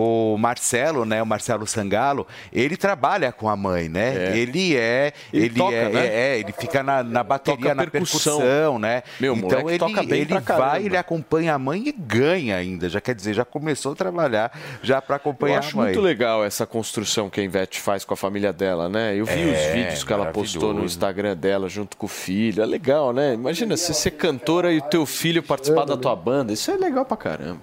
[0.00, 4.36] O Marcelo, né, o Marcelo Sangalo, ele trabalha com a mãe, né?
[4.36, 6.06] Ele é, Ele ele, toca, é, né?
[6.06, 8.38] é, é, ele fica na, na bateria, na percussão.
[8.38, 9.02] percussão, né?
[9.18, 10.66] Meu, então ele, toca bem ele caramba.
[10.66, 12.88] vai, ele acompanha a mãe e ganha ainda.
[12.88, 14.52] Já quer dizer, já começou a trabalhar
[14.82, 15.92] já para acompanhar acho a mãe.
[15.92, 19.14] muito legal essa construção que a Ivete faz com a família dela, né?
[19.14, 20.84] Eu vi É, os vídeos que ela postou no.
[20.84, 22.62] Instagram dela junto com o filho.
[22.62, 23.34] É legal, né?
[23.34, 26.52] Imagina você ser cantora e o teu filho participar da tua banda.
[26.52, 27.60] Isso é legal pra caramba.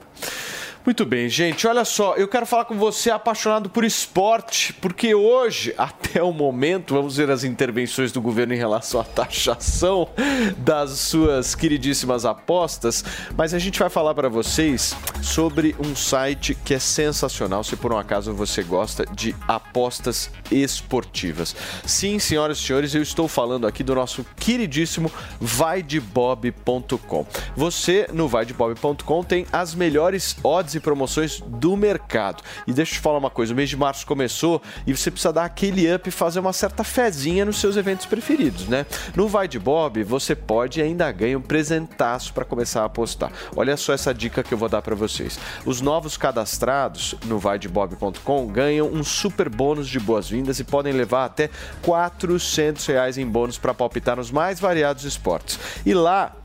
[0.88, 1.68] Muito bem, gente.
[1.68, 6.94] Olha só, eu quero falar com você apaixonado por esporte, porque hoje, até o momento,
[6.94, 10.08] vamos ver as intervenções do governo em relação à taxação
[10.60, 13.04] das suas queridíssimas apostas,
[13.36, 17.92] mas a gente vai falar para vocês sobre um site que é sensacional, se por
[17.92, 21.54] um acaso você gosta de apostas esportivas.
[21.86, 25.12] Sim, senhoras e senhores, eu estou falando aqui do nosso queridíssimo
[25.42, 27.26] vaidebob.com.
[27.58, 32.44] Você no vaidebob.com tem as melhores odds e promoções do mercado.
[32.66, 35.34] E deixa eu te falar uma coisa, o mês de março começou e você precisa
[35.34, 38.86] dar aquele up e fazer uma certa fezinha nos seus eventos preferidos, né?
[39.16, 43.32] No Vai de Bob, você pode ainda ganha um presentaço para começar a apostar.
[43.56, 45.40] Olha só essa dica que eu vou dar para vocês.
[45.66, 51.50] Os novos cadastrados no vaidebob.com ganham um super bônus de boas-vindas e podem levar até
[51.82, 55.60] 400 reais em bônus para palpitar nos mais variados esportes.
[55.86, 56.36] E lá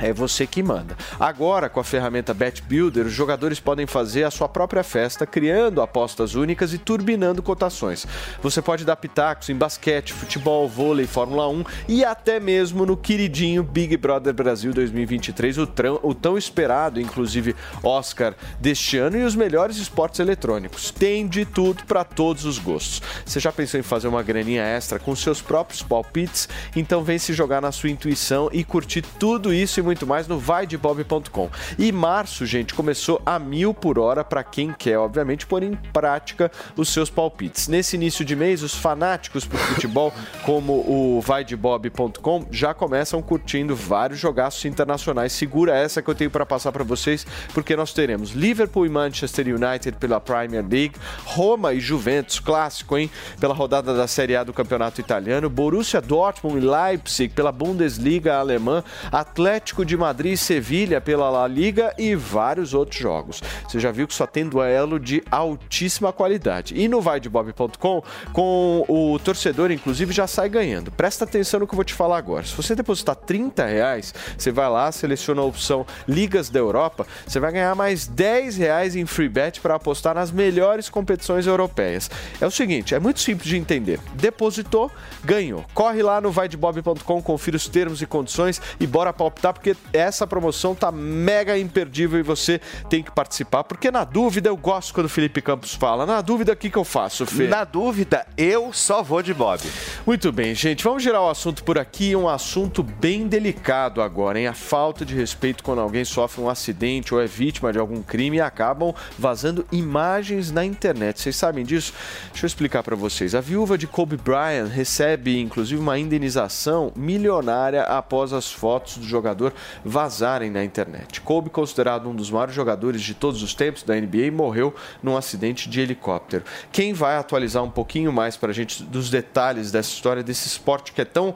[0.00, 0.96] é você que manda.
[1.18, 5.82] Agora, com a ferramenta Bet Builder, os jogadores podem fazer a sua própria festa, criando
[5.82, 8.06] apostas únicas e turbinando cotações.
[8.42, 13.62] Você pode dar pitacos em basquete, futebol, vôlei, Fórmula 1 e até mesmo no queridinho
[13.62, 15.68] Big Brother Brasil 2023, o,
[16.02, 20.90] o tão esperado, inclusive, Oscar deste ano e os melhores esportes eletrônicos.
[20.90, 23.02] Tem de tudo para todos os gostos.
[23.24, 26.48] Você já pensou em fazer uma graninha extra com seus próprios palpites?
[26.74, 30.38] Então vem se jogar na sua intuição e curtir tudo isso e muito mais no
[30.38, 31.50] vaidebob.com.
[31.78, 36.50] E março, gente, começou a mil por hora para quem quer, obviamente, pôr em prática
[36.76, 37.68] os seus palpites.
[37.68, 40.12] Nesse início de mês, os fanáticos por futebol,
[40.46, 45.32] como o vaidebob.com, já começam curtindo vários jogaços internacionais.
[45.32, 49.46] Segura essa que eu tenho para passar para vocês, porque nós teremos Liverpool e Manchester
[49.48, 50.94] United pela Premier League,
[51.24, 53.10] Roma e Juventus, clássico, hein?
[53.40, 58.84] Pela rodada da Série A do Campeonato Italiano, Borussia Dortmund e Leipzig pela Bundesliga alemã,
[59.10, 63.42] Atlético de Madrid e Sevilha pela La Liga e vários outros jogos.
[63.66, 66.78] Você já viu que só tem duelo de altíssima qualidade.
[66.78, 70.90] E no vaidebob.com, com o torcedor, inclusive, já sai ganhando.
[70.90, 72.44] Presta atenção no que eu vou te falar agora.
[72.44, 77.40] Se você depositar 30 reais, você vai lá, seleciona a opção Ligas da Europa, você
[77.40, 82.10] vai ganhar mais 10 reais em free bet para apostar nas melhores competições europeias.
[82.40, 83.98] É o seguinte, é muito simples de entender.
[84.14, 84.90] Depositou,
[85.24, 85.64] ganhou.
[85.72, 90.74] Corre lá no vaidebob.com, confira os termos e condições e bora palpitar, porque essa promoção
[90.74, 92.60] tá mega imperdível e você
[92.90, 93.62] tem que participar.
[93.62, 96.04] Porque na dúvida, eu gosto quando o Felipe Campos fala.
[96.04, 97.46] Na dúvida, o que, que eu faço, Fê?
[97.46, 99.62] Na dúvida, eu só vou de Bob.
[100.04, 100.82] Muito bem, gente.
[100.82, 102.16] Vamos girar o assunto por aqui.
[102.16, 104.48] Um assunto bem delicado agora, hein?
[104.48, 108.38] A falta de respeito quando alguém sofre um acidente ou é vítima de algum crime
[108.38, 111.20] e acabam vazando imagens na internet.
[111.20, 111.94] Vocês sabem disso?
[112.32, 113.32] Deixa eu explicar para vocês.
[113.32, 119.51] A viúva de Kobe Bryant recebe, inclusive, uma indenização milionária após as fotos do jogador
[119.84, 121.20] vazarem na internet.
[121.20, 125.68] Kobe, considerado um dos maiores jogadores de todos os tempos da NBA, morreu num acidente
[125.68, 126.44] de helicóptero.
[126.70, 130.92] Quem vai atualizar um pouquinho mais para a gente dos detalhes dessa história, desse esporte
[130.92, 131.34] que é tão,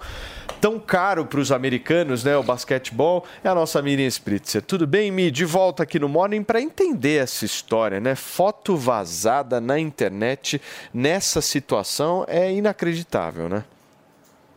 [0.61, 2.37] tão caro para os americanos, né?
[2.37, 4.63] O basquetebol, é a nossa Miriam Spritzer.
[4.63, 5.31] Tudo bem, Mi?
[5.31, 8.15] De volta aqui no Morning para entender essa história, né?
[8.15, 10.61] Foto vazada na internet
[10.93, 13.65] nessa situação é inacreditável, né?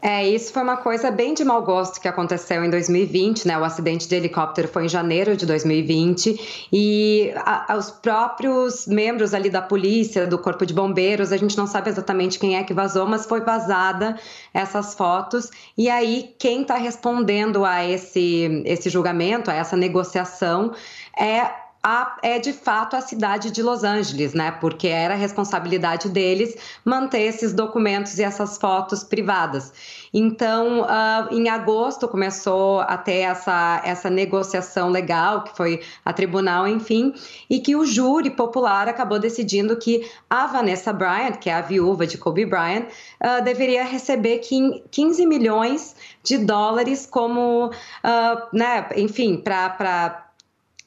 [0.01, 3.57] É, isso foi uma coisa bem de mau gosto que aconteceu em 2020, né?
[3.57, 9.49] O acidente de helicóptero foi em janeiro de 2020 e a, os próprios membros ali
[9.49, 13.05] da polícia, do corpo de bombeiros, a gente não sabe exatamente quem é que vazou,
[13.05, 14.17] mas foi vazada
[14.53, 20.73] essas fotos e aí quem está respondendo a esse esse julgamento, a essa negociação
[21.19, 24.51] é a, é de fato a cidade de Los Angeles, né?
[24.51, 29.71] Porque era responsabilidade deles manter esses documentos e essas fotos privadas.
[30.13, 36.67] Então, uh, em agosto começou a ter essa, essa negociação legal, que foi a tribunal,
[36.67, 37.13] enfim,
[37.49, 42.05] e que o júri popular acabou decidindo que a Vanessa Bryant, que é a viúva
[42.05, 42.87] de Kobe Bryant,
[43.23, 50.28] uh, deveria receber 15 milhões de dólares como, uh, né, enfim, para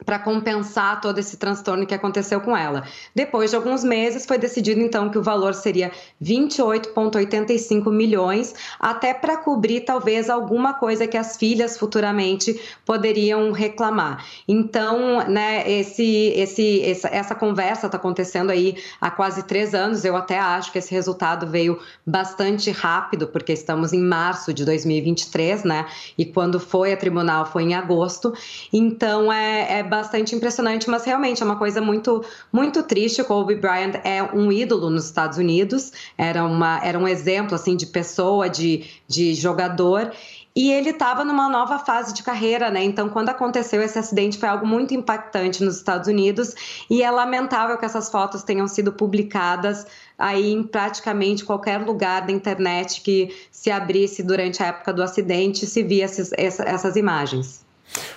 [0.05, 2.85] para compensar todo esse transtorno que aconteceu com ela.
[3.15, 5.91] Depois de alguns meses, foi decidido então que o valor seria
[6.23, 14.25] 28,85 milhões, até para cobrir talvez alguma coisa que as filhas futuramente poderiam reclamar.
[14.47, 20.05] Então, né, esse, esse, essa, essa conversa está acontecendo aí há quase três anos.
[20.05, 25.65] Eu até acho que esse resultado veio bastante rápido, porque estamos em março de 2023,
[25.65, 25.87] né?
[26.17, 28.33] E quando foi a tribunal foi em agosto.
[28.73, 33.21] Então, é, é bastante impressionante, mas realmente é uma coisa muito, muito triste.
[33.21, 37.77] O Kobe Bryant é um ídolo nos Estados Unidos, era, uma, era um exemplo assim
[37.77, 40.11] de pessoa, de, de jogador.
[40.57, 42.83] E ele estava numa nova fase de carreira, né?
[42.83, 46.55] Então, quando aconteceu esse acidente, foi algo muito impactante nos Estados Unidos.
[46.89, 49.87] E é lamentável que essas fotos tenham sido publicadas
[50.19, 55.67] aí em praticamente qualquer lugar da internet que se abrisse durante a época do acidente,
[55.67, 57.63] se via essas, essas imagens.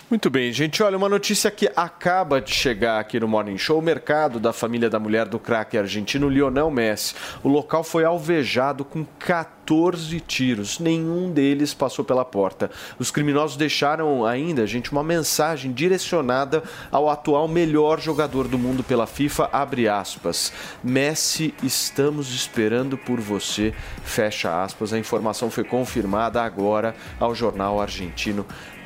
[0.07, 0.83] Muito bem, gente.
[0.83, 4.87] Olha, uma notícia que acaba de chegar aqui no Morning Show: o mercado da família
[4.87, 7.15] da mulher do craque argentino Lionel Messi.
[7.43, 12.69] O local foi alvejado com 14 tiros, nenhum deles passou pela porta.
[12.99, 16.61] Os criminosos deixaram ainda, gente, uma mensagem direcionada
[16.91, 20.53] ao atual melhor jogador do mundo pela FIFA, abre aspas.
[20.83, 23.73] Messi, estamos esperando por você,
[24.03, 24.93] fecha aspas.
[24.93, 28.45] A informação foi confirmada agora ao jornal argentino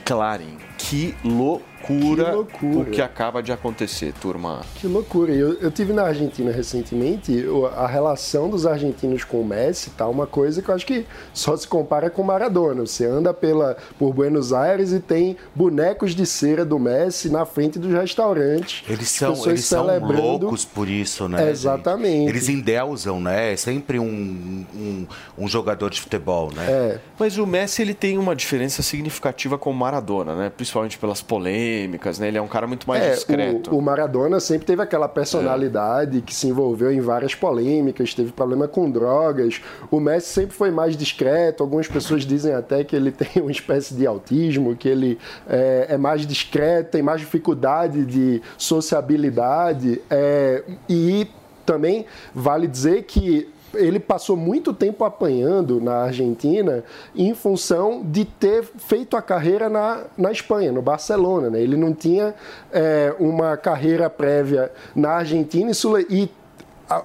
[0.09, 0.57] Clarim.
[0.75, 2.79] Que loucura, Que loucura.
[2.81, 4.61] o que acaba de acontecer, turma.
[4.75, 5.31] Que loucura.
[5.33, 7.43] Eu, eu tive na Argentina recentemente,
[7.75, 11.55] a relação dos argentinos com o Messi tá uma coisa que eu acho que só
[11.57, 12.85] se compara com Maradona.
[12.85, 17.79] Você anda pela, por Buenos Aires e tem bonecos de cera do Messi na frente
[17.79, 18.83] dos restaurantes.
[18.87, 20.21] Eles são, eles são celebrando.
[20.21, 21.39] loucos por isso, né?
[21.39, 21.49] gente?
[21.51, 22.29] Exatamente.
[22.29, 23.53] Eles endeusam, né?
[23.53, 25.07] É sempre um, um,
[25.37, 26.65] um jogador de futebol, né?
[26.69, 26.99] É.
[27.17, 30.49] Mas o Messi ele tem uma diferença significativa com o Maradona, né?
[30.49, 32.27] Principalmente pelas polêmicas, né?
[32.27, 33.73] Ele é um cara muito mais É, discreto.
[33.73, 38.67] O, o Maradona sempre teve aquela personalidade que se envolveu em várias polêmicas, teve problema
[38.67, 39.61] com drogas.
[39.89, 41.63] O Messi sempre foi mais discreto.
[41.63, 45.97] Algumas pessoas dizem até que ele tem uma espécie de autismo, que ele é, é
[45.97, 50.01] mais discreto, tem mais dificuldade de sociabilidade.
[50.09, 51.27] é, e
[51.65, 56.83] também vale dizer que ele passou muito tempo apanhando na Argentina
[57.15, 61.49] em função de ter feito a carreira na, na Espanha, no Barcelona.
[61.49, 61.61] Né?
[61.61, 62.33] Ele não tinha
[62.71, 65.73] é, uma carreira prévia na Argentina e
[66.13, 66.29] a-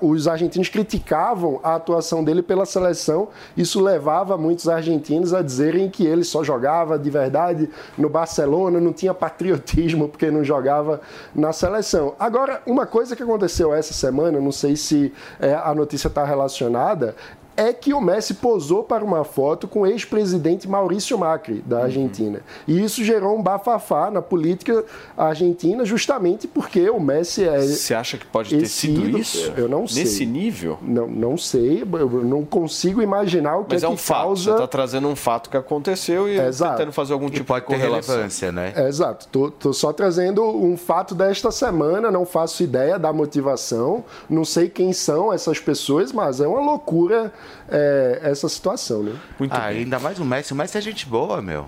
[0.00, 3.28] os argentinos criticavam a atuação dele pela seleção.
[3.56, 8.92] Isso levava muitos argentinos a dizerem que ele só jogava de verdade no Barcelona, não
[8.92, 11.00] tinha patriotismo porque não jogava
[11.34, 12.14] na seleção.
[12.18, 17.14] Agora, uma coisa que aconteceu essa semana, não sei se é, a notícia está relacionada,
[17.56, 22.40] é que o Messi posou para uma foto com o ex-presidente Maurício Macri, da Argentina.
[22.66, 24.84] E isso gerou um bafafá na política
[25.16, 27.60] argentina, justamente porque o Messi é.
[27.60, 29.52] Você acha que pode ter sido ídolo- isso?
[29.56, 30.04] Eu não sei.
[30.04, 30.78] Nesse nível?
[30.82, 34.20] Não, não sei, eu não consigo imaginar o que Mas é, é um que fato.
[34.22, 34.42] causa.
[34.44, 36.76] Você está trazendo um fato que aconteceu e Exato.
[36.76, 38.14] tentando fazer algum tipo de correlação.
[38.16, 38.72] relevância, né?
[38.88, 39.28] Exato.
[39.30, 44.68] Tô, tô só trazendo um fato desta semana, não faço ideia da motivação, não sei
[44.68, 47.32] quem são essas pessoas, mas é uma loucura
[47.68, 49.12] é, essa situação, né?
[49.50, 50.52] ah, ainda mais o Messi.
[50.52, 51.66] O Messi é gente boa, meu.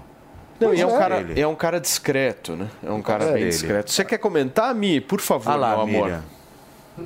[0.59, 0.99] Não, e é um, é.
[0.99, 2.69] cara, é um cara discreto, né?
[2.83, 3.51] É um cara É bem ele.
[3.51, 3.91] discreto.
[3.91, 5.01] Você quer comentar, Mi?
[5.01, 6.05] Por favor, Ah lá, meu amor.
[6.05, 6.37] Miriam.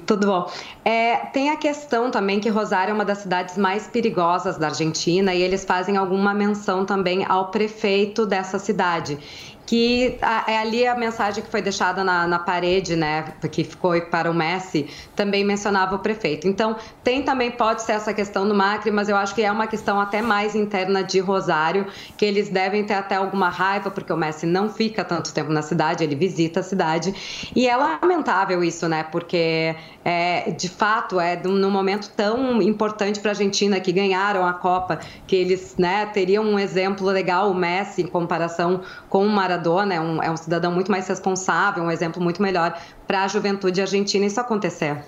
[0.07, 0.51] Tudo bom.
[0.85, 5.35] É, tem a questão também que Rosário é uma das cidades mais perigosas da Argentina
[5.35, 9.19] e eles fazem alguma menção também ao prefeito dessa cidade.
[9.71, 10.19] Que
[10.49, 13.35] é ali a mensagem que foi deixada na, na parede, né?
[13.53, 16.49] Que ficou para o Messi, também mencionava o prefeito.
[16.49, 16.75] Então,
[17.05, 20.01] tem também, pode ser essa questão do Macri, mas eu acho que é uma questão
[20.01, 21.87] até mais interna de Rosário,
[22.17, 25.63] que eles devem ter até alguma raiva, porque o Messi não fica tanto tempo na
[25.63, 27.15] cidade, ele visita a cidade.
[27.55, 29.05] E é lamentável isso, né?
[29.05, 34.53] Porque, é, de fato, é num momento tão importante para a Argentina, que ganharam a
[34.53, 34.99] Copa,
[35.29, 39.60] que eles né, teriam um exemplo legal, o Messi, em comparação com o Maradona,
[39.95, 43.81] é um, é um cidadão muito mais responsável, um exemplo muito melhor para a juventude
[43.81, 45.05] argentina isso acontecer.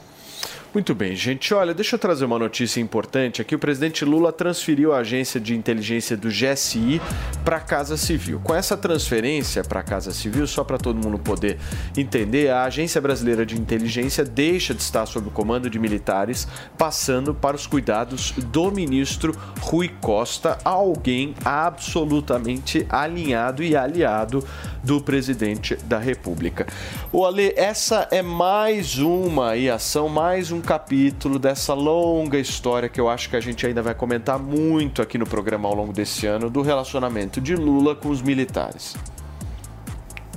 [0.74, 1.53] Muito bem, gente.
[1.53, 3.55] Olha, deixa eu trazer uma notícia importante aqui.
[3.55, 6.99] O presidente Lula transferiu a agência de inteligência do GSI
[7.44, 8.40] para a Casa Civil.
[8.43, 11.59] Com essa transferência para a Casa Civil, só para todo mundo poder
[11.94, 17.35] entender, a Agência Brasileira de Inteligência deixa de estar sob o comando de militares, passando
[17.35, 24.43] para os cuidados do ministro Rui Costa, alguém absolutamente alinhado e aliado
[24.82, 26.66] do presidente da República.
[27.12, 33.09] O Ale, essa é mais uma ação, mais um capítulo dessa longa história que eu
[33.09, 36.48] acho que a gente ainda vai comentar muito aqui no programa ao longo desse ano
[36.48, 38.97] do relacionamento de Lula com os militares.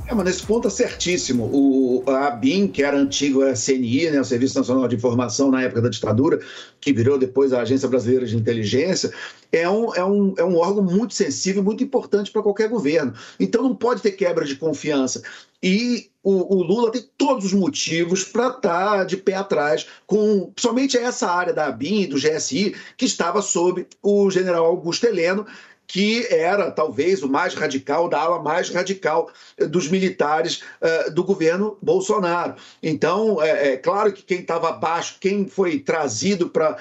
[0.07, 1.49] É, mas nesse ponto é certíssimo.
[1.51, 5.63] O, a ABIN, que era a antiga CNI, né, o Serviço Nacional de Informação na
[5.63, 6.39] época da ditadura,
[6.79, 9.11] que virou depois a Agência Brasileira de Inteligência,
[9.51, 13.13] é um, é um, é um órgão muito sensível muito importante para qualquer governo.
[13.39, 15.23] Então não pode ter quebra de confiança.
[15.61, 20.97] E o, o Lula tem todos os motivos para estar de pé atrás com somente
[20.97, 25.45] essa área da ABIN e do GSI que estava sob o general Augusto Heleno,
[25.85, 31.23] que era talvez o mais radical, da ala mais radical eh, dos militares eh, do
[31.23, 32.55] governo Bolsonaro.
[32.81, 36.77] Então, é, é claro que quem estava abaixo, quem foi trazido para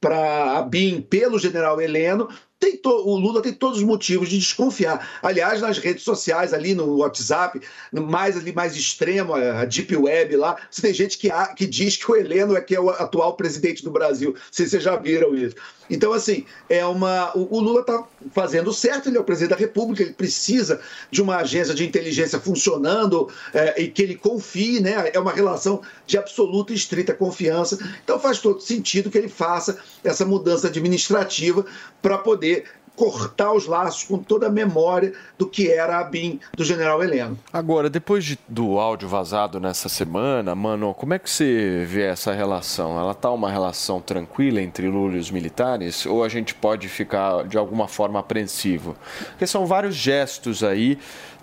[0.00, 2.28] para a BIM pelo general Heleno,
[2.60, 5.18] tem to- o Lula tem todos os motivos de desconfiar.
[5.22, 7.60] Aliás, nas redes sociais, ali no WhatsApp,
[7.92, 11.96] mais ali mais extremo, a Deep Web lá, você tem gente que, a- que diz
[11.96, 14.34] que o Heleno é que é o atual presidente do Brasil.
[14.50, 15.54] Se vocês já viram isso.
[15.90, 17.34] Então, assim, é uma.
[17.34, 21.22] O, o Lula está fazendo certo, ele é o presidente da República, ele precisa de
[21.22, 25.10] uma agência de inteligência funcionando é, e que ele confie, né?
[25.14, 27.78] É uma relação de absoluta e estrita confiança.
[28.04, 31.64] Então faz todo sentido que ele faça essa mudança administrativa
[32.02, 32.47] para poder
[32.96, 37.38] cortar os laços com toda a memória do que era a BIM do general Heleno.
[37.52, 42.32] Agora, depois de- do áudio vazado nessa semana, mano, como é que você vê essa
[42.32, 42.98] relação?
[42.98, 46.06] Ela tá uma relação tranquila entre Lula e os militares?
[46.06, 48.96] Ou a gente pode ficar de alguma forma apreensivo?
[49.28, 50.98] Porque são vários gestos aí,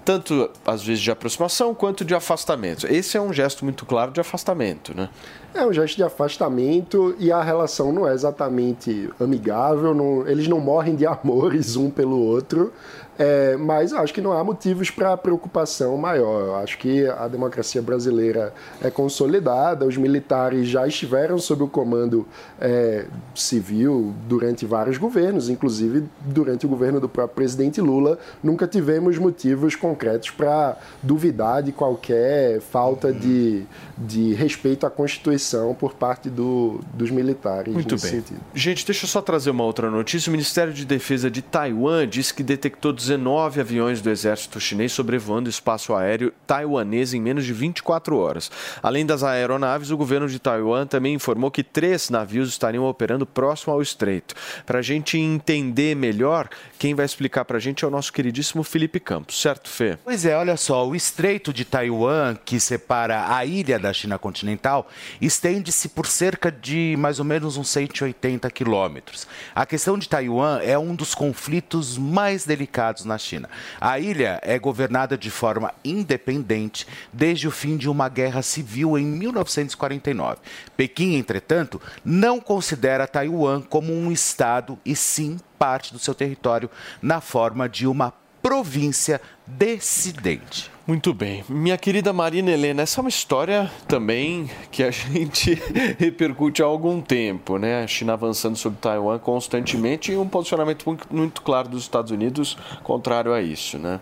[0.05, 2.85] tanto às vezes de aproximação quanto de afastamento.
[2.87, 5.09] Esse é um gesto muito claro de afastamento, né?
[5.53, 10.59] É um gesto de afastamento e a relação não é exatamente amigável, não- eles não
[10.59, 12.71] morrem de amores um pelo outro,
[13.17, 16.41] é, mas acho que não há motivos para preocupação maior.
[16.41, 22.27] Eu acho que a democracia brasileira é consolidada, os militares já estiveram sob o comando
[22.59, 28.19] é, civil durante vários governos, inclusive durante o governo do próprio presidente Lula.
[28.43, 33.63] Nunca tivemos motivos concretos para duvidar de qualquer falta de,
[33.97, 37.73] de respeito à Constituição por parte do, dos militares.
[37.73, 38.21] Muito nesse bem.
[38.21, 38.39] sentido.
[38.53, 40.29] Gente, deixa eu só trazer uma outra notícia.
[40.29, 45.47] O Ministério de Defesa de Taiwan disse que detectou 19 aviões do exército chinês sobrevoando
[45.47, 48.51] o espaço aéreo taiwanês em menos de 24 horas.
[48.81, 53.73] Além das aeronaves, o governo de Taiwan também informou que três navios estariam operando próximo
[53.73, 54.33] ao estreito.
[54.65, 56.49] Para a gente entender melhor,
[56.79, 59.97] quem vai explicar para a gente é o nosso queridíssimo Felipe Campos, certo, Fê?
[60.03, 64.87] Pois é, olha só, o Estreito de Taiwan, que separa a ilha da China continental,
[65.21, 69.27] estende-se por cerca de mais ou menos uns 180 quilômetros.
[69.53, 73.49] A questão de Taiwan é um dos conflitos mais delicados na China.
[73.81, 79.05] A ilha é governada de forma independente desde o fim de uma guerra civil em
[79.05, 80.37] 1949.
[80.77, 86.69] Pequim, entretanto, não considera Taiwan como um estado e sim parte do seu território
[87.01, 90.74] na forma de uma província dissidente.
[90.87, 91.43] Muito bem.
[91.49, 95.55] Minha querida Marina Helena, essa é uma história também que a gente
[95.97, 97.83] repercute há algum tempo, né?
[97.83, 103.33] A China avançando sobre Taiwan constantemente e um posicionamento muito, claro dos Estados Unidos contrário
[103.33, 103.99] a isso, né?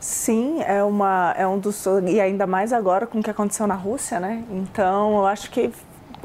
[0.00, 1.86] Sim, é, uma, é um dos.
[2.08, 4.42] E ainda mais agora com o que aconteceu na Rússia, né?
[4.50, 5.70] Então, eu acho que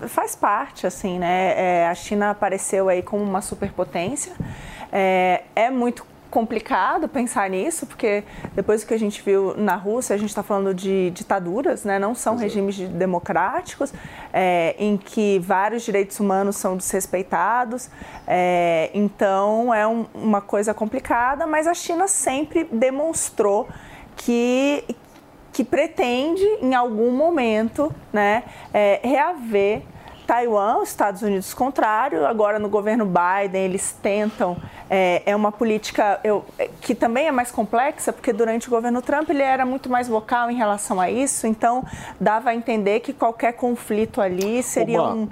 [0.07, 1.53] faz parte, assim, né?
[1.55, 4.33] É, a China apareceu aí como uma superpotência.
[4.91, 8.23] É, é muito complicado pensar nisso, porque
[8.53, 11.97] depois do que a gente viu na Rússia, a gente está falando de ditaduras, né?
[11.99, 13.93] não são regimes de- democráticos,
[14.33, 17.89] é, em que vários direitos humanos são desrespeitados.
[18.27, 23.67] É, então, é um- uma coisa complicada, mas a China sempre demonstrou
[24.15, 24.83] que,
[25.53, 28.43] que pretende, em algum momento, né,
[28.73, 29.81] é, reaver
[30.27, 32.25] Taiwan, os Estados Unidos contrário.
[32.25, 34.57] Agora, no governo Biden, eles tentam.
[34.89, 39.01] É, é uma política eu, é, que também é mais complexa, porque durante o governo
[39.01, 41.47] Trump ele era muito mais vocal em relação a isso.
[41.47, 41.83] Então,
[42.19, 45.29] dava a entender que qualquer conflito ali seria Oba, um.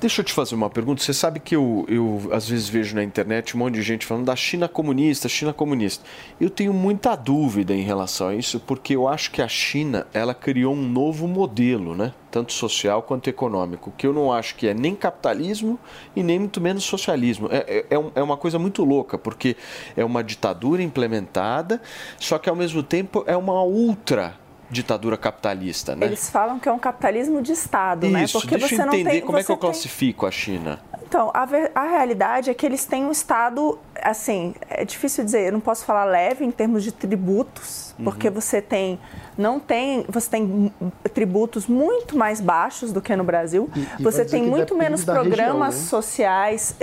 [0.00, 1.02] Deixa eu te fazer uma pergunta.
[1.02, 4.26] Você sabe que eu, eu às vezes vejo na internet um monte de gente falando
[4.26, 6.04] da China comunista, China comunista.
[6.40, 10.34] Eu tenho muita dúvida em relação a isso, porque eu acho que a China ela
[10.34, 12.14] criou um novo modelo, né?
[12.30, 15.76] Tanto social quanto econômico, que eu não acho que é nem capitalismo
[16.14, 17.48] e nem muito menos socialismo.
[17.50, 19.56] É, é, é é uma coisa muito louca, porque
[19.96, 21.82] é uma ditadura implementada,
[22.20, 24.36] só que ao mesmo tempo é uma ultra
[24.70, 26.06] ditadura capitalista, né?
[26.06, 28.24] Eles falam que é um capitalismo de Estado, né?
[28.24, 29.20] Isso, Porque deixa você eu não entender tem.
[29.22, 30.78] como é que eu tem- classifico a China.
[31.06, 35.46] Então, a, ver- a realidade é que eles têm um Estado, assim, é difícil dizer,
[35.46, 38.04] eu não posso falar leve em termos de tributos, Uhum.
[38.04, 39.00] porque você tem,
[39.36, 40.70] não tem, você tem
[41.14, 45.14] tributos muito mais baixos do que no Brasil, E- e você tem muito menos da
[45.14, 45.80] região, programas né?
[45.86, 46.74] sociais.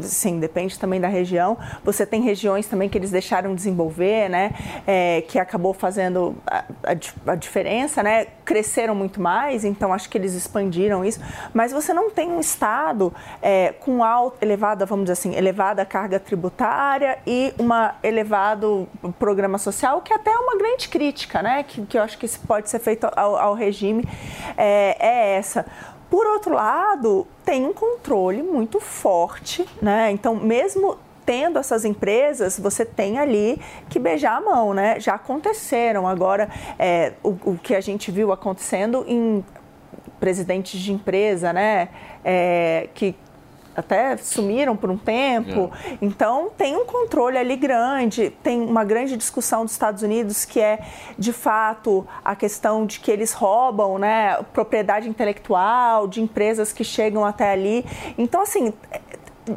[0.00, 1.56] Sim, depende também da região.
[1.84, 4.52] Você tem regiões também que eles deixaram de desenvolver, né?
[4.86, 6.94] eh, que acabou fazendo a, a
[7.26, 8.26] a diferença, né?
[8.44, 11.20] Cresceram muito mais, então acho que eles expandiram isso.
[11.52, 13.12] Mas você não tem um Estado
[13.42, 18.88] eh, com alta, elevada, vamos dizer assim, elevada carga tributária e uma elevado
[19.18, 21.62] programa social, que até é uma grande crítica, né?
[21.62, 24.04] Que, que eu acho que pode ser feito ao, ao regime,
[24.56, 25.64] é, é essa.
[26.14, 30.12] Por outro lado, tem um controle muito forte, né?
[30.12, 30.96] Então, mesmo
[31.26, 35.00] tendo essas empresas, você tem ali que beijar a mão, né?
[35.00, 36.06] Já aconteceram.
[36.06, 39.44] Agora, é, o, o que a gente viu acontecendo em
[40.20, 41.88] presidentes de empresa, né?
[42.24, 43.16] É, que
[43.74, 45.70] até sumiram por um tempo.
[46.00, 48.30] Então, tem um controle ali grande.
[48.42, 50.80] Tem uma grande discussão dos Estados Unidos que é,
[51.18, 57.24] de fato, a questão de que eles roubam né, propriedade intelectual de empresas que chegam
[57.24, 57.84] até ali.
[58.16, 58.72] Então, assim.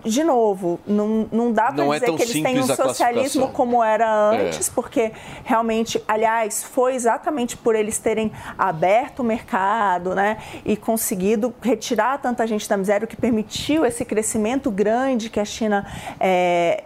[0.03, 3.81] De novo, não, não dá para é dizer tão que eles têm um socialismo como
[3.81, 4.72] era antes, É.
[4.73, 5.11] porque
[5.45, 12.45] realmente, aliás, foi exatamente por eles terem aberto o mercado, né, e conseguido retirar tanta
[12.45, 15.85] gente da miséria, o que permitiu esse crescimento grande que a China
[16.19, 16.84] é,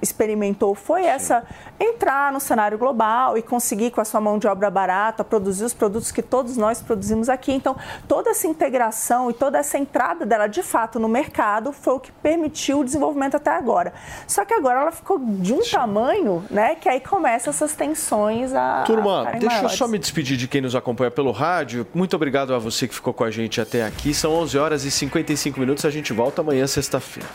[0.00, 1.44] experimentou, foi essa
[1.78, 5.74] entrar no cenário global e conseguir com a sua mão de obra barata produzir os
[5.74, 7.52] produtos que todos nós produzimos aqui.
[7.52, 7.76] Então,
[8.06, 12.12] toda essa integração e toda essa entrada dela de fato no mercado foi o que
[12.12, 13.92] permitiu o desenvolvimento até agora.
[14.26, 18.84] Só que agora ela ficou de um tamanho, né, que aí começa essas tensões a
[18.86, 19.78] Turma, ficarem deixa eu maiores.
[19.78, 21.86] só me despedir de quem nos acompanha pelo rádio.
[21.92, 24.14] Muito obrigado a você que ficou com a gente até aqui.
[24.14, 25.84] São 11 horas e 55 minutos.
[25.84, 27.28] A gente volta amanhã, sexta-feira.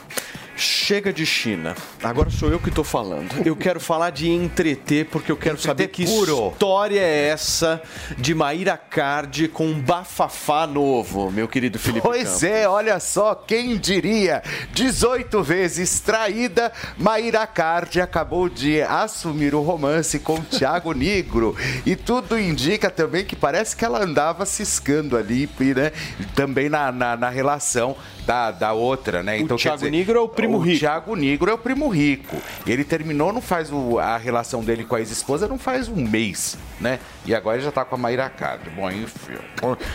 [0.57, 1.75] Chega de China.
[2.03, 3.45] Agora sou eu que estou falando.
[3.45, 6.49] Eu quero falar de entreter, porque eu quero saber que puro.
[6.51, 7.81] história é essa
[8.17, 12.43] de Maíra Cardi com um bafafá novo, meu querido Felipe Pois Campos.
[12.43, 14.41] é, olha só, quem diria?
[14.73, 21.55] 18 vezes traída, Maíra Cardi acabou de assumir o romance com Thiago Negro.
[21.85, 25.91] E tudo indica também que parece que ela andava ciscando ali, né?
[26.33, 27.95] Também na, na, na relação
[28.27, 29.39] da, da outra, né?
[29.39, 30.75] Então, quer Thiago dizer, Negro é o primo rico.
[30.75, 32.35] O Thiago Negro é o primo rico.
[32.67, 36.57] Ele terminou, não faz o- a relação dele com a ex-esposa, não faz um mês,
[36.81, 36.99] né?
[37.25, 38.69] E agora ele já tá com a Maíra Cardi.
[38.69, 39.37] Bom, enfim.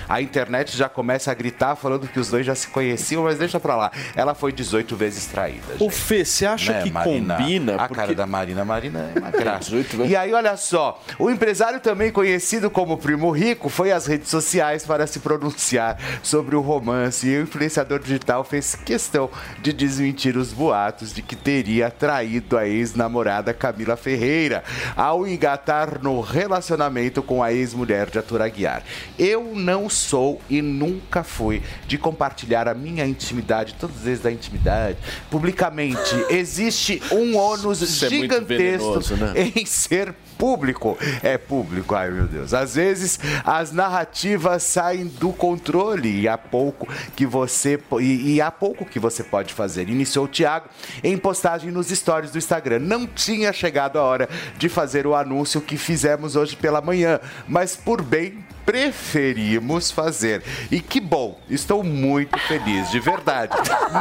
[0.08, 3.60] A internet já começa a gritar falando que os dois já se conheciam, mas deixa
[3.60, 3.92] pra lá.
[4.16, 5.60] Ela foi 18 vezes traída.
[5.78, 7.36] Ô, Fê, você acha Né, que Marina?
[7.36, 7.74] combina?
[7.74, 9.70] A Porque- cara da Marina, Marina é uma graça.
[10.06, 14.86] e aí, olha só, o empresário também conhecido como Primo Rico foi às redes sociais
[14.86, 19.30] para se pronunciar sobre o romance e o influenciador digital Fez questão
[19.60, 24.62] de desmentir os boatos de que teria traído a ex-namorada Camila Ferreira
[24.96, 28.82] ao engatar no relacionamento com a ex-mulher de Arthur Aguiar.
[29.18, 34.30] Eu não sou e nunca fui de compartilhar a minha intimidade, todas as vezes da
[34.30, 34.98] intimidade,
[35.30, 36.14] publicamente.
[36.30, 39.32] Existe um ônus Isso é muito gigantesco venenoso, né?
[39.54, 40.98] em ser público.
[41.22, 42.52] É público, ai meu Deus.
[42.52, 48.50] Às vezes as narrativas saem do controle e há pouco que você e, e há
[48.50, 49.88] pouco que você pode fazer.
[49.88, 50.68] Iniciou o Thiago
[51.04, 52.80] em postagem nos stories do Instagram.
[52.80, 54.28] Não tinha chegado a hora
[54.58, 60.42] de fazer o anúncio que fizemos hoje pela manhã, mas por bem preferimos fazer.
[60.70, 63.52] E que bom, estou muito feliz, de verdade.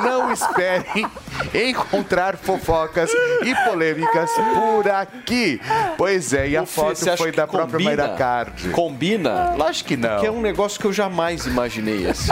[0.03, 1.05] Não esperem
[1.53, 3.09] encontrar fofocas
[3.43, 5.59] e polêmicas por aqui.
[5.97, 7.95] Pois é, e a foto foi que da própria combina?
[8.03, 8.69] Mayra Card.
[8.69, 9.53] Combina?
[9.55, 10.09] Lógico que não.
[10.09, 12.31] Porque é um negócio que eu jamais imaginei assim,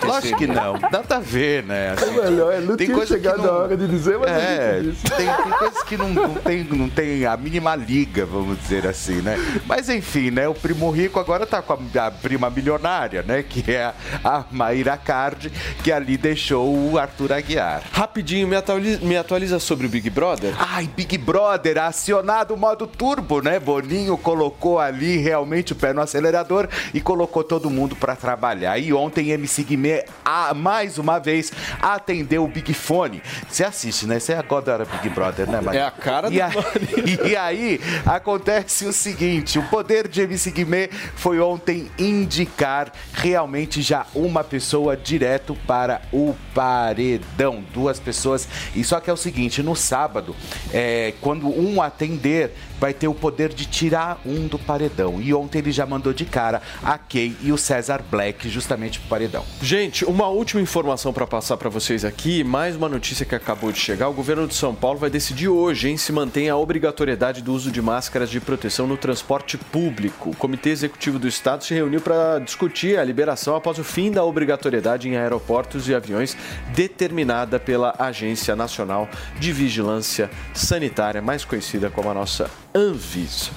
[0.00, 0.06] que.
[0.06, 0.74] Lógico que não.
[0.78, 1.90] Nada a ver, né?
[1.92, 4.30] Assim, É melhor, não tem tinha coisa que chegado não- a hora de dizer, mas
[4.30, 4.80] É,
[5.16, 9.20] tem, tem coisas que não, não, tem, não tem a mínima liga, vamos dizer assim,
[9.22, 9.36] né?
[9.66, 10.48] Mas enfim, né?
[10.48, 13.42] O primo rico agora tá com a, a prima milionária, né?
[13.42, 13.92] Que é
[14.24, 15.50] a, Mayra Card,
[15.82, 17.82] que ali deixou o Arthur Aguiar.
[17.92, 20.54] Rapidinho, me atualiza, me atualiza sobre o Big Brother.
[20.58, 23.58] Ai, Big Brother, acionado o modo turbo, né?
[23.58, 28.78] Boninho colocou ali realmente o pé no acelerador e colocou todo mundo pra trabalhar.
[28.78, 31.52] E ontem MC Guimê, a- mais uma vez,
[31.82, 33.22] atendeu o Big Fone.
[33.48, 34.18] Você assiste, né?
[34.20, 35.80] Você adora Big Brother, né, Maria?
[35.80, 36.50] É a cara e do a-
[37.26, 41.55] E aí, acontece o seguinte, o poder de MC Guimê foi ontem
[41.98, 47.62] indicar realmente já uma pessoa direto para o paredão.
[47.72, 48.48] Duas pessoas.
[48.74, 50.34] E só que é o seguinte, no sábado,
[50.72, 55.20] é, quando um atender, vai ter o poder de tirar um do paredão.
[55.20, 59.08] E ontem ele já mandou de cara a Kay e o César Black justamente pro
[59.08, 59.44] paredão.
[59.60, 63.78] Gente, uma última informação para passar para vocês aqui, mais uma notícia que acabou de
[63.78, 64.08] chegar.
[64.08, 67.70] O governo de São Paulo vai decidir hoje em se mantém a obrigatoriedade do uso
[67.70, 70.30] de máscaras de proteção no transporte público.
[70.30, 74.24] O Comitê Executivo do Estado se reuniu para discutir a liberação após o fim da
[74.24, 76.36] obrigatoriedade em aeroportos e aviões
[76.74, 79.08] determinada pela Agência Nacional
[79.38, 83.50] de Vigilância Sanitária, mais conhecida como a nossa Anvisa.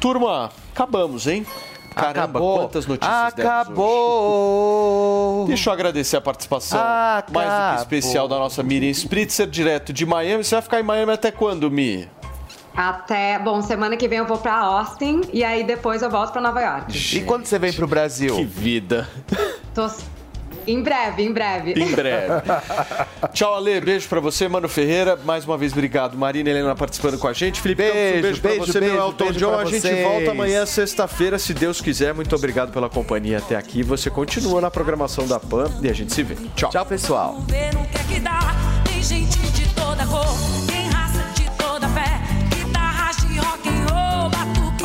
[0.00, 1.44] Turma, acabamos, hein?
[1.94, 2.58] Caramba, Acabou.
[2.58, 3.14] quantas notícias.
[4.16, 5.44] Acabou!
[5.46, 7.76] Deixa eu agradecer a participação mais do que Acabou.
[7.82, 10.44] especial da nossa Miriam Spritzer, direto de Miami.
[10.44, 12.08] Você vai ficar em Miami até quando, Mi?
[12.76, 16.42] Até, bom, semana que vem eu vou pra Austin e aí depois eu volto pra
[16.42, 17.16] Nova York.
[17.16, 18.36] E quando você vem pro Brasil?
[18.36, 19.08] Que vida.
[19.74, 19.88] Tô
[20.66, 21.72] em breve, em breve.
[21.72, 22.32] Em breve.
[23.32, 23.80] Tchau, Ale.
[23.80, 25.16] Beijo pra você, Mano Ferreira.
[25.24, 26.16] Mais uma vez, obrigado.
[26.16, 27.60] Marina Helena participando com a gente.
[27.60, 29.48] Felipe Beijo, Campos, um beijo, pra beijo, você, beijo, meu Elton John.
[29.50, 30.02] pra A gente vocês.
[30.06, 32.14] volta amanhã, sexta-feira, se Deus quiser.
[32.14, 33.82] Muito obrigado pela companhia até aqui.
[33.82, 36.36] Você continua na programação da PAN e a gente se vê.
[36.54, 36.70] Tchau.
[36.70, 37.38] Tchau, pessoal.